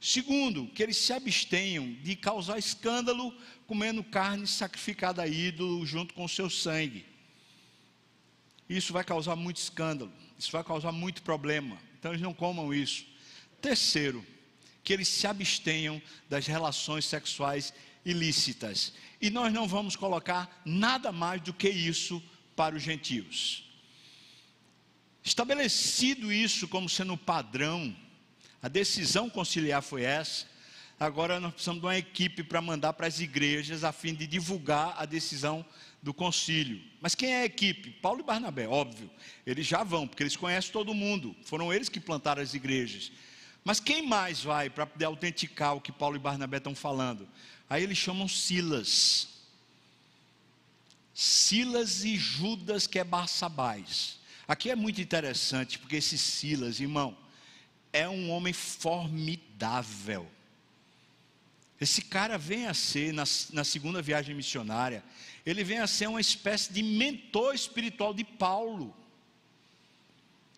Segundo, 0.01 0.67
que 0.67 0.83
eles 0.83 0.97
se 0.97 1.13
abstenham 1.13 1.95
de 2.03 2.17
causar 2.17 2.59
escândalo 2.59 3.33
comendo 3.67 4.03
carne 4.03 4.47
sacrificada 4.47 5.23
a 5.23 5.29
ídolo 5.29 5.87
junto 5.87 6.13
com 6.13 6.25
o 6.25 6.29
seu 6.29 6.51
sangue. 6.51 7.07
Isso 8.69 8.93
vai 8.93 9.05
causar 9.05 9.37
muito 9.37 9.59
escândalo, 9.59 10.13
isso 10.39 10.51
vai 10.51 10.65
causar 10.65 10.93
muito 10.93 11.23
problema. 11.23 11.79
Então 11.99 12.11
eles 12.11 12.23
não 12.23 12.35
comam 12.35 12.75
isso. 12.75 13.07
Terceiro, 13.61 14.27
que 14.83 14.93
eles 14.93 15.09
se 15.09 15.27
abstenham 15.27 16.01
das 16.29 16.47
relações 16.47 17.05
sexuais 17.05 17.73
ilícitas. 18.05 18.93
E 19.21 19.31
nós 19.31 19.53
não 19.53 19.69
vamos 19.69 19.97
colocar 19.97 20.63
nada 20.65 21.13
mais 21.13 21.41
do 21.41 21.53
que 21.53 21.69
isso 21.69 22.23
para 22.57 22.75
os 22.75 22.83
gentios. 22.83 23.65
Estabelecido 25.25 26.33
isso 26.33 26.67
como 26.67 26.89
sendo 26.89 27.17
padrão, 27.17 27.97
a 28.61 28.69
decisão 28.69 29.31
conciliar 29.31 29.83
foi 29.83 30.03
essa. 30.03 30.51
Agora 30.99 31.41
nós 31.41 31.53
precisamos 31.53 31.81
de 31.81 31.87
uma 31.87 31.97
equipe 31.97 32.43
para 32.43 32.61
mandar 32.61 32.93
para 32.93 33.07
as 33.07 33.21
igrejas 33.21 33.83
a 33.83 33.93
fim 33.93 34.15
de 34.15 34.27
divulgar 34.27 34.95
a 34.97 35.05
decisão 35.05 35.65
do 36.03 36.13
concílio. 36.13 36.81
Mas 37.01 37.15
quem 37.15 37.33
é 37.33 37.43
a 37.43 37.45
equipe? 37.45 37.91
Paulo 37.91 38.21
e 38.21 38.25
Barnabé, 38.25 38.69
óbvio. 38.69 39.11
Eles 39.47 39.67
já 39.67 39.83
vão, 39.85 40.07
porque 40.07 40.23
eles 40.23 40.37
conhecem 40.37 40.73
todo 40.73 40.95
mundo. 40.95 41.35
Foram 41.45 41.73
eles 41.73 41.89
que 41.89 42.01
plantaram 42.01 42.43
as 42.43 42.55
igrejas. 42.55 43.13
Mas 43.65 43.79
quem 43.79 44.07
mais 44.07 44.43
vai 44.43 44.69
para 44.69 44.87
poder 44.87 45.05
autenticar 45.05 45.77
o 45.77 45.81
que 45.81 45.93
Paulo 45.93 46.17
e 46.17 46.19
Barnabé 46.19 46.57
estão 46.57 46.75
falando? 46.75 47.29
Aí 47.71 47.83
eles 47.83 47.99
chamam 47.99 48.27
Silas. 48.27 49.29
Silas 51.15 52.05
e 52.05 52.17
Judas, 52.17 52.87
que 52.87 52.99
é 52.99 53.05
Barsabás. 53.05 54.19
Aqui 54.49 54.71
é 54.71 54.77
muito 54.77 55.01
interessante, 55.01 55.79
porque 55.79 55.97
esse 55.97 56.19
Silas, 56.19 56.81
irmão, 56.81 57.17
é 57.93 58.09
um 58.09 58.31
homem 58.31 58.53
formidável. 58.53 60.29
Esse 61.81 62.03
cara 62.03 62.39
vem 62.39 62.67
a 62.67 62.75
ser, 62.75 63.13
na, 63.13 63.25
na 63.53 63.65
segunda 63.65 64.01
viagem 64.01 64.35
missionária, 64.35 65.05
ele 65.45 65.65
vem 65.65 65.79
a 65.79 65.87
ser 65.87 66.09
uma 66.09 66.21
espécie 66.21 66.73
de 66.73 66.83
mentor 66.83 67.55
espiritual 67.55 68.15
de 68.15 68.25
Paulo. 68.25 68.95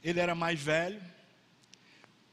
Ele 0.03 0.21
era 0.21 0.35
mais 0.35 0.61
velho, 0.61 1.03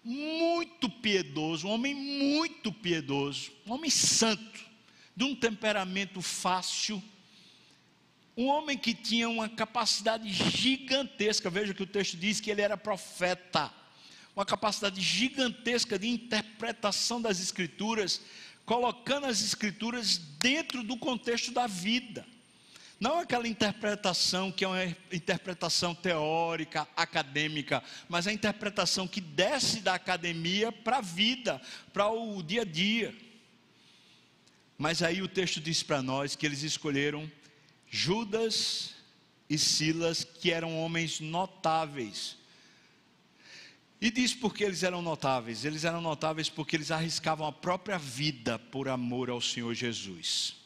muito 0.03 0.89
piedoso, 0.89 1.67
um 1.67 1.71
homem 1.71 1.93
muito 1.93 2.71
piedoso, 2.71 3.51
um 3.65 3.73
homem 3.73 3.89
santo, 3.89 4.59
de 5.15 5.23
um 5.23 5.35
temperamento 5.35 6.21
fácil, 6.21 7.01
um 8.35 8.47
homem 8.47 8.77
que 8.77 8.93
tinha 8.93 9.29
uma 9.29 9.47
capacidade 9.47 10.31
gigantesca. 10.31 11.49
Veja 11.49 11.73
que 11.73 11.83
o 11.83 11.87
texto 11.87 12.17
diz 12.17 12.39
que 12.39 12.49
ele 12.49 12.61
era 12.61 12.77
profeta, 12.77 13.71
uma 14.35 14.45
capacidade 14.45 14.99
gigantesca 15.01 15.99
de 15.99 16.07
interpretação 16.07 17.21
das 17.21 17.39
Escrituras, 17.39 18.21
colocando 18.65 19.27
as 19.27 19.43
Escrituras 19.43 20.17
dentro 20.17 20.81
do 20.81 20.97
contexto 20.97 21.51
da 21.51 21.67
vida. 21.67 22.25
Não 23.01 23.17
aquela 23.17 23.47
interpretação 23.47 24.51
que 24.51 24.63
é 24.63 24.67
uma 24.67 24.85
interpretação 25.11 25.95
teórica, 25.95 26.87
acadêmica, 26.95 27.83
mas 28.07 28.27
a 28.27 28.31
interpretação 28.31 29.07
que 29.07 29.19
desce 29.19 29.79
da 29.79 29.95
academia 29.95 30.71
para 30.71 30.97
a 30.97 31.01
vida, 31.01 31.59
para 31.91 32.07
o 32.11 32.43
dia 32.43 32.61
a 32.61 32.63
dia. 32.63 33.11
Mas 34.77 35.01
aí 35.01 35.19
o 35.19 35.27
texto 35.27 35.59
diz 35.59 35.81
para 35.81 36.03
nós 36.03 36.35
que 36.35 36.45
eles 36.45 36.61
escolheram 36.61 37.29
Judas 37.89 38.93
e 39.49 39.57
Silas, 39.57 40.23
que 40.23 40.51
eram 40.51 40.77
homens 40.77 41.19
notáveis. 41.19 42.37
E 43.99 44.11
diz 44.11 44.35
porque 44.35 44.63
eles 44.63 44.83
eram 44.83 45.01
notáveis. 45.01 45.65
Eles 45.65 45.85
eram 45.85 46.01
notáveis 46.01 46.49
porque 46.49 46.75
eles 46.75 46.91
arriscavam 46.91 47.47
a 47.47 47.51
própria 47.51 47.97
vida 47.97 48.59
por 48.59 48.87
amor 48.87 49.31
ao 49.31 49.41
Senhor 49.41 49.73
Jesus. 49.73 50.60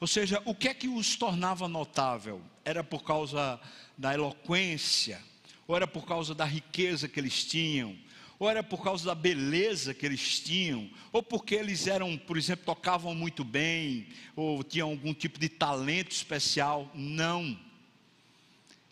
Ou 0.00 0.06
seja, 0.06 0.42
o 0.44 0.54
que 0.54 0.68
é 0.68 0.74
que 0.74 0.88
os 0.88 1.16
tornava 1.16 1.68
notável? 1.68 2.42
Era 2.64 2.82
por 2.82 3.02
causa 3.02 3.60
da 3.96 4.12
eloquência, 4.12 5.20
ou 5.66 5.76
era 5.76 5.86
por 5.86 6.04
causa 6.04 6.34
da 6.34 6.44
riqueza 6.44 7.08
que 7.08 7.18
eles 7.18 7.44
tinham, 7.44 7.96
ou 8.38 8.50
era 8.50 8.62
por 8.62 8.82
causa 8.82 9.06
da 9.06 9.14
beleza 9.14 9.94
que 9.94 10.04
eles 10.04 10.40
tinham, 10.40 10.90
ou 11.12 11.22
porque 11.22 11.54
eles 11.54 11.86
eram, 11.86 12.18
por 12.18 12.36
exemplo, 12.36 12.64
tocavam 12.66 13.14
muito 13.14 13.44
bem, 13.44 14.08
ou 14.34 14.62
tinham 14.62 14.90
algum 14.90 15.14
tipo 15.14 15.38
de 15.38 15.48
talento 15.48 16.10
especial. 16.10 16.90
Não. 16.94 17.58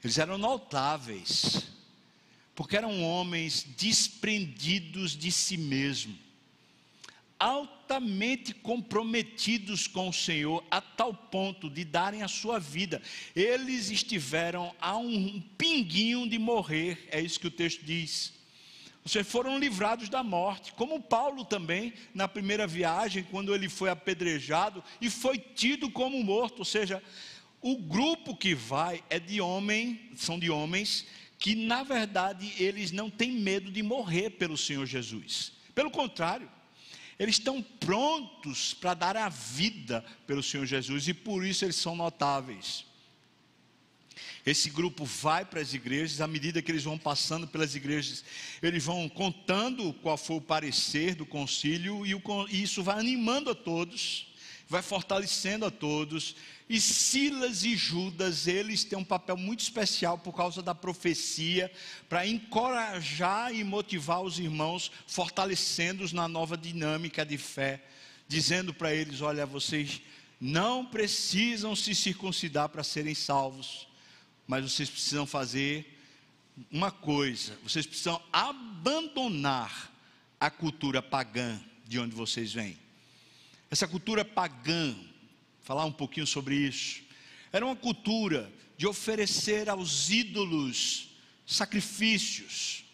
Eles 0.03 0.19
eram 0.19 0.39
notáveis 0.39 1.73
porque 2.55 2.77
eram 2.77 3.03
homens 3.03 3.67
desprendidos 3.77 5.17
de 5.17 5.33
si 5.33 5.57
mesmo, 5.57 6.17
altamente 7.39 7.82
comprometidos 8.55 9.87
com 9.87 10.09
o 10.09 10.13
Senhor, 10.13 10.65
a 10.71 10.81
tal 10.81 11.13
ponto 11.13 11.69
de 11.69 11.85
darem 11.85 12.23
a 12.23 12.29
sua 12.29 12.59
vida. 12.59 13.03
Eles 13.35 13.91
estiveram 13.91 14.75
a 14.81 14.97
um 14.97 15.41
pinguinho 15.59 16.29
de 16.29 16.39
morrer, 16.39 17.09
é 17.11 17.21
isso 17.21 17.41
que 17.41 17.47
o 17.47 17.51
texto 17.51 17.85
diz. 17.85 18.33
Vocês 19.05 19.27
foram 19.27 19.59
livrados 19.59 20.09
da 20.09 20.23
morte, 20.23 20.73
como 20.75 21.03
Paulo 21.03 21.45
também, 21.45 21.93
na 22.15 22.29
primeira 22.29 22.67
viagem, 22.67 23.27
quando 23.31 23.55
ele 23.55 23.69
foi 23.69 23.91
apedrejado 23.91 24.83
e 25.01 25.11
foi 25.11 25.39
tido 25.39 25.91
como 25.91 26.23
morto, 26.23 26.61
ou 26.61 26.65
seja, 26.65 27.03
o 27.61 27.77
grupo 27.77 28.37
que 28.37 28.55
vai 28.55 29.03
é 29.11 29.19
de 29.19 29.41
homem, 29.41 30.11
são 30.15 30.39
de 30.39 30.51
homens 30.51 31.07
que 31.43 31.57
na 31.57 31.83
verdade 31.83 32.53
eles 32.57 32.93
não 32.93 33.11
têm 33.11 33.33
medo 33.33 33.69
de 33.69 33.83
morrer 33.83 34.31
pelo 34.31 34.57
Senhor 34.57 34.87
Jesus. 34.87 35.53
Pelo 35.75 35.91
contrário, 35.91 36.49
eles 37.19 37.37
estão 37.37 37.63
prontos 37.63 38.75
para 38.75 38.95
dar 38.95 39.17
a 39.17 39.29
vida 39.29 40.05
pelo 40.27 40.43
Senhor 40.43 40.67
Jesus 40.67 41.09
e 41.09 41.15
por 41.15 41.45
isso 41.45 41.65
eles 41.65 41.77
são 41.77 41.95
notáveis. 41.95 42.85
Esse 44.45 44.71
grupo 44.71 45.05
vai 45.05 45.45
para 45.45 45.61
as 45.61 45.73
igrejas, 45.73 46.21
à 46.21 46.27
medida 46.27 46.61
que 46.61 46.71
eles 46.71 46.83
vão 46.83 46.99
passando 46.99 47.47
pelas 47.47 47.77
igrejas, 47.77 48.25
eles 48.61 48.85
vão 48.85 49.09
contando 49.09 49.93
qual 49.95 50.17
foi 50.17 50.37
o 50.37 50.41
parecer 50.41 51.15
do 51.15 51.25
concílio, 51.25 52.05
e, 52.05 52.15
o, 52.15 52.23
e 52.51 52.63
isso 52.63 52.83
vai 52.83 52.99
animando 52.99 53.51
a 53.51 53.55
todos, 53.55 54.35
vai 54.69 54.83
fortalecendo 54.83 55.65
a 55.65 55.71
todos. 55.71 56.35
E 56.73 56.81
Silas 56.81 57.65
e 57.65 57.77
Judas, 57.77 58.47
eles 58.47 58.83
têm 58.83 58.99
um 58.99 59.05
papel 59.05 59.37
muito 59.37 59.61
especial 59.61 60.17
por 60.17 60.33
causa 60.33 60.63
da 60.63 60.75
profecia, 60.75 61.71
para 62.09 62.27
encorajar 62.27 63.55
e 63.55 63.63
motivar 63.63 64.23
os 64.23 64.39
irmãos, 64.39 64.91
fortalecendo-os 65.07 66.13
na 66.13 66.27
nova 66.27 66.57
dinâmica 66.57 67.27
de 67.27 67.37
fé, 67.37 67.85
dizendo 68.27 68.73
para 68.73 68.95
eles: 68.95 69.21
olha, 69.21 69.45
vocês 69.45 70.01
não 70.41 70.87
precisam 70.87 71.77
se 71.77 71.95
circuncidar 71.95 72.69
para 72.71 72.83
serem 72.83 73.15
salvos 73.15 73.93
mas 74.47 74.71
vocês 74.71 74.91
precisam 74.91 75.27
fazer 75.27 75.99
uma 76.71 76.91
coisa: 76.91 77.57
vocês 77.63 77.87
precisam 77.87 78.21
abandonar 78.33 79.91
a 80.39 80.51
cultura 80.51 81.01
pagã 81.01 81.61
de 81.87 81.99
onde 81.99 82.15
vocês 82.15 82.53
vêm. 82.53 82.79
Essa 83.71 83.89
cultura 83.89 84.25
pagã, 84.25 84.95
falar 85.63 85.85
um 85.85 85.93
pouquinho 85.93 86.27
sobre 86.27 86.57
isso, 86.57 87.03
era 87.53 87.65
uma 87.65 87.77
cultura 87.77 88.53
de 88.77 88.87
oferecer 88.87 89.69
aos 89.69 90.11
ídolos 90.11 91.11
sacrifícios. 91.47 92.85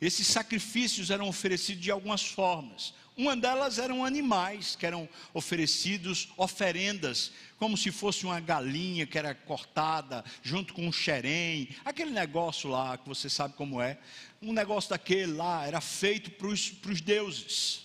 Esses 0.00 0.26
sacrifícios 0.26 1.10
eram 1.10 1.28
oferecidos 1.28 1.82
de 1.82 1.90
algumas 1.90 2.24
formas. 2.24 2.94
Uma 3.16 3.36
delas 3.36 3.78
eram 3.78 4.02
animais 4.02 4.74
que 4.74 4.86
eram 4.86 5.06
oferecidos, 5.34 6.28
oferendas, 6.38 7.32
como 7.58 7.76
se 7.76 7.90
fosse 7.90 8.24
uma 8.24 8.40
galinha 8.40 9.06
que 9.06 9.18
era 9.18 9.34
cortada 9.34 10.24
junto 10.42 10.72
com 10.72 10.86
um 10.86 10.92
xerém, 10.92 11.68
aquele 11.84 12.12
negócio 12.12 12.70
lá 12.70 12.96
que 12.96 13.06
você 13.06 13.28
sabe 13.28 13.52
como 13.54 13.82
é. 13.82 13.98
Um 14.40 14.54
negócio 14.54 14.88
daquele 14.88 15.34
lá 15.34 15.66
era 15.66 15.82
feito 15.82 16.30
para 16.30 16.46
os 16.46 17.00
deuses, 17.02 17.82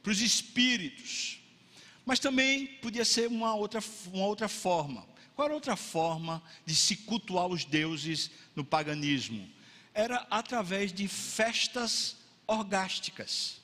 para 0.00 0.12
os 0.12 0.20
espíritos. 0.20 1.37
Mas 2.08 2.18
também 2.18 2.66
podia 2.80 3.04
ser 3.04 3.28
uma 3.28 3.54
outra, 3.54 3.84
uma 4.14 4.24
outra 4.24 4.48
forma. 4.48 5.06
Qual 5.36 5.44
era 5.44 5.54
outra 5.54 5.76
forma 5.76 6.42
de 6.64 6.74
se 6.74 6.96
cultuar 6.96 7.46
os 7.48 7.66
deuses 7.66 8.30
no 8.56 8.64
paganismo? 8.64 9.46
Era 9.92 10.26
através 10.30 10.90
de 10.90 11.06
festas 11.06 12.16
orgásticas. 12.46 13.60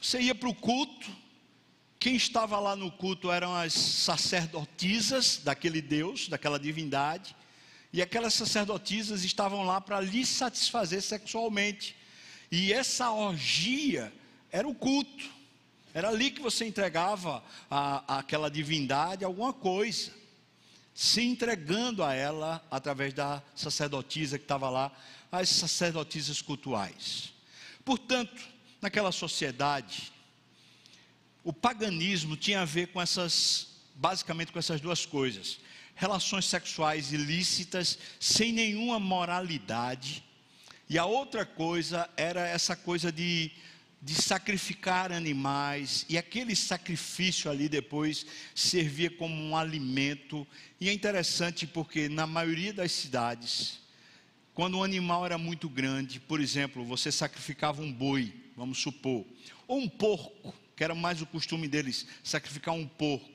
Você 0.00 0.18
ia 0.18 0.34
para 0.34 0.48
o 0.48 0.54
culto, 0.54 1.14
quem 2.00 2.16
estava 2.16 2.58
lá 2.58 2.74
no 2.74 2.90
culto 2.90 3.30
eram 3.30 3.54
as 3.54 3.74
sacerdotisas 3.74 5.42
daquele 5.44 5.82
Deus, 5.82 6.26
daquela 6.26 6.58
divindade, 6.58 7.36
e 7.92 8.00
aquelas 8.00 8.32
sacerdotisas 8.32 9.24
estavam 9.24 9.62
lá 9.62 9.78
para 9.78 10.00
lhe 10.00 10.24
satisfazer 10.24 11.02
sexualmente. 11.02 11.94
E 12.50 12.72
essa 12.72 13.10
orgia 13.10 14.10
era 14.50 14.66
o 14.66 14.74
culto, 14.74 15.43
era 15.94 16.08
ali 16.08 16.32
que 16.32 16.42
você 16.42 16.66
entregava 16.66 17.42
a, 17.70 18.18
aquela 18.18 18.50
divindade 18.50 19.24
alguma 19.24 19.52
coisa, 19.52 20.10
se 20.92 21.22
entregando 21.22 22.02
a 22.02 22.12
ela 22.12 22.66
através 22.68 23.14
da 23.14 23.40
sacerdotisa 23.54 24.36
que 24.36 24.44
estava 24.44 24.68
lá, 24.68 24.90
as 25.30 25.48
sacerdotisas 25.48 26.42
cultuais. 26.42 27.32
Portanto, 27.84 28.42
naquela 28.82 29.12
sociedade, 29.12 30.12
o 31.44 31.52
paganismo 31.52 32.36
tinha 32.36 32.62
a 32.62 32.64
ver 32.64 32.88
com 32.88 33.00
essas, 33.00 33.68
basicamente 33.94 34.50
com 34.50 34.58
essas 34.58 34.80
duas 34.80 35.06
coisas: 35.06 35.60
relações 35.94 36.46
sexuais 36.46 37.12
ilícitas, 37.12 37.98
sem 38.18 38.52
nenhuma 38.52 38.98
moralidade, 38.98 40.24
e 40.88 40.98
a 40.98 41.04
outra 41.04 41.46
coisa 41.46 42.10
era 42.16 42.46
essa 42.48 42.74
coisa 42.74 43.12
de, 43.12 43.52
de 44.04 44.14
sacrificar 44.14 45.10
animais, 45.10 46.04
e 46.10 46.18
aquele 46.18 46.54
sacrifício 46.54 47.50
ali 47.50 47.70
depois 47.70 48.26
servia 48.54 49.10
como 49.10 49.34
um 49.34 49.56
alimento, 49.56 50.46
e 50.78 50.90
é 50.90 50.92
interessante 50.92 51.66
porque 51.66 52.06
na 52.06 52.26
maioria 52.26 52.70
das 52.70 52.92
cidades, 52.92 53.80
quando 54.52 54.76
um 54.76 54.84
animal 54.84 55.24
era 55.24 55.38
muito 55.38 55.70
grande, 55.70 56.20
por 56.20 56.38
exemplo, 56.38 56.84
você 56.84 57.10
sacrificava 57.10 57.80
um 57.80 57.90
boi, 57.90 58.30
vamos 58.54 58.78
supor, 58.78 59.24
ou 59.66 59.78
um 59.78 59.88
porco, 59.88 60.54
que 60.76 60.84
era 60.84 60.94
mais 60.94 61.22
o 61.22 61.26
costume 61.26 61.66
deles, 61.66 62.06
sacrificar 62.22 62.74
um 62.74 62.86
porco. 62.86 63.32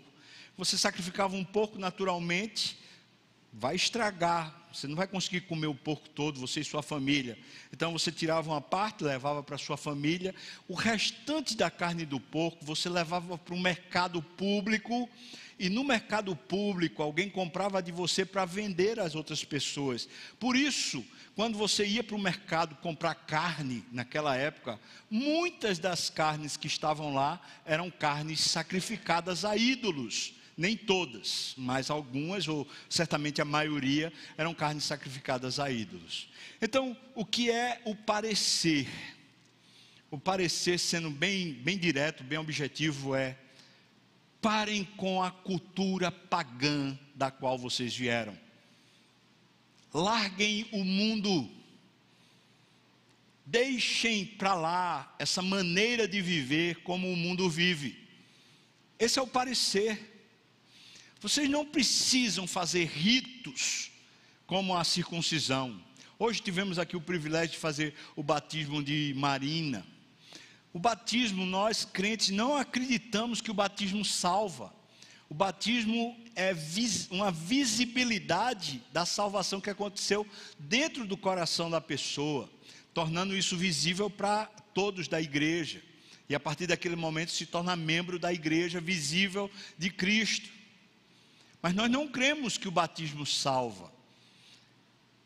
Você 0.55 0.77
sacrificava 0.77 1.35
um 1.35 1.43
porco 1.43 1.79
naturalmente, 1.79 2.77
vai 3.51 3.75
estragar, 3.75 4.67
você 4.71 4.87
não 4.87 4.95
vai 4.95 5.07
conseguir 5.07 5.41
comer 5.41 5.67
o 5.67 5.75
porco 5.75 6.07
todo, 6.09 6.39
você 6.39 6.61
e 6.61 6.63
sua 6.63 6.83
família. 6.83 7.37
Então 7.73 7.91
você 7.91 8.11
tirava 8.11 8.49
uma 8.49 8.61
parte, 8.61 9.03
levava 9.03 9.41
para 9.41 9.57
sua 9.57 9.77
família, 9.77 10.33
o 10.67 10.73
restante 10.73 11.57
da 11.57 11.69
carne 11.71 12.05
do 12.05 12.19
porco 12.19 12.63
você 12.63 12.87
levava 12.87 13.37
para 13.37 13.55
o 13.55 13.59
mercado 13.59 14.21
público 14.21 15.09
e 15.57 15.67
no 15.67 15.83
mercado 15.83 16.33
público 16.35 17.03
alguém 17.03 17.29
comprava 17.29 17.81
de 17.81 17.91
você 17.91 18.23
para 18.23 18.45
vender 18.45 18.99
às 18.99 19.13
outras 19.13 19.43
pessoas. 19.43 20.07
Por 20.39 20.55
isso, 20.55 21.05
quando 21.35 21.57
você 21.57 21.85
ia 21.85 22.03
para 22.03 22.15
o 22.15 22.19
mercado 22.19 22.75
comprar 22.75 23.13
carne 23.13 23.83
naquela 23.91 24.37
época, 24.37 24.79
muitas 25.09 25.77
das 25.77 26.09
carnes 26.09 26.55
que 26.55 26.67
estavam 26.67 27.13
lá 27.13 27.41
eram 27.65 27.91
carnes 27.91 28.39
sacrificadas 28.39 29.43
a 29.43 29.57
ídolos. 29.57 30.33
Nem 30.59 30.75
todas, 30.75 31.53
mas 31.55 31.89
algumas, 31.89 32.45
ou 32.45 32.67
certamente 32.89 33.41
a 33.41 33.45
maioria, 33.45 34.11
eram 34.37 34.53
carnes 34.53 34.83
sacrificadas 34.83 35.57
a 35.57 35.71
ídolos. 35.71 36.27
Então, 36.61 36.97
o 37.15 37.25
que 37.25 37.49
é 37.49 37.81
o 37.85 37.95
parecer? 37.95 38.85
O 40.11 40.19
parecer, 40.19 40.77
sendo 40.77 41.09
bem, 41.09 41.53
bem 41.53 41.77
direto, 41.77 42.25
bem 42.25 42.37
objetivo, 42.37 43.15
é 43.15 43.37
Parem 44.41 44.83
com 44.97 45.23
a 45.23 45.31
cultura 45.31 46.11
pagã 46.11 46.99
da 47.15 47.31
qual 47.31 47.57
vocês 47.57 47.95
vieram. 47.95 48.37
Larguem 49.93 50.67
o 50.73 50.83
mundo. 50.83 51.49
Deixem 53.45 54.25
para 54.25 54.55
lá 54.55 55.15
essa 55.17 55.41
maneira 55.41 56.05
de 56.05 56.21
viver 56.21 56.81
como 56.83 57.09
o 57.09 57.15
mundo 57.15 57.49
vive. 57.49 57.97
Esse 58.99 59.19
é 59.19 59.21
o 59.21 59.27
parecer. 59.27 60.08
Vocês 61.21 61.49
não 61.49 61.65
precisam 61.65 62.47
fazer 62.47 62.85
ritos 62.85 63.91
como 64.47 64.77
a 64.77 64.85
circuncisão. 64.85 65.83
Hoje 66.17 66.41
tivemos 66.41 66.79
aqui 66.79 66.95
o 66.95 67.01
privilégio 67.01 67.51
de 67.51 67.57
fazer 67.57 67.93
o 68.15 68.23
batismo 68.23 68.81
de 68.81 69.13
Marina. 69.17 69.85
O 70.71 70.79
batismo, 70.79 71.45
nós 71.45 71.83
crentes 71.83 72.29
não 72.29 72.55
acreditamos 72.55 73.41
que 73.41 73.51
o 73.51 73.53
batismo 73.53 74.05
salva. 74.05 74.73
O 75.27 75.33
batismo 75.33 76.17
é 76.37 76.55
uma 77.11 77.31
visibilidade 77.31 78.81
da 78.93 79.05
salvação 79.05 79.59
que 79.59 79.69
aconteceu 79.69 80.25
dentro 80.57 81.05
do 81.05 81.17
coração 81.17 81.69
da 81.69 81.81
pessoa, 81.81 82.49
tornando 82.93 83.35
isso 83.35 83.57
visível 83.57 84.09
para 84.09 84.45
todos 84.73 85.09
da 85.09 85.21
igreja. 85.21 85.83
E 86.29 86.35
a 86.35 86.39
partir 86.39 86.65
daquele 86.65 86.95
momento 86.95 87.31
se 87.31 87.45
torna 87.45 87.75
membro 87.75 88.17
da 88.17 88.31
igreja 88.31 88.79
visível 88.79 89.51
de 89.77 89.89
Cristo. 89.89 90.58
Mas 91.61 91.73
nós 91.73 91.89
não 91.89 92.07
cremos 92.07 92.57
que 92.57 92.67
o 92.67 92.71
batismo 92.71 93.25
salva. 93.25 93.91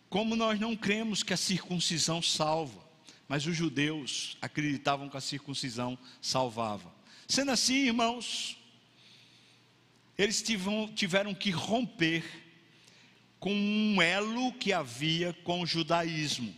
Como 0.10 0.36
nós 0.36 0.60
não 0.60 0.76
cremos 0.76 1.24
que 1.24 1.34
a 1.34 1.38
circuncisão 1.38 2.22
salva. 2.22 2.84
Mas 3.28 3.46
os 3.46 3.56
judeus 3.56 4.38
acreditavam 4.42 5.10
que 5.10 5.18
a 5.18 5.22
circuncisão 5.22 5.98
salvava. 6.22 6.94
Sendo 7.28 7.52
assim, 7.52 7.86
irmãos, 7.86 8.58
eles 10.18 10.44
tiveram 10.96 11.34
que 11.34 11.50
romper 11.50 12.24
com 13.40 13.54
um 13.54 14.02
elo 14.02 14.54
que 14.54 14.72
havia 14.72 15.34
com 15.44 15.62
o 15.62 15.66
judaísmo. 15.66 16.54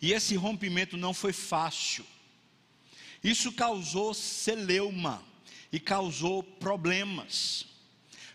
E 0.00 0.12
esse 0.12 0.36
rompimento 0.36 0.96
não 0.96 1.14
foi 1.14 1.32
fácil. 1.32 2.04
Isso 3.24 3.50
causou 3.52 4.14
celeuma 4.14 5.24
e 5.72 5.80
causou 5.80 6.42
problemas, 6.42 7.66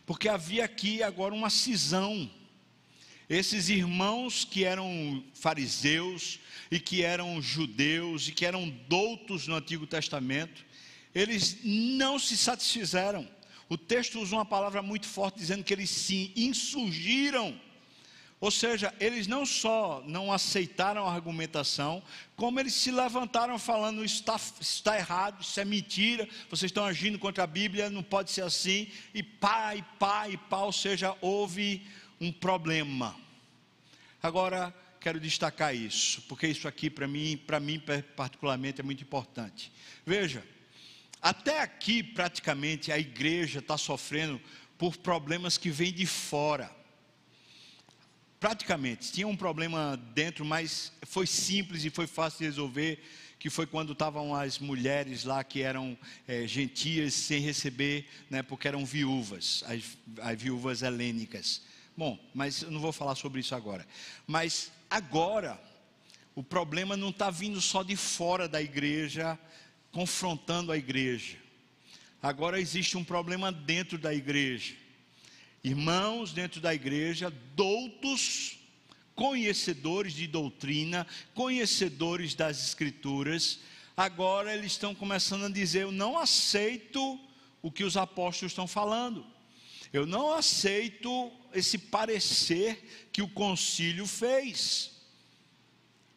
porque 0.06 0.28
havia 0.28 0.66
aqui 0.66 1.02
agora 1.02 1.34
uma 1.34 1.50
cisão. 1.50 2.30
Esses 3.30 3.70
irmãos 3.70 4.44
que 4.44 4.66
eram 4.66 5.24
fariseus 5.34 6.40
e 6.70 6.80
que 6.80 7.02
eram 7.02 7.42
judeus 7.42 8.28
e 8.28 8.34
que 8.34 8.46
eram 8.46 8.70
doutos 8.90 9.48
no 9.48 9.56
Antigo 9.56 9.88
Testamento, 9.88 10.66
eles 11.16 11.60
não 11.64 12.20
se 12.20 12.36
satisfizeram. 12.36 13.28
O 13.70 13.78
texto 13.78 14.20
usa 14.20 14.36
uma 14.36 14.46
palavra 14.46 14.82
muito 14.82 15.08
forte 15.08 15.40
dizendo 15.40 15.64
que 15.64 15.74
eles 15.74 15.90
se 15.90 16.34
insurgiram 16.36 17.58
ou 18.42 18.50
seja, 18.50 18.92
eles 19.00 19.28
não 19.28 19.46
só 19.46 20.04
não 20.08 20.34
aceitaram 20.34 21.06
a 21.06 21.14
argumentação, 21.14 22.02
como 22.36 22.60
eles 22.60 22.74
se 22.74 22.89
levantaram 22.89 23.60
falando: 23.60 24.04
isso 24.04 24.16
está, 24.16 24.36
está 24.60 24.98
errado, 24.98 25.44
isso 25.44 25.60
é 25.60 25.64
mentira, 25.64 26.28
vocês 26.50 26.72
estão 26.72 26.84
agindo 26.84 27.20
contra 27.20 27.44
a 27.44 27.48
Bíblia, 27.48 27.88
não 27.92 28.02
pode 28.02 28.32
ser 28.32 28.42
assim, 28.42 28.89
e 29.14 29.22
pá, 29.22 29.76
e 29.76 29.84
pá, 30.00 30.28
e 30.28 30.38
pá, 30.38 30.62
ou 30.62 30.72
seja, 30.72 31.16
houve 31.22 31.86
um 32.20 32.32
problema. 32.32 33.16
Agora, 34.24 34.74
quero 35.00 35.20
destacar 35.20 35.76
isso, 35.76 36.24
porque 36.24 36.48
isso 36.48 36.68
aqui 36.68 36.89
para 36.89 37.08
mim, 37.08 37.38
para 37.38 37.60
mim 37.60 37.80
particularmente 38.16 38.82
é 38.82 38.84
muito 38.84 39.04
importante. 39.04 39.72
Veja, 40.04 40.44
até 41.22 41.62
aqui 41.62 42.02
praticamente 42.02 42.92
a 42.92 42.98
igreja 42.98 43.60
está 43.60 43.78
sofrendo 43.78 44.42
por 44.80 44.98
problemas 44.98 45.60
que 45.60 45.70
vêm 45.70 45.94
de 45.94 46.08
fora 46.08 46.81
praticamente, 48.42 49.12
tinha 49.12 49.28
um 49.28 49.38
problema 49.38 49.96
dentro, 50.16 50.44
mas 50.44 50.92
foi 51.04 51.28
simples 51.28 51.86
e 51.86 51.92
foi 51.92 52.08
fácil 52.08 52.39
de 52.39 52.46
resolver, 52.46 53.00
que 53.38 53.52
foi 53.52 53.68
quando 53.68 53.94
estavam 53.94 54.34
as 54.34 54.58
mulheres 54.58 55.24
lá 55.24 55.44
que 55.44 55.62
eram 55.62 55.96
é, 56.28 56.48
gentias 56.48 57.14
sem 57.14 57.39
receber, 57.39 58.08
né, 58.32 58.42
porque 58.42 58.68
eram 58.68 58.84
viúvas, 58.84 59.64
as, 59.68 59.96
as 60.24 60.42
viúvas 60.42 60.82
helênicas. 60.82 61.62
Bom, 61.96 62.18
mas 62.34 62.64
eu 62.64 62.72
não 62.72 62.80
vou 62.80 62.92
falar 62.92 63.14
sobre 63.14 63.42
isso 63.42 63.54
agora. 63.54 63.86
Mas 64.26 64.72
agora, 64.89 65.62
o 66.34 66.42
problema 66.42 66.98
não 66.98 67.10
está 67.10 67.30
vindo 67.30 67.62
só 67.62 67.84
de 67.84 67.96
fora 67.96 68.48
da 68.48 68.60
igreja, 68.60 69.38
confrontando 69.92 70.72
a 70.72 70.78
igreja. 70.78 71.38
Agora 72.24 72.60
existe 72.60 72.98
um 72.98 73.04
problema 73.04 73.52
dentro 73.52 74.00
da 74.00 74.12
igreja 74.12 74.81
irmãos 75.64 76.34
dentro 76.34 76.59
da 76.59 76.74
igreja, 76.74 77.30
doutos, 77.55 78.57
conhecedores 79.16 80.14
de 80.14 80.28
doutrina, 80.28 81.05
conhecedores 81.34 82.34
das 82.34 82.64
escrituras, 82.64 83.59
agora 83.95 84.53
eles 84.53 84.72
estão 84.72 84.95
começando 84.95 85.45
a 85.45 85.49
dizer: 85.49 85.84
Eu 85.84 85.91
não 85.91 86.18
aceito 86.18 87.20
o 87.62 87.72
que 87.72 87.84
os 87.84 87.95
apóstolos 87.95 88.51
estão 88.51 88.68
falando, 88.68 89.26
eu 89.93 90.05
não 90.05 90.34
aceito 90.34 91.32
esse 91.53 91.78
parecer 91.78 93.09
que 93.12 93.22
o 93.22 93.28
concílio 93.28 94.07
fez. 94.07 94.91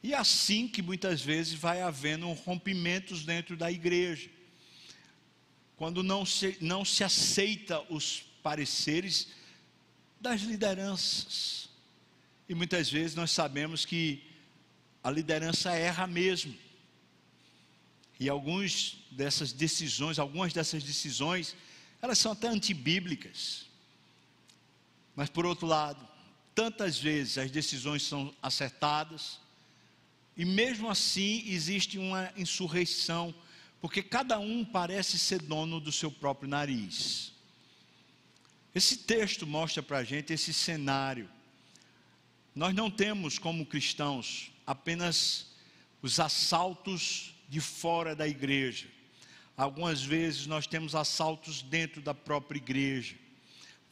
E 0.03 0.15
assim 0.15 0.69
que 0.69 0.83
muitas 0.83 1.23
vezes 1.23 1.55
vai 1.55 1.81
havendo 1.81 2.31
rompimentos 2.33 3.25
dentro 3.25 3.57
da 3.57 3.73
igreja. 3.73 4.29
Quando 5.77 6.03
não 6.03 6.27
se, 6.27 6.59
não 6.61 6.85
se 6.85 7.03
aceita 7.03 7.83
os 7.89 8.27
pareceres 8.45 9.29
das 10.21 10.43
lideranças. 10.43 11.69
E 12.49 12.55
muitas 12.55 12.91
vezes 12.91 13.17
nós 13.17 13.31
sabemos 13.31 13.85
que 13.85 14.23
a 15.03 15.11
liderança 15.11 15.73
erra 15.73 16.07
mesmo. 16.07 16.55
E 18.21 18.29
algumas 18.29 18.97
dessas 19.11 19.51
decisões, 19.53 20.19
algumas 20.19 20.53
dessas 20.53 20.85
decisões, 20.85 21.57
elas 22.01 22.19
são 22.19 22.33
até 22.33 22.49
antibíblicas. 22.49 23.67
Mas 25.17 25.31
por 25.31 25.47
outro 25.47 25.67
lado, 25.67 26.07
tantas 26.55 26.99
vezes 26.99 27.39
as 27.39 27.51
decisões 27.51 28.03
são 28.03 28.35
acertadas, 28.43 29.41
e 30.37 30.45
mesmo 30.45 30.91
assim 30.91 31.45
existe 31.47 31.99
uma 31.99 32.31
insurreição, 32.37 33.35
porque 33.81 34.03
cada 34.03 34.39
um 34.39 34.65
parece 34.65 35.19
ser 35.19 35.41
dono 35.41 35.81
do 35.81 35.93
seu 35.93 36.11
próprio 36.11 36.49
nariz. 36.49 37.24
Esse 38.75 38.97
texto 38.97 39.47
mostra 39.47 39.83
para 39.83 39.99
a 39.99 40.05
gente 40.05 40.33
esse 40.33 40.53
cenário. 40.53 41.31
Nós 42.55 42.75
não 42.75 42.91
temos, 42.91 43.39
como 43.39 43.65
cristãos, 43.65 44.51
apenas 44.67 45.47
os 46.03 46.19
assaltos 46.19 47.35
de 47.49 47.61
fora 47.61 48.17
da 48.17 48.27
igreja. 48.27 48.89
Algumas 49.57 50.03
vezes 50.03 50.47
nós 50.47 50.67
temos 50.67 50.97
assaltos 50.97 51.63
dentro 51.63 52.03
da 52.03 52.13
própria 52.13 52.59
igreja. 52.59 53.15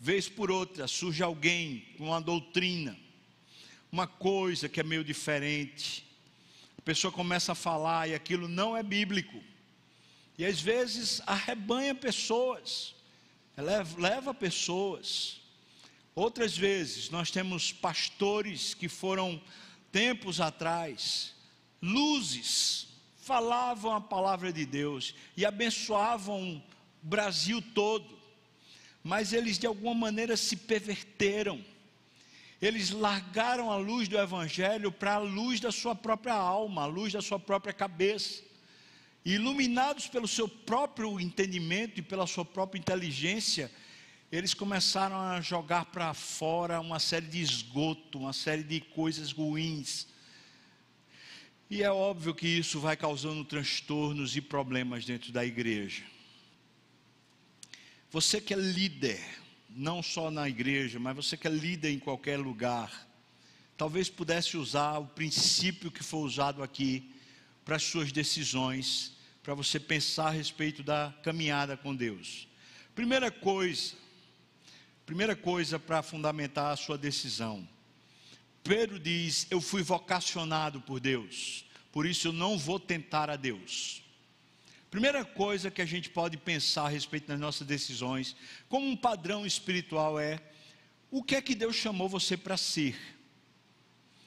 Vez 0.00 0.28
por 0.28 0.50
outra, 0.50 0.88
surge 0.88 1.22
alguém 1.22 1.86
com 1.96 2.06
uma 2.06 2.20
doutrina, 2.20 2.98
uma 3.90 4.08
coisa 4.08 4.68
que 4.68 4.80
é 4.80 4.82
meio 4.82 5.04
diferente. 5.04 6.04
A 6.76 6.82
pessoa 6.82 7.12
começa 7.12 7.52
a 7.52 7.54
falar 7.54 8.08
e 8.08 8.14
aquilo 8.14 8.48
não 8.48 8.76
é 8.76 8.82
bíblico. 8.82 9.40
E 10.36 10.44
às 10.44 10.60
vezes 10.60 11.22
arrebanha 11.24 11.94
pessoas 11.94 12.96
leva, 13.56 14.32
pessoas. 14.32 15.40
Outras 16.14 16.56
vezes 16.56 17.10
nós 17.10 17.30
temos 17.30 17.72
pastores 17.72 18.74
que 18.74 18.88
foram 18.88 19.40
tempos 19.90 20.40
atrás, 20.40 21.34
luzes, 21.80 22.88
falavam 23.18 23.94
a 23.94 24.00
palavra 24.00 24.52
de 24.52 24.64
Deus 24.64 25.14
e 25.36 25.44
abençoavam 25.44 26.62
o 27.02 27.06
Brasil 27.06 27.62
todo, 27.74 28.18
mas 29.02 29.32
eles 29.32 29.58
de 29.58 29.66
alguma 29.66 29.94
maneira 29.94 30.36
se 30.36 30.56
perverteram. 30.56 31.64
Eles 32.60 32.90
largaram 32.90 33.70
a 33.70 33.76
luz 33.76 34.08
do 34.08 34.16
Evangelho 34.16 34.92
para 34.92 35.14
a 35.14 35.18
luz 35.18 35.58
da 35.60 35.72
sua 35.72 35.94
própria 35.94 36.34
alma, 36.34 36.82
a 36.82 36.86
luz 36.86 37.12
da 37.12 37.20
sua 37.20 37.38
própria 37.38 37.72
cabeça 37.72 38.51
iluminados 39.24 40.08
pelo 40.08 40.26
seu 40.26 40.48
próprio 40.48 41.20
entendimento 41.20 41.98
e 41.98 42.02
pela 42.02 42.26
sua 42.26 42.44
própria 42.44 42.78
inteligência, 42.78 43.70
eles 44.30 44.54
começaram 44.54 45.16
a 45.20 45.40
jogar 45.40 45.86
para 45.86 46.12
fora 46.14 46.80
uma 46.80 46.98
série 46.98 47.26
de 47.26 47.40
esgoto, 47.40 48.18
uma 48.18 48.32
série 48.32 48.62
de 48.62 48.80
coisas 48.80 49.30
ruins. 49.30 50.08
E 51.70 51.82
é 51.82 51.90
óbvio 51.90 52.34
que 52.34 52.48
isso 52.48 52.80
vai 52.80 52.96
causando 52.96 53.44
transtornos 53.44 54.36
e 54.36 54.40
problemas 54.40 55.04
dentro 55.04 55.32
da 55.32 55.44
igreja. 55.44 56.02
Você 58.10 58.40
que 58.40 58.52
é 58.52 58.56
líder, 58.56 59.20
não 59.70 60.02
só 60.02 60.30
na 60.30 60.48
igreja, 60.48 60.98
mas 60.98 61.14
você 61.14 61.36
que 61.36 61.46
é 61.46 61.50
líder 61.50 61.92
em 61.92 61.98
qualquer 61.98 62.38
lugar, 62.38 63.08
talvez 63.76 64.10
pudesse 64.10 64.56
usar 64.56 64.98
o 64.98 65.06
princípio 65.06 65.90
que 65.90 66.02
foi 66.02 66.20
usado 66.20 66.62
aqui 66.62 67.11
para 67.64 67.76
as 67.76 67.82
suas 67.82 68.12
decisões, 68.12 69.16
para 69.42 69.54
você 69.54 69.78
pensar 69.80 70.28
a 70.28 70.30
respeito 70.30 70.82
da 70.82 71.14
caminhada 71.22 71.76
com 71.76 71.94
Deus. 71.94 72.48
Primeira 72.94 73.30
coisa, 73.30 73.94
primeira 75.06 75.34
coisa 75.34 75.78
para 75.78 76.02
fundamentar 76.02 76.72
a 76.72 76.76
sua 76.76 76.98
decisão. 76.98 77.66
Pedro 78.62 78.98
diz: 78.98 79.46
Eu 79.50 79.60
fui 79.60 79.82
vocacionado 79.82 80.80
por 80.80 81.00
Deus, 81.00 81.64
por 81.90 82.06
isso 82.06 82.28
eu 82.28 82.32
não 82.32 82.58
vou 82.58 82.78
tentar 82.78 83.30
a 83.30 83.36
Deus. 83.36 84.02
Primeira 84.90 85.24
coisa 85.24 85.70
que 85.70 85.80
a 85.80 85.86
gente 85.86 86.10
pode 86.10 86.36
pensar 86.36 86.84
a 86.84 86.88
respeito 86.88 87.26
das 87.26 87.40
nossas 87.40 87.66
decisões, 87.66 88.36
como 88.68 88.86
um 88.86 88.96
padrão 88.96 89.46
espiritual, 89.46 90.20
é: 90.20 90.38
o 91.10 91.22
que 91.22 91.34
é 91.34 91.42
que 91.42 91.54
Deus 91.54 91.76
chamou 91.76 92.08
você 92.08 92.36
para 92.36 92.56
ser? 92.56 92.96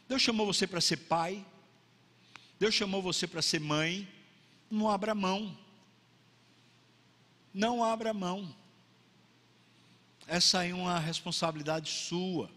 Deus 0.07 0.21
chamou 0.21 0.45
você 0.45 0.67
para 0.67 0.81
ser 0.81 0.97
pai, 0.97 1.45
Deus 2.59 2.73
chamou 2.73 3.01
você 3.01 3.27
para 3.27 3.41
ser 3.41 3.59
mãe, 3.59 4.07
não 4.69 4.89
abra 4.89 5.13
mão. 5.13 5.57
Não 7.53 7.83
abra 7.83 8.13
mão. 8.13 8.53
Essa 10.27 10.65
é 10.65 10.73
uma 10.73 10.99
responsabilidade 10.99 11.89
sua. 11.89 12.49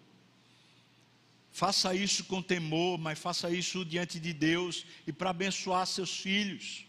Faça 1.53 1.94
isso 1.94 2.24
com 2.24 2.40
temor, 2.40 2.99
mas 2.99 3.18
faça 3.18 3.51
isso 3.51 3.84
diante 3.84 4.20
de 4.20 4.32
Deus 4.32 4.86
e 5.07 5.12
para 5.12 5.30
abençoar 5.30 5.86
seus 5.86 6.18
filhos. 6.18 6.84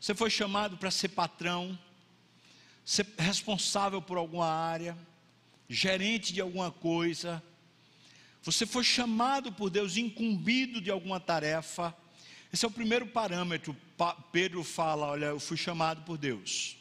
Você 0.00 0.14
foi 0.14 0.30
chamado 0.30 0.76
para 0.76 0.90
ser 0.90 1.08
patrão, 1.08 1.78
ser 2.84 3.06
responsável 3.18 4.00
por 4.00 4.16
alguma 4.16 4.46
área, 4.46 4.96
gerente 5.68 6.32
de 6.32 6.40
alguma 6.40 6.70
coisa. 6.70 7.42
Você 8.42 8.66
foi 8.66 8.82
chamado 8.82 9.52
por 9.52 9.70
Deus, 9.70 9.96
incumbido 9.96 10.80
de 10.80 10.90
alguma 10.90 11.20
tarefa. 11.20 11.96
Esse 12.52 12.64
é 12.64 12.68
o 12.68 12.70
primeiro 12.70 13.06
parâmetro. 13.06 13.76
Pedro 14.30 14.62
fala: 14.62 15.06
Olha, 15.06 15.26
eu 15.26 15.40
fui 15.40 15.56
chamado 15.56 16.02
por 16.02 16.18
Deus. 16.18 16.76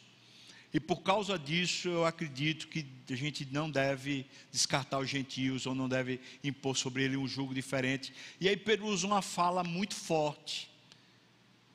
E 0.73 0.79
por 0.79 1.01
causa 1.01 1.37
disso, 1.37 1.89
eu 1.89 2.05
acredito 2.05 2.67
que 2.67 2.85
a 3.09 3.15
gente 3.15 3.45
não 3.51 3.69
deve 3.69 4.25
descartar 4.51 4.99
os 4.99 5.09
gentios 5.09 5.65
ou 5.65 5.75
não 5.75 5.87
deve 5.87 6.19
impor 6.43 6.77
sobre 6.77 7.03
ele 7.03 7.17
um 7.17 7.27
julgo 7.27 7.53
diferente. 7.53 8.13
E 8.39 8.47
aí 8.47 8.55
Pedro 8.55 8.87
usa 8.87 9.05
uma 9.05 9.21
fala 9.21 9.63
muito 9.63 9.95
forte. 9.95 10.69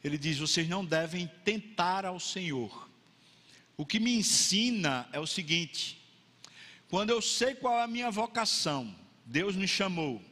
Ele 0.03 0.17
diz: 0.17 0.39
Vocês 0.39 0.69
não 0.69 0.85
devem 0.85 1.31
tentar 1.45 2.05
ao 2.05 2.19
Senhor. 2.21 2.89
O 3.77 3.85
que 3.85 4.01
me 4.01 4.15
ensina 4.15 5.09
é 5.13 5.21
o 5.21 5.27
seguinte: 5.27 5.99
quando 6.89 7.11
eu 7.11 7.21
sei 7.21 7.55
qual 7.55 7.79
é 7.79 7.83
a 7.83 7.89
minha 7.89 8.11
vocação, 8.11 8.95
Deus 9.25 9.57
me 9.57 9.69
chamou, 9.69 10.23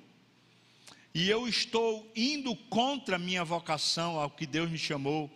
e 1.14 1.30
eu 1.30 1.46
estou 1.46 2.10
indo 2.16 2.56
contra 2.56 3.16
a 3.16 3.18
minha 3.18 3.44
vocação, 3.44 4.18
ao 4.18 4.30
que 4.30 4.46
Deus 4.46 4.70
me 4.70 4.78
chamou, 4.78 5.30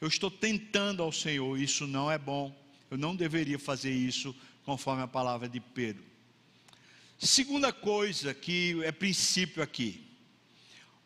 eu 0.00 0.08
estou 0.08 0.30
tentando 0.30 1.02
ao 1.02 1.12
Senhor, 1.12 1.58
isso 1.58 1.86
não 1.86 2.10
é 2.10 2.18
bom 2.18 2.52
eu 2.92 2.98
não 2.98 3.16
deveria 3.16 3.58
fazer 3.58 3.90
isso 3.90 4.36
conforme 4.66 5.02
a 5.02 5.08
palavra 5.08 5.48
de 5.48 5.58
Pedro. 5.58 6.04
Segunda 7.16 7.72
coisa 7.72 8.34
que 8.34 8.78
é 8.84 8.92
princípio 8.92 9.62
aqui. 9.62 10.06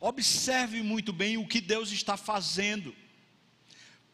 Observe 0.00 0.82
muito 0.82 1.12
bem 1.12 1.36
o 1.36 1.46
que 1.46 1.60
Deus 1.60 1.92
está 1.92 2.16
fazendo. 2.16 2.92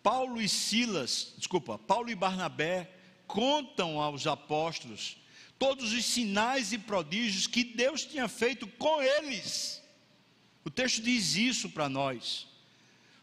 Paulo 0.03 0.39
e 0.39 0.51
Silas, 0.51 1.33
desculpa, 1.39 1.79
Paulo 1.79 2.11
e 2.11 2.15
Barnabé 2.15 2.91
contam 3.27 3.99
aos 3.99 4.27
apóstolos 4.27 5.17
todos 5.59 5.95
os 5.95 6.05
sinais 6.05 6.75
e 6.75 6.79
prodígios 6.79 7.47
que 7.47 7.65
Deus 7.65 8.05
tinha 8.05 8.29
feito 8.29 8.67
com 8.67 9.01
eles. 9.01 9.82
O 10.65 10.71
texto 10.71 11.03
diz 11.03 11.37
isso 11.37 11.71
para 11.71 11.89
nós. 11.89 12.47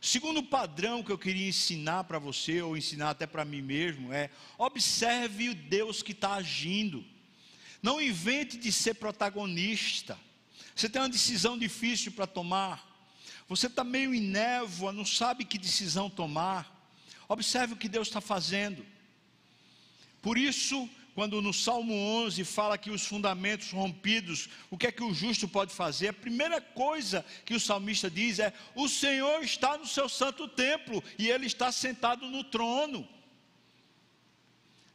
Segundo 0.02 0.42
padrão 0.42 1.04
que 1.04 1.12
eu 1.12 1.18
queria 1.18 1.48
ensinar 1.48 2.06
para 2.06 2.20
você, 2.20 2.62
ou 2.62 2.78
ensinar 2.78 3.10
até 3.10 3.28
para 3.28 3.44
mim 3.44 3.62
mesmo, 3.62 4.14
é: 4.14 4.30
observe 4.58 5.50
o 5.50 5.56
Deus 5.56 6.02
que 6.02 6.14
está 6.14 6.36
agindo. 6.36 7.04
Não 7.82 8.02
invente 8.02 8.58
de 8.58 8.72
ser 8.72 8.96
protagonista. 8.96 10.18
Você 10.76 10.90
tem 10.90 11.02
uma 11.02 11.10
decisão 11.10 11.58
difícil 11.58 12.12
para 12.12 12.28
tomar. 12.28 12.88
Você 13.48 13.68
está 13.68 13.84
meio 13.84 14.14
em 14.14 14.22
névoa, 14.22 14.92
não 14.92 15.06
sabe 15.06 15.44
que 15.44 15.58
decisão 15.58 16.10
tomar. 16.10 16.76
Observe 17.28 17.74
o 17.74 17.78
que 17.78 17.90
Deus 17.90 18.08
está 18.08 18.22
fazendo. 18.22 18.86
Por 20.22 20.38
isso, 20.38 20.90
quando 21.20 21.42
no 21.42 21.54
Salmo 21.54 21.94
11 21.94 22.46
fala 22.46 22.78
que 22.78 22.90
os 22.90 23.06
fundamentos 23.06 23.74
rompidos, 23.74 24.48
o 24.72 24.78
que 24.78 24.88
é 24.88 24.92
que 24.92 25.04
o 25.04 25.14
justo 25.14 25.50
pode 25.50 25.74
fazer? 25.74 26.08
A 26.08 26.14
primeira 26.14 26.62
coisa 26.62 27.26
que 27.44 27.54
o 27.54 27.60
salmista 27.60 28.10
diz 28.10 28.40
é: 28.40 28.54
O 28.74 28.88
Senhor 28.88 29.44
está 29.44 29.78
no 29.78 29.86
seu 29.86 30.08
santo 30.08 30.48
templo 30.48 31.04
e 31.18 31.30
ele 31.30 31.46
está 31.46 31.74
sentado 31.74 32.26
no 32.28 32.42
trono. 32.46 33.06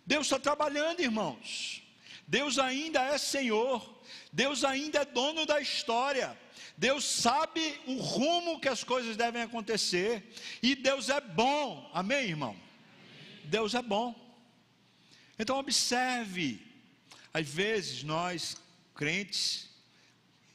Deus 0.07 0.25
está 0.25 0.39
trabalhando, 0.39 1.01
irmãos. 1.01 1.83
Deus 2.27 2.59
ainda 2.59 3.03
é 3.03 3.19
Senhor. 3.19 4.03
Deus 4.33 4.65
ainda 4.65 5.01
é 5.01 5.05
dono 5.05 5.45
da 5.45 5.61
história. 5.61 6.35
Deus 6.75 7.05
sabe 7.05 7.79
o 7.87 7.97
rumo 7.97 8.59
que 8.59 8.69
as 8.71 8.83
coisas 8.83 9.15
devem 9.15 9.43
acontecer. 9.43 10.33
E 10.63 10.75
Deus 10.75 11.11
é 11.11 11.21
bom. 11.21 11.91
Amém, 11.93 12.31
irmão? 12.31 12.57
Deus 13.45 13.75
é 13.75 13.83
bom. 13.83 14.24
Então, 15.39 15.59
observe, 15.59 16.61
às 17.33 17.49
vezes 17.49 18.03
nós, 18.03 18.57
crentes, 18.95 19.69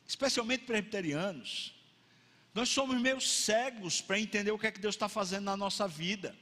especialmente 0.08 0.64
presbiterianos, 0.64 1.74
nós 2.54 2.70
somos 2.70 3.00
meio 3.00 3.22
cegos 3.22 4.02
para 4.02 4.20
entender 4.20 4.52
o 4.52 4.58
que 4.58 4.68
é 4.68 4.72
que 4.72 4.80
Deus 4.80 4.96
está 4.96 5.08
fazendo 5.08 5.46
na 5.46 5.58
nossa 5.58 5.88
vida. 5.88 6.36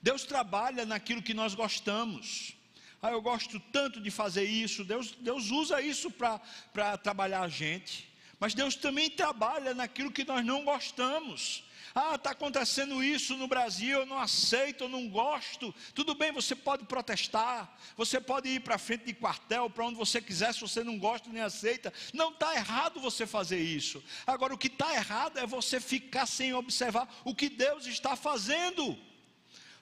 Deus 0.00 0.24
trabalha 0.24 0.86
naquilo 0.86 1.22
que 1.22 1.34
nós 1.34 1.54
gostamos. 1.54 2.54
Ah, 3.02 3.10
eu 3.10 3.20
gosto 3.20 3.58
tanto 3.72 4.00
de 4.00 4.10
fazer 4.10 4.44
isso. 4.44 4.84
Deus, 4.84 5.12
Deus 5.12 5.50
usa 5.50 5.80
isso 5.80 6.10
para 6.10 6.96
trabalhar 6.98 7.42
a 7.42 7.48
gente. 7.48 8.08
Mas 8.38 8.54
Deus 8.54 8.76
também 8.76 9.10
trabalha 9.10 9.74
naquilo 9.74 10.12
que 10.12 10.24
nós 10.24 10.44
não 10.44 10.64
gostamos. 10.64 11.64
Ah, 11.98 12.16
está 12.16 12.32
acontecendo 12.32 13.02
isso 13.02 13.38
no 13.38 13.48
Brasil, 13.48 14.00
eu 14.00 14.04
não 14.04 14.18
aceito, 14.18 14.84
eu 14.84 14.88
não 14.88 15.08
gosto. 15.08 15.74
Tudo 15.94 16.14
bem, 16.14 16.30
você 16.30 16.54
pode 16.54 16.84
protestar, 16.84 17.74
você 17.96 18.20
pode 18.20 18.50
ir 18.50 18.60
para 18.60 18.76
frente 18.76 19.06
de 19.06 19.14
quartel, 19.14 19.70
para 19.70 19.86
onde 19.86 19.96
você 19.96 20.20
quiser, 20.20 20.52
se 20.52 20.60
você 20.60 20.84
não 20.84 20.98
gosta 20.98 21.30
nem 21.30 21.40
aceita. 21.40 21.90
Não 22.12 22.28
está 22.32 22.54
errado 22.54 23.00
você 23.00 23.26
fazer 23.26 23.60
isso. 23.60 24.04
Agora, 24.26 24.52
o 24.52 24.58
que 24.58 24.66
está 24.66 24.94
errado 24.94 25.38
é 25.38 25.46
você 25.46 25.80
ficar 25.80 26.26
sem 26.26 26.52
observar 26.52 27.08
o 27.24 27.34
que 27.34 27.48
Deus 27.48 27.86
está 27.86 28.14
fazendo. 28.14 28.98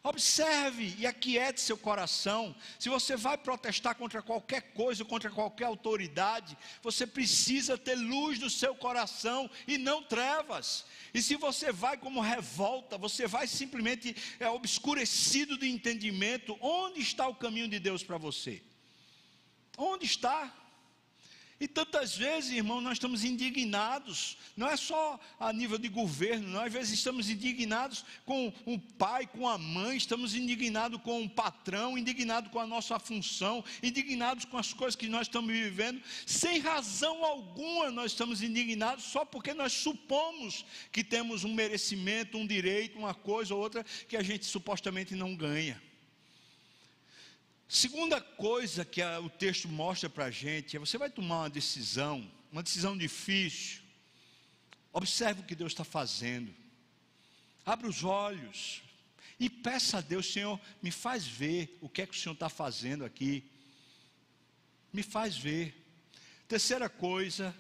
Observe 0.06 0.94
e 0.98 1.06
aquiete 1.06 1.62
seu 1.62 1.78
coração. 1.78 2.54
Se 2.78 2.90
você 2.90 3.16
vai 3.16 3.38
protestar 3.38 3.94
contra 3.94 4.20
qualquer 4.20 4.60
coisa, 4.74 5.02
contra 5.02 5.30
qualquer 5.30 5.64
autoridade, 5.64 6.58
você 6.82 7.06
precisa 7.06 7.78
ter 7.78 7.94
luz 7.94 8.38
no 8.38 8.50
seu 8.50 8.74
coração 8.74 9.50
e 9.66 9.78
não 9.78 10.02
trevas. 10.02 10.84
E 11.14 11.22
se 11.22 11.36
você 11.36 11.72
vai 11.72 11.96
como 11.96 12.20
revolta, 12.20 12.98
você 12.98 13.26
vai 13.26 13.46
simplesmente 13.46 14.14
é, 14.38 14.46
obscurecido 14.46 15.56
de 15.56 15.70
entendimento, 15.70 16.54
onde 16.60 17.00
está 17.00 17.26
o 17.26 17.34
caminho 17.34 17.66
de 17.66 17.78
Deus 17.78 18.02
para 18.02 18.18
você? 18.18 18.62
Onde 19.78 20.04
está? 20.04 20.54
E 21.64 21.66
tantas 21.66 22.14
vezes, 22.14 22.50
irmão, 22.50 22.78
nós 22.78 22.92
estamos 22.92 23.24
indignados, 23.24 24.36
não 24.54 24.68
é 24.68 24.76
só 24.76 25.18
a 25.40 25.50
nível 25.50 25.78
de 25.78 25.88
governo, 25.88 26.46
nós 26.46 26.66
às 26.66 26.72
vezes 26.74 26.92
estamos 26.92 27.30
indignados 27.30 28.04
com 28.26 28.52
o 28.66 28.78
pai, 28.78 29.26
com 29.26 29.48
a 29.48 29.56
mãe, 29.56 29.96
estamos 29.96 30.34
indignados 30.34 31.00
com 31.00 31.22
o 31.22 31.30
patrão, 31.30 31.96
indignados 31.96 32.52
com 32.52 32.60
a 32.60 32.66
nossa 32.66 32.98
função, 32.98 33.64
indignados 33.82 34.44
com 34.44 34.58
as 34.58 34.74
coisas 34.74 34.94
que 34.94 35.08
nós 35.08 35.22
estamos 35.26 35.50
vivendo, 35.50 36.02
sem 36.26 36.58
razão 36.58 37.24
alguma 37.24 37.90
nós 37.90 38.12
estamos 38.12 38.42
indignados, 38.42 39.04
só 39.04 39.24
porque 39.24 39.54
nós 39.54 39.72
supomos 39.72 40.66
que 40.92 41.02
temos 41.02 41.44
um 41.44 41.54
merecimento, 41.54 42.36
um 42.36 42.46
direito, 42.46 42.98
uma 42.98 43.14
coisa 43.14 43.54
ou 43.54 43.62
outra 43.62 43.82
que 44.06 44.18
a 44.18 44.22
gente 44.22 44.44
supostamente 44.44 45.14
não 45.14 45.34
ganha. 45.34 45.82
Segunda 47.68 48.20
coisa 48.20 48.84
que 48.84 49.00
a, 49.00 49.20
o 49.20 49.30
texto 49.30 49.68
mostra 49.68 50.08
para 50.08 50.26
a 50.26 50.30
gente 50.30 50.76
é: 50.76 50.80
você 50.80 50.98
vai 50.98 51.10
tomar 51.10 51.40
uma 51.40 51.50
decisão, 51.50 52.30
uma 52.52 52.62
decisão 52.62 52.96
difícil. 52.96 53.82
Observe 54.92 55.40
o 55.40 55.44
que 55.44 55.56
Deus 55.56 55.72
está 55.72 55.84
fazendo. 55.84 56.54
Abra 57.66 57.88
os 57.88 58.04
olhos 58.04 58.82
e 59.40 59.50
peça 59.50 59.98
a 59.98 60.00
Deus, 60.00 60.32
Senhor, 60.32 60.60
me 60.82 60.90
faz 60.90 61.26
ver 61.26 61.78
o 61.80 61.88
que 61.88 62.02
é 62.02 62.06
que 62.06 62.14
o 62.14 62.18
Senhor 62.18 62.34
está 62.34 62.48
fazendo 62.48 63.04
aqui. 63.04 63.50
Me 64.92 65.02
faz 65.02 65.36
ver. 65.36 65.74
Terceira 66.46 66.88
coisa, 66.88 67.54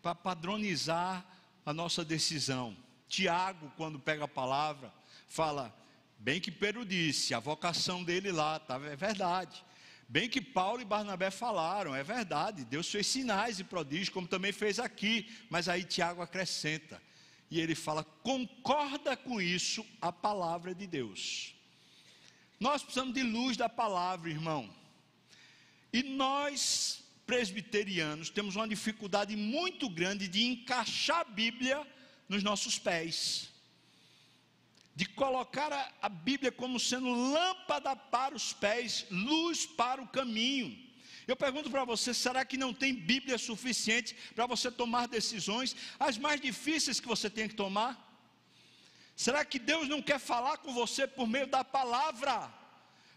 para 0.00 0.14
padronizar 0.14 1.26
a 1.64 1.72
nossa 1.72 2.04
decisão. 2.04 2.76
Tiago, 3.08 3.72
quando 3.76 3.98
pega 3.98 4.24
a 4.24 4.28
palavra, 4.28 4.92
fala: 5.26 5.74
Bem 6.18 6.40
que 6.40 6.50
Pedro 6.50 6.84
disse, 6.84 7.34
a 7.34 7.38
vocação 7.38 8.02
dele 8.02 8.32
lá, 8.32 8.58
tá, 8.58 8.76
é 8.76 8.96
verdade. 8.96 9.64
Bem 10.08 10.28
que 10.28 10.40
Paulo 10.40 10.80
e 10.80 10.84
Barnabé 10.84 11.30
falaram, 11.30 11.94
é 11.94 12.02
verdade. 12.02 12.64
Deus 12.64 12.90
fez 12.90 13.06
sinais 13.06 13.58
e 13.58 13.64
prodígios, 13.64 14.08
como 14.08 14.28
também 14.28 14.52
fez 14.52 14.78
aqui. 14.78 15.28
Mas 15.50 15.68
aí 15.68 15.84
Tiago 15.84 16.22
acrescenta. 16.22 17.02
E 17.50 17.60
ele 17.60 17.74
fala: 17.74 18.04
concorda 18.22 19.16
com 19.16 19.40
isso 19.40 19.84
a 20.00 20.12
palavra 20.12 20.74
de 20.74 20.86
Deus. 20.86 21.54
Nós 22.58 22.82
precisamos 22.82 23.14
de 23.14 23.22
luz 23.22 23.56
da 23.56 23.68
palavra, 23.68 24.30
irmão. 24.30 24.72
E 25.92 26.02
nós, 26.02 27.02
presbiterianos, 27.26 28.30
temos 28.30 28.56
uma 28.56 28.68
dificuldade 28.68 29.34
muito 29.36 29.88
grande 29.88 30.28
de 30.28 30.44
encaixar 30.44 31.20
a 31.20 31.24
Bíblia 31.24 31.86
nos 32.28 32.42
nossos 32.42 32.78
pés 32.78 33.55
de 34.96 35.04
colocar 35.04 35.70
a, 35.70 35.92
a 36.00 36.08
Bíblia 36.08 36.50
como 36.50 36.80
sendo 36.80 37.12
lâmpada 37.12 37.94
para 37.94 38.34
os 38.34 38.54
pés, 38.54 39.06
luz 39.10 39.66
para 39.66 40.00
o 40.00 40.08
caminho. 40.08 40.74
Eu 41.28 41.36
pergunto 41.36 41.70
para 41.70 41.84
você: 41.84 42.14
será 42.14 42.46
que 42.46 42.56
não 42.56 42.72
tem 42.72 42.94
Bíblia 42.94 43.36
suficiente 43.36 44.16
para 44.34 44.46
você 44.46 44.70
tomar 44.70 45.06
decisões, 45.06 45.76
as 46.00 46.16
mais 46.16 46.40
difíceis 46.40 46.98
que 46.98 47.06
você 47.06 47.28
tem 47.28 47.46
que 47.46 47.54
tomar? 47.54 48.02
Será 49.14 49.44
que 49.44 49.58
Deus 49.58 49.86
não 49.86 50.00
quer 50.00 50.18
falar 50.18 50.56
com 50.58 50.72
você 50.72 51.06
por 51.06 51.26
meio 51.26 51.46
da 51.46 51.62
palavra, 51.62 52.50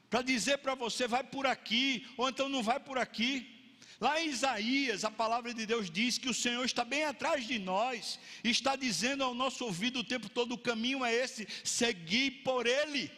para 0.10 0.22
dizer 0.22 0.58
para 0.58 0.76
você, 0.76 1.08
vai 1.08 1.24
por 1.24 1.48
aqui, 1.48 2.06
ou 2.18 2.28
então 2.28 2.50
não 2.50 2.62
vai 2.62 2.80
por 2.80 2.98
aqui? 2.98 3.59
Lá 4.00 4.22
em 4.22 4.30
Isaías, 4.30 5.04
a 5.04 5.12
palavra 5.12 5.54
de 5.54 5.66
Deus 5.66 5.92
diz 5.92 6.18
que 6.18 6.30
o 6.30 6.34
Senhor 6.34 6.64
está 6.64 6.86
bem 6.86 7.04
atrás 7.04 7.46
de 7.46 7.60
nós, 7.60 8.18
está 8.44 8.78
dizendo 8.78 9.26
ao 9.26 9.34
nosso 9.34 9.66
ouvido 9.66 10.00
o 10.00 10.04
tempo 10.04 10.30
todo: 10.30 10.54
o 10.54 10.58
caminho 10.58 11.04
é 11.04 11.14
esse, 11.14 11.46
seguir 11.64 12.44
por 12.44 12.66
Ele. 12.66 13.12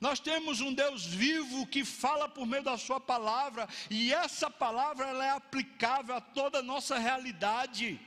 Nós 0.00 0.18
temos 0.18 0.62
um 0.62 0.72
Deus 0.72 1.04
vivo 1.04 1.66
que 1.66 1.84
fala 1.84 2.26
por 2.26 2.46
meio 2.46 2.62
da 2.62 2.78
Sua 2.78 2.98
palavra, 2.98 3.68
e 3.90 4.10
essa 4.14 4.48
palavra 4.48 5.06
ela 5.06 5.24
é 5.24 5.30
aplicável 5.30 6.14
a 6.14 6.20
toda 6.20 6.60
a 6.60 6.62
nossa 6.62 6.98
realidade. 6.98 8.00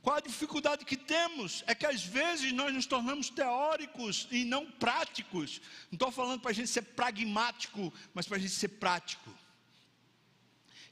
Qual 0.00 0.16
a 0.16 0.20
dificuldade 0.20 0.84
que 0.84 0.96
temos? 0.96 1.64
É 1.66 1.74
que 1.74 1.86
às 1.86 2.04
vezes 2.04 2.52
nós 2.52 2.72
nos 2.72 2.86
tornamos 2.86 3.30
teóricos 3.30 4.28
e 4.30 4.44
não 4.44 4.70
práticos. 4.70 5.60
Não 5.90 5.96
estou 5.96 6.12
falando 6.12 6.40
para 6.40 6.50
a 6.52 6.54
gente 6.54 6.68
ser 6.68 6.82
pragmático, 6.82 7.92
mas 8.12 8.28
para 8.28 8.36
a 8.36 8.40
gente 8.40 8.52
ser 8.52 8.68
prático. 8.68 9.43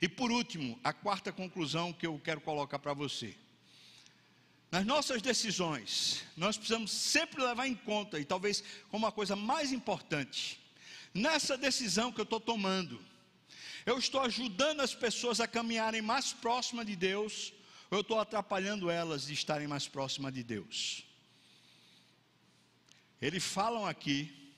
E 0.02 0.08
por 0.08 0.32
último, 0.32 0.76
a 0.82 0.92
quarta 0.92 1.30
conclusão 1.30 1.92
que 1.92 2.04
eu 2.04 2.18
quero 2.18 2.40
colocar 2.40 2.80
para 2.80 2.92
você. 2.92 3.36
Nas 4.68 4.84
nossas 4.84 5.22
decisões, 5.22 6.24
nós 6.36 6.56
precisamos 6.56 6.90
sempre 6.90 7.40
levar 7.40 7.68
em 7.68 7.76
conta, 7.76 8.18
e 8.18 8.24
talvez 8.24 8.64
como 8.90 9.06
a 9.06 9.12
coisa 9.12 9.36
mais 9.36 9.70
importante, 9.70 10.58
nessa 11.14 11.56
decisão 11.56 12.10
que 12.10 12.20
eu 12.20 12.24
estou 12.24 12.40
tomando, 12.40 13.00
eu 13.86 13.96
estou 13.96 14.22
ajudando 14.22 14.80
as 14.80 14.92
pessoas 14.92 15.38
a 15.38 15.46
caminharem 15.46 16.02
mais 16.02 16.32
próximas 16.32 16.84
de 16.84 16.96
Deus, 16.96 17.52
ou 17.88 17.98
eu 17.98 18.02
estou 18.02 18.18
atrapalhando 18.18 18.90
elas 18.90 19.26
de 19.26 19.34
estarem 19.34 19.68
mais 19.68 19.86
próximas 19.86 20.34
de 20.34 20.42
Deus? 20.42 21.04
Eles 23.20 23.44
falam 23.44 23.86
aqui, 23.86 24.52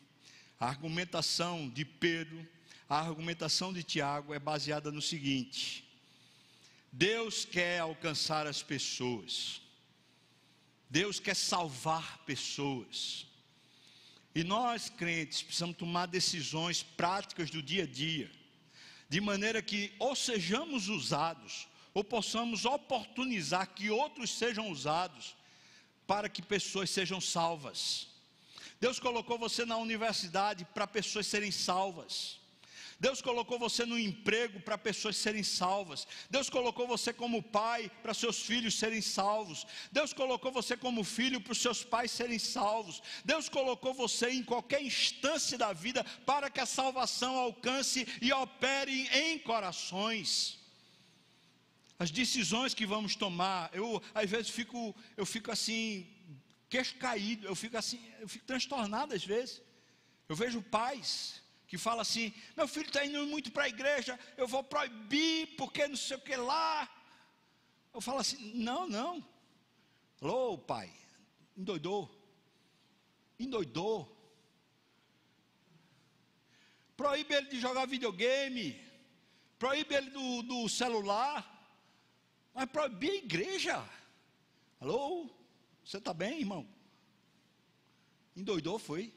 a 0.58 0.66
argumentação 0.68 1.68
de 1.68 1.84
Pedro, 1.84 2.53
a 2.94 2.98
argumentação 3.00 3.72
de 3.72 3.82
Tiago 3.82 4.32
é 4.32 4.38
baseada 4.38 4.92
no 4.92 5.02
seguinte: 5.02 5.84
Deus 6.92 7.44
quer 7.44 7.80
alcançar 7.80 8.46
as 8.46 8.62
pessoas, 8.62 9.60
Deus 10.88 11.18
quer 11.18 11.34
salvar 11.34 12.18
pessoas, 12.18 13.26
e 14.32 14.44
nós 14.44 14.88
crentes 14.90 15.42
precisamos 15.42 15.76
tomar 15.76 16.06
decisões 16.06 16.84
práticas 16.84 17.50
do 17.50 17.60
dia 17.60 17.82
a 17.82 17.86
dia, 17.86 18.30
de 19.08 19.20
maneira 19.20 19.60
que 19.60 19.92
ou 19.98 20.14
sejamos 20.14 20.88
usados, 20.88 21.66
ou 21.92 22.04
possamos 22.04 22.64
oportunizar 22.64 23.74
que 23.74 23.90
outros 23.90 24.30
sejam 24.30 24.70
usados 24.70 25.34
para 26.06 26.28
que 26.28 26.40
pessoas 26.40 26.90
sejam 26.90 27.20
salvas. 27.20 28.06
Deus 28.80 29.00
colocou 29.00 29.36
você 29.36 29.64
na 29.64 29.78
universidade 29.78 30.64
para 30.66 30.86
pessoas 30.86 31.26
serem 31.26 31.50
salvas. 31.50 32.43
Deus 33.04 33.20
colocou 33.20 33.58
você 33.58 33.84
no 33.84 33.98
emprego 33.98 34.58
para 34.60 34.78
pessoas 34.78 35.18
serem 35.18 35.42
salvas. 35.42 36.06
Deus 36.30 36.48
colocou 36.48 36.86
você 36.86 37.12
como 37.12 37.42
pai 37.42 37.90
para 38.02 38.14
seus 38.14 38.38
filhos 38.40 38.78
serem 38.78 39.02
salvos. 39.02 39.66
Deus 39.92 40.14
colocou 40.14 40.50
você 40.50 40.74
como 40.74 41.04
filho 41.04 41.38
para 41.38 41.52
os 41.52 41.60
seus 41.60 41.84
pais 41.84 42.10
serem 42.10 42.38
salvos. 42.38 43.02
Deus 43.22 43.46
colocou 43.46 43.92
você 43.92 44.30
em 44.30 44.42
qualquer 44.42 44.82
instância 44.82 45.58
da 45.58 45.70
vida 45.74 46.02
para 46.24 46.48
que 46.48 46.60
a 46.60 46.64
salvação 46.64 47.36
alcance 47.36 48.08
e 48.22 48.32
opere 48.32 49.06
em 49.08 49.38
corações 49.38 50.58
as 51.98 52.10
decisões 52.10 52.72
que 52.72 52.86
vamos 52.86 53.14
tomar. 53.14 53.68
Eu 53.74 54.02
às 54.14 54.30
vezes 54.30 54.48
fico, 54.48 54.96
eu 55.14 55.26
fico 55.26 55.52
assim, 55.52 56.08
queixo 56.70 56.96
caído, 56.96 57.46
eu 57.46 57.54
fico 57.54 57.76
assim, 57.76 58.00
eu 58.18 58.28
fico 58.28 58.46
transtornado 58.46 59.12
às 59.14 59.24
vezes. 59.26 59.60
Eu 60.26 60.34
vejo 60.34 60.62
pais 60.62 61.43
que 61.74 61.78
falam 61.78 62.00
assim: 62.00 62.32
meu 62.56 62.68
filho 62.68 62.86
está 62.86 63.04
indo 63.04 63.26
muito 63.26 63.50
para 63.50 63.64
a 63.64 63.68
igreja, 63.68 64.18
eu 64.36 64.46
vou 64.46 64.62
proibir 64.62 65.56
porque 65.56 65.88
não 65.88 65.96
sei 65.96 66.16
o 66.16 66.20
que 66.20 66.36
lá. 66.36 66.88
Eu 67.92 68.00
falo 68.00 68.18
assim: 68.18 68.52
não, 68.54 68.88
não. 68.88 69.26
Alô, 70.20 70.56
pai, 70.56 70.88
endoidou, 71.56 72.08
endoidou. 73.40 74.10
Proíbe 76.96 77.34
ele 77.34 77.48
de 77.48 77.58
jogar 77.60 77.86
videogame, 77.86 78.80
proíbe 79.58 79.96
ele 79.96 80.10
do, 80.10 80.42
do 80.42 80.68
celular. 80.68 81.50
Mas 82.54 82.70
proibir 82.70 83.10
a 83.10 83.16
igreja. 83.16 83.90
Alô? 84.78 85.28
Você 85.84 85.98
está 85.98 86.14
bem, 86.14 86.38
irmão? 86.38 86.64
Endoidou, 88.36 88.78
foi? 88.78 89.12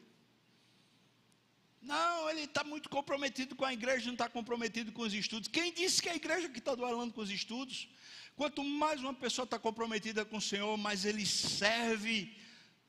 Não, 1.82 2.30
ele 2.30 2.42
está 2.42 2.64
muito 2.64 2.90
comprometido 2.90 3.56
com 3.56 3.64
a 3.64 3.74
igreja, 3.74 4.06
não 4.06 4.14
está 4.14 4.28
comprometido 4.28 4.92
com 4.92 5.04
os 5.04 5.14
estudos. 5.14 5.48
Quem 5.48 5.74
disse 5.74 6.02
que 6.02 6.10
é 6.10 6.14
a 6.14 6.16
igreja 6.16 6.50
que 6.50 6.60
está 6.60 6.76
duelando 6.76 7.14
com 7.14 7.22
os 7.22 7.30
estudos? 7.30 7.88
Quanto 8.36 8.64
mais 8.64 9.02
uma 9.02 9.14
pessoa 9.14 9.44
está 9.46 9.58
comprometida 9.58 10.26
com 10.26 10.38
o 10.38 10.42
Senhor, 10.42 10.76
mais 10.78 11.06
ele 11.06 11.26
serve 11.26 12.36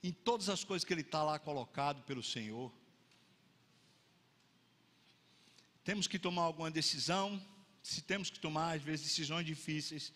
em 0.02 0.12
todas 0.12 0.48
as 0.48 0.64
coisas 0.64 0.84
que 0.84 0.92
ele 0.92 1.02
está 1.02 1.22
lá 1.22 1.38
colocado 1.38 2.02
pelo 2.02 2.22
Senhor. 2.22 2.72
Temos 5.84 6.06
que 6.06 6.18
tomar 6.18 6.42
alguma 6.42 6.70
decisão, 6.70 7.42
se 7.82 8.02
temos 8.02 8.28
que 8.30 8.38
tomar, 8.38 8.76
às 8.76 8.82
vezes, 8.82 9.06
decisões 9.06 9.46
difíceis, 9.46 10.12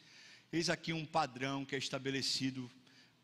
Eis 0.52 0.68
aqui 0.68 0.92
um 0.92 1.06
padrão 1.06 1.64
que 1.64 1.74
é 1.74 1.78
estabelecido 1.78 2.70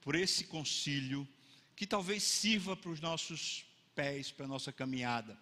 por 0.00 0.14
esse 0.14 0.44
concílio, 0.44 1.28
que 1.76 1.86
talvez 1.86 2.22
sirva 2.22 2.74
para 2.74 2.90
os 2.90 3.00
nossos 3.00 3.66
pés, 3.98 4.30
para 4.30 4.44
a 4.44 4.48
nossa 4.48 4.72
caminhada, 4.72 5.36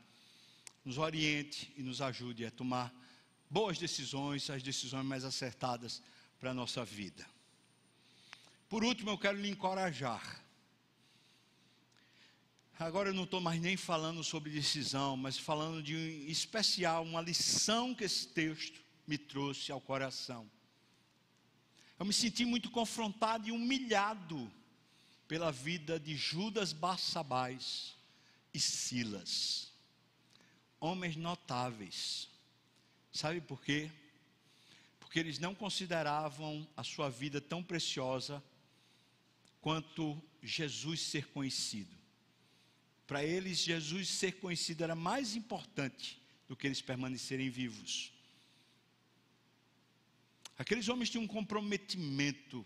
nos 0.82 0.96
oriente 0.96 1.70
e 1.76 1.82
nos 1.82 2.00
ajude 2.00 2.46
a 2.46 2.50
tomar 2.50 2.90
boas 3.50 3.76
decisões, 3.76 4.48
as 4.48 4.62
decisões 4.62 5.04
mais 5.04 5.26
acertadas 5.26 6.02
para 6.40 6.52
a 6.52 6.54
nossa 6.54 6.82
vida. 6.82 7.28
Por 8.66 8.82
último, 8.82 9.10
eu 9.10 9.18
quero 9.18 9.38
lhe 9.38 9.50
encorajar. 9.50 10.42
Agora 12.78 13.10
eu 13.10 13.14
não 13.14 13.24
estou 13.24 13.42
mais 13.42 13.60
nem 13.60 13.76
falando 13.76 14.24
sobre 14.24 14.50
decisão, 14.50 15.18
mas 15.18 15.36
falando 15.36 15.82
de 15.82 15.94
um 15.94 16.30
especial, 16.30 17.04
uma 17.04 17.20
lição 17.20 17.94
que 17.94 18.04
esse 18.04 18.28
texto 18.28 18.80
me 19.06 19.18
trouxe 19.18 19.70
ao 19.70 19.82
coração. 19.82 20.50
Eu 21.98 22.06
me 22.06 22.12
senti 22.14 22.46
muito 22.46 22.70
confrontado 22.70 23.46
e 23.48 23.52
humilhado 23.52 24.50
pela 25.28 25.52
vida 25.52 26.00
de 26.00 26.16
Judas 26.16 26.72
Barsabás 26.72 27.95
e 28.56 28.60
Silas. 28.60 29.70
Homens 30.80 31.14
notáveis. 31.14 32.28
Sabe 33.12 33.40
por 33.40 33.62
quê? 33.62 33.90
Porque 34.98 35.18
eles 35.18 35.38
não 35.38 35.54
consideravam 35.54 36.66
a 36.76 36.82
sua 36.82 37.10
vida 37.10 37.40
tão 37.40 37.62
preciosa 37.62 38.42
quanto 39.60 40.20
Jesus 40.42 41.00
ser 41.00 41.26
conhecido. 41.28 41.94
Para 43.06 43.22
eles, 43.22 43.58
Jesus 43.58 44.08
ser 44.08 44.32
conhecido 44.32 44.82
era 44.82 44.94
mais 44.94 45.36
importante 45.36 46.20
do 46.48 46.56
que 46.56 46.66
eles 46.66 46.80
permanecerem 46.80 47.50
vivos. 47.50 48.12
Aqueles 50.58 50.88
homens 50.88 51.10
tinham 51.10 51.24
um 51.24 51.28
comprometimento 51.28 52.64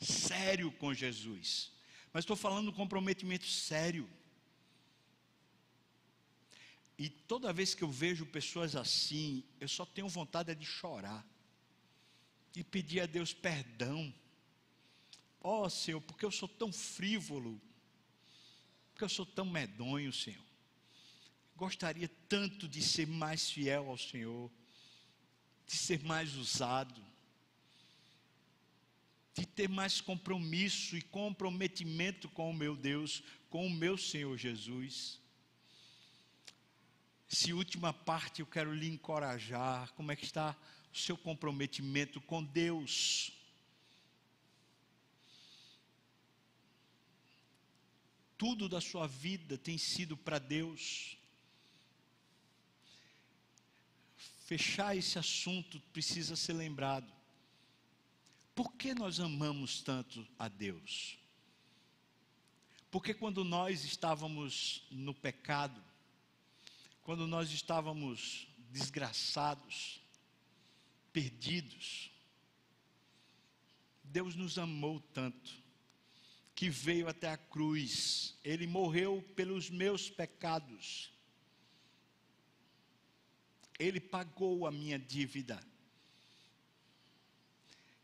sério 0.00 0.72
com 0.72 0.94
Jesus. 0.94 1.70
Mas 2.12 2.22
estou 2.22 2.36
falando 2.36 2.70
um 2.70 2.72
comprometimento 2.72 3.46
sério. 3.46 4.08
E 6.98 7.08
toda 7.08 7.52
vez 7.52 7.74
que 7.74 7.84
eu 7.84 7.90
vejo 7.90 8.24
pessoas 8.26 8.74
assim, 8.74 9.44
eu 9.60 9.68
só 9.68 9.84
tenho 9.84 10.08
vontade 10.08 10.54
de 10.54 10.64
chorar 10.64 11.26
e 12.54 12.64
pedir 12.64 13.00
a 13.00 13.06
Deus 13.06 13.34
perdão. 13.34 14.12
Ó 15.40 15.64
oh, 15.64 15.70
Senhor, 15.70 16.00
porque 16.00 16.24
eu 16.24 16.30
sou 16.30 16.48
tão 16.48 16.72
frívolo, 16.72 17.60
porque 18.90 19.04
eu 19.04 19.08
sou 19.08 19.26
tão 19.26 19.44
medonho, 19.44 20.12
Senhor. 20.12 20.44
Gostaria 21.54 22.08
tanto 22.28 22.66
de 22.66 22.82
ser 22.82 23.06
mais 23.06 23.50
fiel 23.50 23.88
ao 23.90 23.98
Senhor, 23.98 24.50
de 25.66 25.76
ser 25.76 26.02
mais 26.02 26.34
usado 26.34 27.04
de 29.36 29.44
ter 29.44 29.68
mais 29.68 30.00
compromisso 30.00 30.96
e 30.96 31.02
comprometimento 31.02 32.26
com 32.30 32.50
o 32.50 32.54
meu 32.54 32.74
Deus, 32.74 33.22
com 33.50 33.66
o 33.66 33.70
meu 33.70 33.98
Senhor 33.98 34.34
Jesus. 34.38 35.20
Essa 37.30 37.54
última 37.54 37.92
parte 37.92 38.40
eu 38.40 38.46
quero 38.46 38.72
lhe 38.72 38.88
encorajar. 38.88 39.92
Como 39.92 40.12
é 40.12 40.16
que 40.16 40.24
está 40.24 40.56
o 40.92 40.96
seu 40.96 41.16
comprometimento 41.16 42.20
com 42.20 42.42
Deus? 42.42 43.32
Tudo 48.38 48.68
da 48.68 48.80
sua 48.80 49.06
vida 49.06 49.56
tem 49.56 49.78
sido 49.78 50.16
para 50.16 50.38
Deus. 50.38 51.16
Fechar 54.44 54.96
esse 54.96 55.18
assunto 55.18 55.80
precisa 55.92 56.36
ser 56.36 56.52
lembrado. 56.52 57.12
Por 58.54 58.72
que 58.74 58.94
nós 58.94 59.18
amamos 59.18 59.82
tanto 59.82 60.26
a 60.38 60.48
Deus? 60.48 61.18
Porque 62.90 63.12
quando 63.12 63.44
nós 63.44 63.84
estávamos 63.84 64.86
no 64.90 65.12
pecado, 65.12 65.82
quando 67.06 67.24
nós 67.24 67.52
estávamos 67.52 68.48
desgraçados, 68.72 70.02
perdidos, 71.12 72.10
Deus 74.02 74.34
nos 74.34 74.58
amou 74.58 74.98
tanto, 75.14 75.52
que 76.52 76.68
veio 76.68 77.06
até 77.06 77.30
a 77.30 77.36
cruz, 77.36 78.36
Ele 78.42 78.66
morreu 78.66 79.22
pelos 79.36 79.70
meus 79.70 80.10
pecados, 80.10 81.12
Ele 83.78 84.00
pagou 84.00 84.66
a 84.66 84.72
minha 84.72 84.98
dívida, 84.98 85.64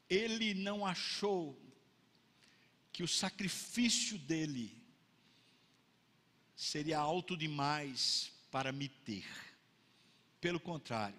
ele 0.09 0.55
não 0.55 0.87
achou 0.87 1.61
que 2.93 3.03
o 3.03 3.09
sacrifício 3.09 4.17
dele 4.17 4.81
seria 6.55 7.01
alto 7.01 7.37
demais 7.37 8.33
para 8.53 8.71
me 8.71 8.89
ter. 8.89 9.27
Pelo 10.41 10.61
contrário, 10.61 11.17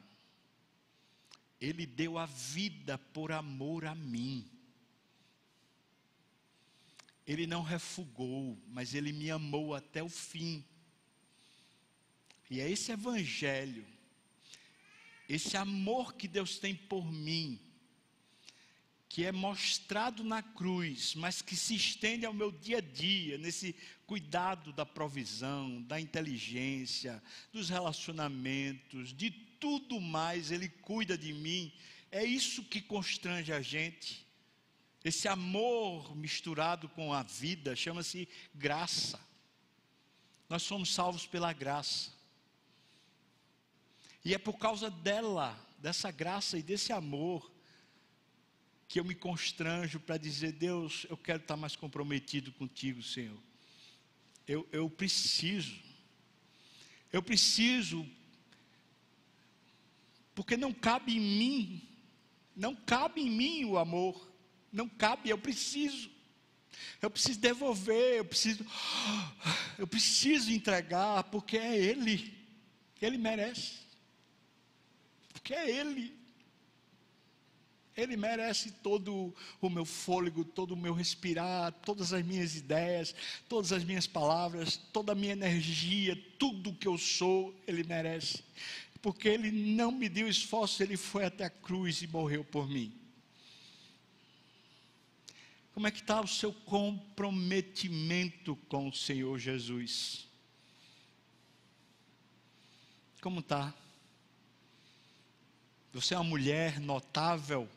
ele 1.60 1.86
deu 1.86 2.18
a 2.18 2.28
vida 2.28 2.98
por 2.98 3.32
amor 3.32 3.86
a 3.86 3.96
mim. 3.96 4.48
Ele 7.26 7.48
não 7.48 7.64
refugou, 7.64 8.58
mas 8.68 8.94
ele 8.94 9.12
me 9.12 9.32
amou 9.32 9.74
até 9.74 10.04
o 10.04 10.10
fim. 10.10 10.64
E 12.50 12.60
é 12.60 12.70
esse 12.70 12.92
evangelho, 12.92 13.86
esse 15.28 15.58
amor 15.58 16.14
que 16.14 16.28
Deus 16.28 16.60
tem 16.60 16.76
por 16.76 17.12
mim, 17.12 17.60
que 19.14 19.24
é 19.24 19.32
mostrado 19.32 20.24
na 20.24 20.41
cruz, 20.41 21.14
mas 21.14 21.39
que 21.39 21.55
se 21.55 21.76
estende 21.76 22.26
ao 22.26 22.34
meu 22.34 22.51
dia 22.51 22.80
a 22.80 22.82
dia, 22.82 23.38
nesse 23.38 23.76
cuidado 24.07 24.74
da 24.74 24.88
provisão, 24.88 25.84
da 25.84 26.01
inteligência, 26.01 27.22
dos 27.51 27.70
relacionamentos, 27.70 29.14
de 29.14 29.30
tudo 29.30 30.01
mais, 30.01 30.49
Ele 30.49 30.68
cuida 30.68 31.16
de 31.16 31.32
mim. 31.32 31.72
É 32.11 32.26
isso 32.26 32.64
que 32.64 32.82
constrange 32.82 33.53
a 33.53 33.61
gente. 33.61 34.26
Esse 35.03 35.28
amor 35.28 36.16
misturado 36.16 36.89
com 36.89 37.14
a 37.14 37.22
vida 37.22 37.76
chama-se 37.76 38.28
graça. 38.55 39.20
Nós 40.49 40.64
somos 40.64 40.91
salvos 40.91 41.28
pela 41.28 41.53
graça. 41.53 42.09
E 44.26 44.34
é 44.34 44.39
por 44.39 44.57
causa 44.57 44.89
dela, 44.89 45.55
dessa 45.78 46.09
graça 46.09 46.57
e 46.57 46.64
desse 46.64 46.91
amor, 46.91 47.53
que 48.94 49.00
eu 49.00 49.04
me 49.04 49.16
constranjo 49.16 50.00
para 50.00 50.18
dizer: 50.18 50.52
Deus, 50.52 51.08
eu 51.10 51.18
quero 51.18 51.41
estar 51.41 51.58
mais 51.58 51.76
comprometido 51.76 52.52
contigo, 52.52 53.02
Senhor. 53.02 53.41
Eu, 54.48 54.70
eu 54.72 54.88
preciso, 54.88 55.76
eu 57.12 57.24
preciso, 57.24 58.08
porque 60.36 60.56
não 60.56 60.72
cabe 60.72 61.18
em 61.18 61.20
mim, 61.20 61.89
não 62.56 62.76
cabe 62.76 63.22
em 63.22 63.32
mim 63.32 63.66
o 63.66 63.80
amor 63.80 64.32
não 64.72 64.89
cabe, 64.89 65.30
eu 65.30 65.38
preciso. 65.38 66.12
Eu 67.00 67.10
preciso 67.12 67.39
devolver, 67.39 68.18
eu 68.18 68.26
preciso, 68.26 68.66
eu 69.78 69.86
preciso 69.86 70.52
entregar, 70.52 71.24
porque 71.26 71.58
é 71.58 71.78
Ele, 71.78 72.36
Ele 73.00 73.18
merece, 73.18 73.74
porque 75.32 75.54
é 75.54 75.70
Ele, 75.70 76.18
Ele 77.96 78.18
merece 78.18 78.72
todo 78.72 79.32
o 79.62 79.70
meu 79.70 79.86
fôlego, 79.86 80.44
todo 80.44 80.72
o 80.72 80.78
meu 80.78 80.94
respirar, 80.94 81.72
todas 81.86 82.12
as 82.12 82.26
minhas 82.26 82.56
ideias, 82.56 83.14
todas 83.48 83.72
as 83.72 83.84
minhas 83.84 84.08
palavras, 84.08 84.78
toda 84.91 85.12
a 85.12 85.16
minha 85.16 85.34
energia, 85.34 86.20
tudo 86.39 86.74
que 86.74 86.88
eu 86.88 86.98
sou, 86.98 87.54
Ele 87.68 87.84
merece, 87.84 88.44
porque 89.00 89.30
Ele 89.30 89.52
não 89.52 89.91
me 89.91 90.10
deu 90.10 90.28
esforço, 90.28 90.82
Ele 90.82 90.98
foi 90.98 91.26
até 91.26 91.46
a 91.46 91.52
cruz 91.52 92.02
e 92.02 92.08
morreu 92.08 92.44
por 92.44 92.68
mim. 92.68 92.91
Como 95.74 95.86
é 95.86 95.91
que 95.91 96.02
está 96.02 96.20
o 96.20 96.28
seu 96.28 96.52
comprometimento 96.52 98.56
com 98.68 98.89
o 98.89 98.94
Senhor 98.94 99.38
Jesus? 99.38 100.28
Como 103.22 103.39
está? 103.39 103.72
Você 105.94 106.16
é 106.16 106.18
uma 106.18 106.24
mulher 106.24 106.80
notável? 106.80 107.70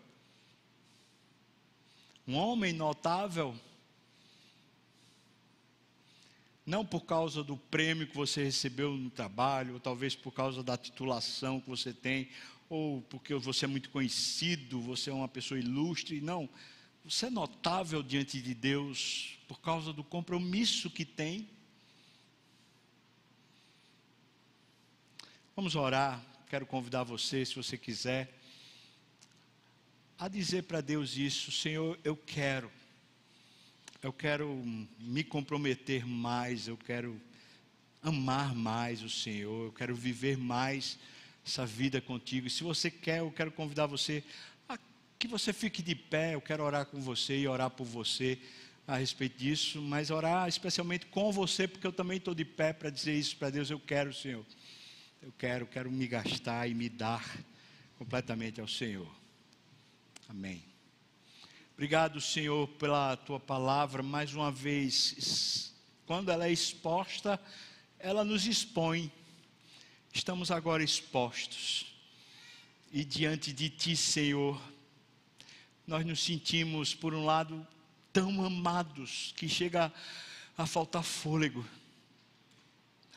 Um 2.26 2.34
homem 2.34 2.72
notável? 2.72 3.54
Não 6.64 6.84
por 6.84 7.04
causa 7.04 7.44
do 7.44 7.56
prêmio 7.56 8.06
que 8.06 8.16
você 8.16 8.42
recebeu 8.42 8.96
no 8.96 9.10
trabalho, 9.10 9.74
ou 9.74 9.80
talvez 9.80 10.16
por 10.16 10.32
causa 10.32 10.62
da 10.62 10.76
titulação 10.76 11.60
que 11.60 11.68
você 11.68 11.92
tem, 11.92 12.28
ou 12.68 13.02
porque 13.02 13.34
você 13.34 13.66
é 13.66 13.68
muito 13.68 13.90
conhecido, 13.90 14.80
você 14.80 15.10
é 15.10 15.12
uma 15.12 15.28
pessoa 15.28 15.60
ilustre, 15.60 16.20
não 16.20 16.48
você 17.06 17.26
é 17.26 17.30
notável 17.30 18.02
diante 18.02 18.42
de 18.42 18.52
Deus 18.52 19.38
por 19.46 19.60
causa 19.60 19.92
do 19.92 20.02
compromisso 20.02 20.90
que 20.90 21.04
tem. 21.04 21.48
Vamos 25.54 25.76
orar. 25.76 26.20
Quero 26.50 26.66
convidar 26.66 27.04
você, 27.04 27.46
se 27.46 27.54
você 27.54 27.78
quiser, 27.78 28.35
a 30.18 30.28
dizer 30.28 30.64
para 30.64 30.80
Deus 30.80 31.16
isso: 31.16 31.50
Senhor, 31.52 31.98
eu 32.04 32.16
quero, 32.16 32.70
eu 34.02 34.12
quero 34.12 34.62
me 34.98 35.22
comprometer 35.22 36.06
mais, 36.06 36.68
eu 36.68 36.76
quero 36.76 37.20
amar 38.02 38.54
mais 38.54 39.02
o 39.02 39.08
Senhor, 39.10 39.66
eu 39.66 39.72
quero 39.72 39.94
viver 39.94 40.36
mais 40.36 40.98
essa 41.46 41.66
vida 41.66 42.00
contigo. 42.00 42.46
E 42.46 42.50
se 42.50 42.62
você 42.62 42.90
quer, 42.90 43.20
eu 43.20 43.30
quero 43.30 43.52
convidar 43.52 43.86
você 43.86 44.22
que 45.18 45.26
você 45.26 45.52
fique 45.52 45.82
de 45.82 45.94
pé, 45.94 46.34
eu 46.34 46.40
quero 46.40 46.62
orar 46.62 46.86
com 46.86 47.00
você 47.00 47.38
e 47.38 47.48
orar 47.48 47.70
por 47.70 47.84
você 47.84 48.38
a 48.86 48.96
respeito 48.96 49.38
disso, 49.38 49.80
mas 49.80 50.10
orar 50.10 50.48
especialmente 50.48 51.06
com 51.06 51.32
você, 51.32 51.66
porque 51.66 51.86
eu 51.86 51.92
também 51.92 52.18
estou 52.18 52.34
de 52.34 52.44
pé 52.44 52.72
para 52.72 52.90
dizer 52.90 53.14
isso 53.14 53.36
para 53.36 53.50
Deus. 53.50 53.70
Eu 53.70 53.80
quero, 53.80 54.12
Senhor. 54.12 54.44
Eu 55.22 55.32
quero, 55.38 55.66
quero 55.66 55.90
me 55.90 56.06
gastar 56.06 56.68
e 56.68 56.74
me 56.74 56.88
dar 56.88 57.24
completamente 57.98 58.60
ao 58.60 58.68
Senhor. 58.68 59.08
Amém. 60.28 60.64
Obrigado, 61.74 62.20
Senhor, 62.20 62.66
pela 62.68 63.16
tua 63.16 63.38
palavra. 63.38 64.02
Mais 64.02 64.34
uma 64.34 64.50
vez, 64.50 65.72
quando 66.04 66.30
ela 66.30 66.46
é 66.48 66.52
exposta, 66.52 67.40
ela 67.98 68.24
nos 68.24 68.44
expõe. 68.46 69.10
Estamos 70.12 70.50
agora 70.50 70.82
expostos. 70.82 71.94
E 72.92 73.04
diante 73.04 73.52
de 73.52 73.70
ti, 73.70 73.96
Senhor, 73.96 74.60
nós 75.86 76.04
nos 76.04 76.24
sentimos, 76.24 76.92
por 76.92 77.14
um 77.14 77.24
lado, 77.24 77.64
tão 78.12 78.44
amados 78.44 79.32
que 79.36 79.48
chega 79.48 79.92
a 80.58 80.66
faltar 80.66 81.04
fôlego. 81.04 81.64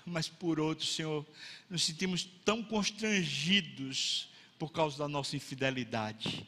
Mas 0.06 0.28
por 0.28 0.60
outro, 0.60 0.86
Senhor, 0.86 1.26
nos 1.70 1.84
sentimos 1.84 2.24
tão 2.46 2.62
constrangidos 2.62 4.30
por 4.60 4.72
causa 4.72 4.98
da 4.98 5.08
nossa 5.08 5.36
infidelidade. 5.36 6.46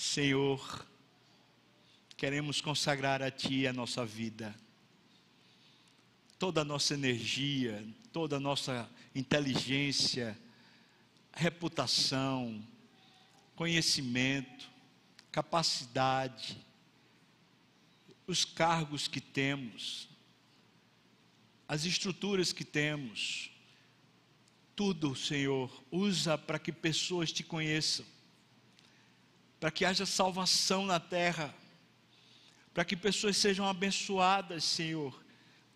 Senhor, 0.00 0.86
queremos 2.16 2.58
consagrar 2.62 3.20
a 3.22 3.30
Ti 3.30 3.66
a 3.66 3.72
nossa 3.72 4.02
vida, 4.02 4.58
toda 6.38 6.62
a 6.62 6.64
nossa 6.64 6.94
energia, 6.94 7.86
toda 8.10 8.38
a 8.38 8.40
nossa 8.40 8.90
inteligência, 9.14 10.38
reputação, 11.34 12.66
conhecimento, 13.54 14.70
capacidade, 15.30 16.56
os 18.26 18.42
cargos 18.42 19.06
que 19.06 19.20
temos, 19.20 20.08
as 21.68 21.84
estruturas 21.84 22.54
que 22.54 22.64
temos, 22.64 23.50
tudo, 24.74 25.14
Senhor, 25.14 25.70
usa 25.90 26.38
para 26.38 26.58
que 26.58 26.72
pessoas 26.72 27.30
te 27.30 27.44
conheçam, 27.44 28.06
para 29.60 29.70
que 29.70 29.84
haja 29.84 30.04
salvação 30.06 30.86
na 30.86 30.98
terra, 30.98 31.54
para 32.74 32.84
que 32.84 32.96
pessoas 32.96 33.36
sejam 33.36 33.68
abençoadas, 33.68 34.64
Senhor. 34.64 35.22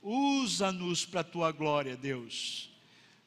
Usa-nos 0.03 1.05
para 1.05 1.21
a 1.21 1.25
tua 1.25 1.53
glória, 1.53 1.97
Deus. 1.97 2.71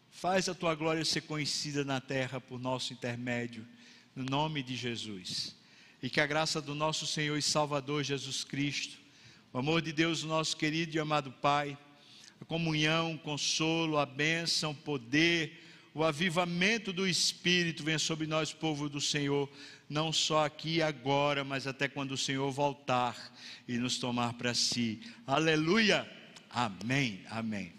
Faz 0.10 0.50
a 0.50 0.56
tua 0.56 0.76
glória 0.76 1.06
ser 1.06 1.22
conhecida 1.22 1.86
na 1.86 2.02
terra 2.02 2.42
por 2.42 2.60
nosso 2.60 2.92
intermédio, 2.92 3.66
no 4.16 4.24
nome 4.24 4.64
de 4.64 4.76
Jesus 4.76 5.56
e 6.02 6.10
que 6.10 6.22
a 6.22 6.28
graça 6.28 6.62
do 6.62 6.76
nosso 6.76 7.08
Senhor 7.08 7.38
e 7.38 7.42
Salvador 7.42 8.04
Jesus 8.04 8.44
Cristo, 8.44 8.98
o 9.52 9.58
amor 9.58 9.82
de 9.82 9.92
Deus, 9.92 10.24
o 10.24 10.28
nosso 10.28 10.56
querido 10.56 10.96
e 10.96 11.00
amado 11.00 11.32
Pai, 11.32 11.78
a 12.40 12.46
comunhão, 12.46 13.16
o 13.16 13.20
consolo, 13.20 13.98
a 13.98 14.06
bênção, 14.06 14.72
o 14.72 14.76
poder, 14.76 15.67
o 15.98 16.04
avivamento 16.04 16.94
do 16.94 17.08
Espírito 17.08 17.84
venha 17.84 17.98
sobre 17.98 18.28
nós, 18.28 18.54
povo 18.54 18.88
do 18.88 19.02
Senhor, 19.02 19.50
não 19.90 20.14
só 20.14 20.46
aqui 20.46 20.76
e 20.76 20.82
agora, 20.84 21.44
mas 21.44 21.66
até 21.66 21.88
quando 21.88 22.12
o 22.12 22.18
Senhor 22.18 22.52
voltar 22.52 23.34
e 23.68 23.80
nos 23.80 23.98
tomar 23.98 24.34
para 24.34 24.54
si. 24.54 25.02
Aleluia! 25.26 26.08
Amém, 26.52 27.22
amém. 27.32 27.77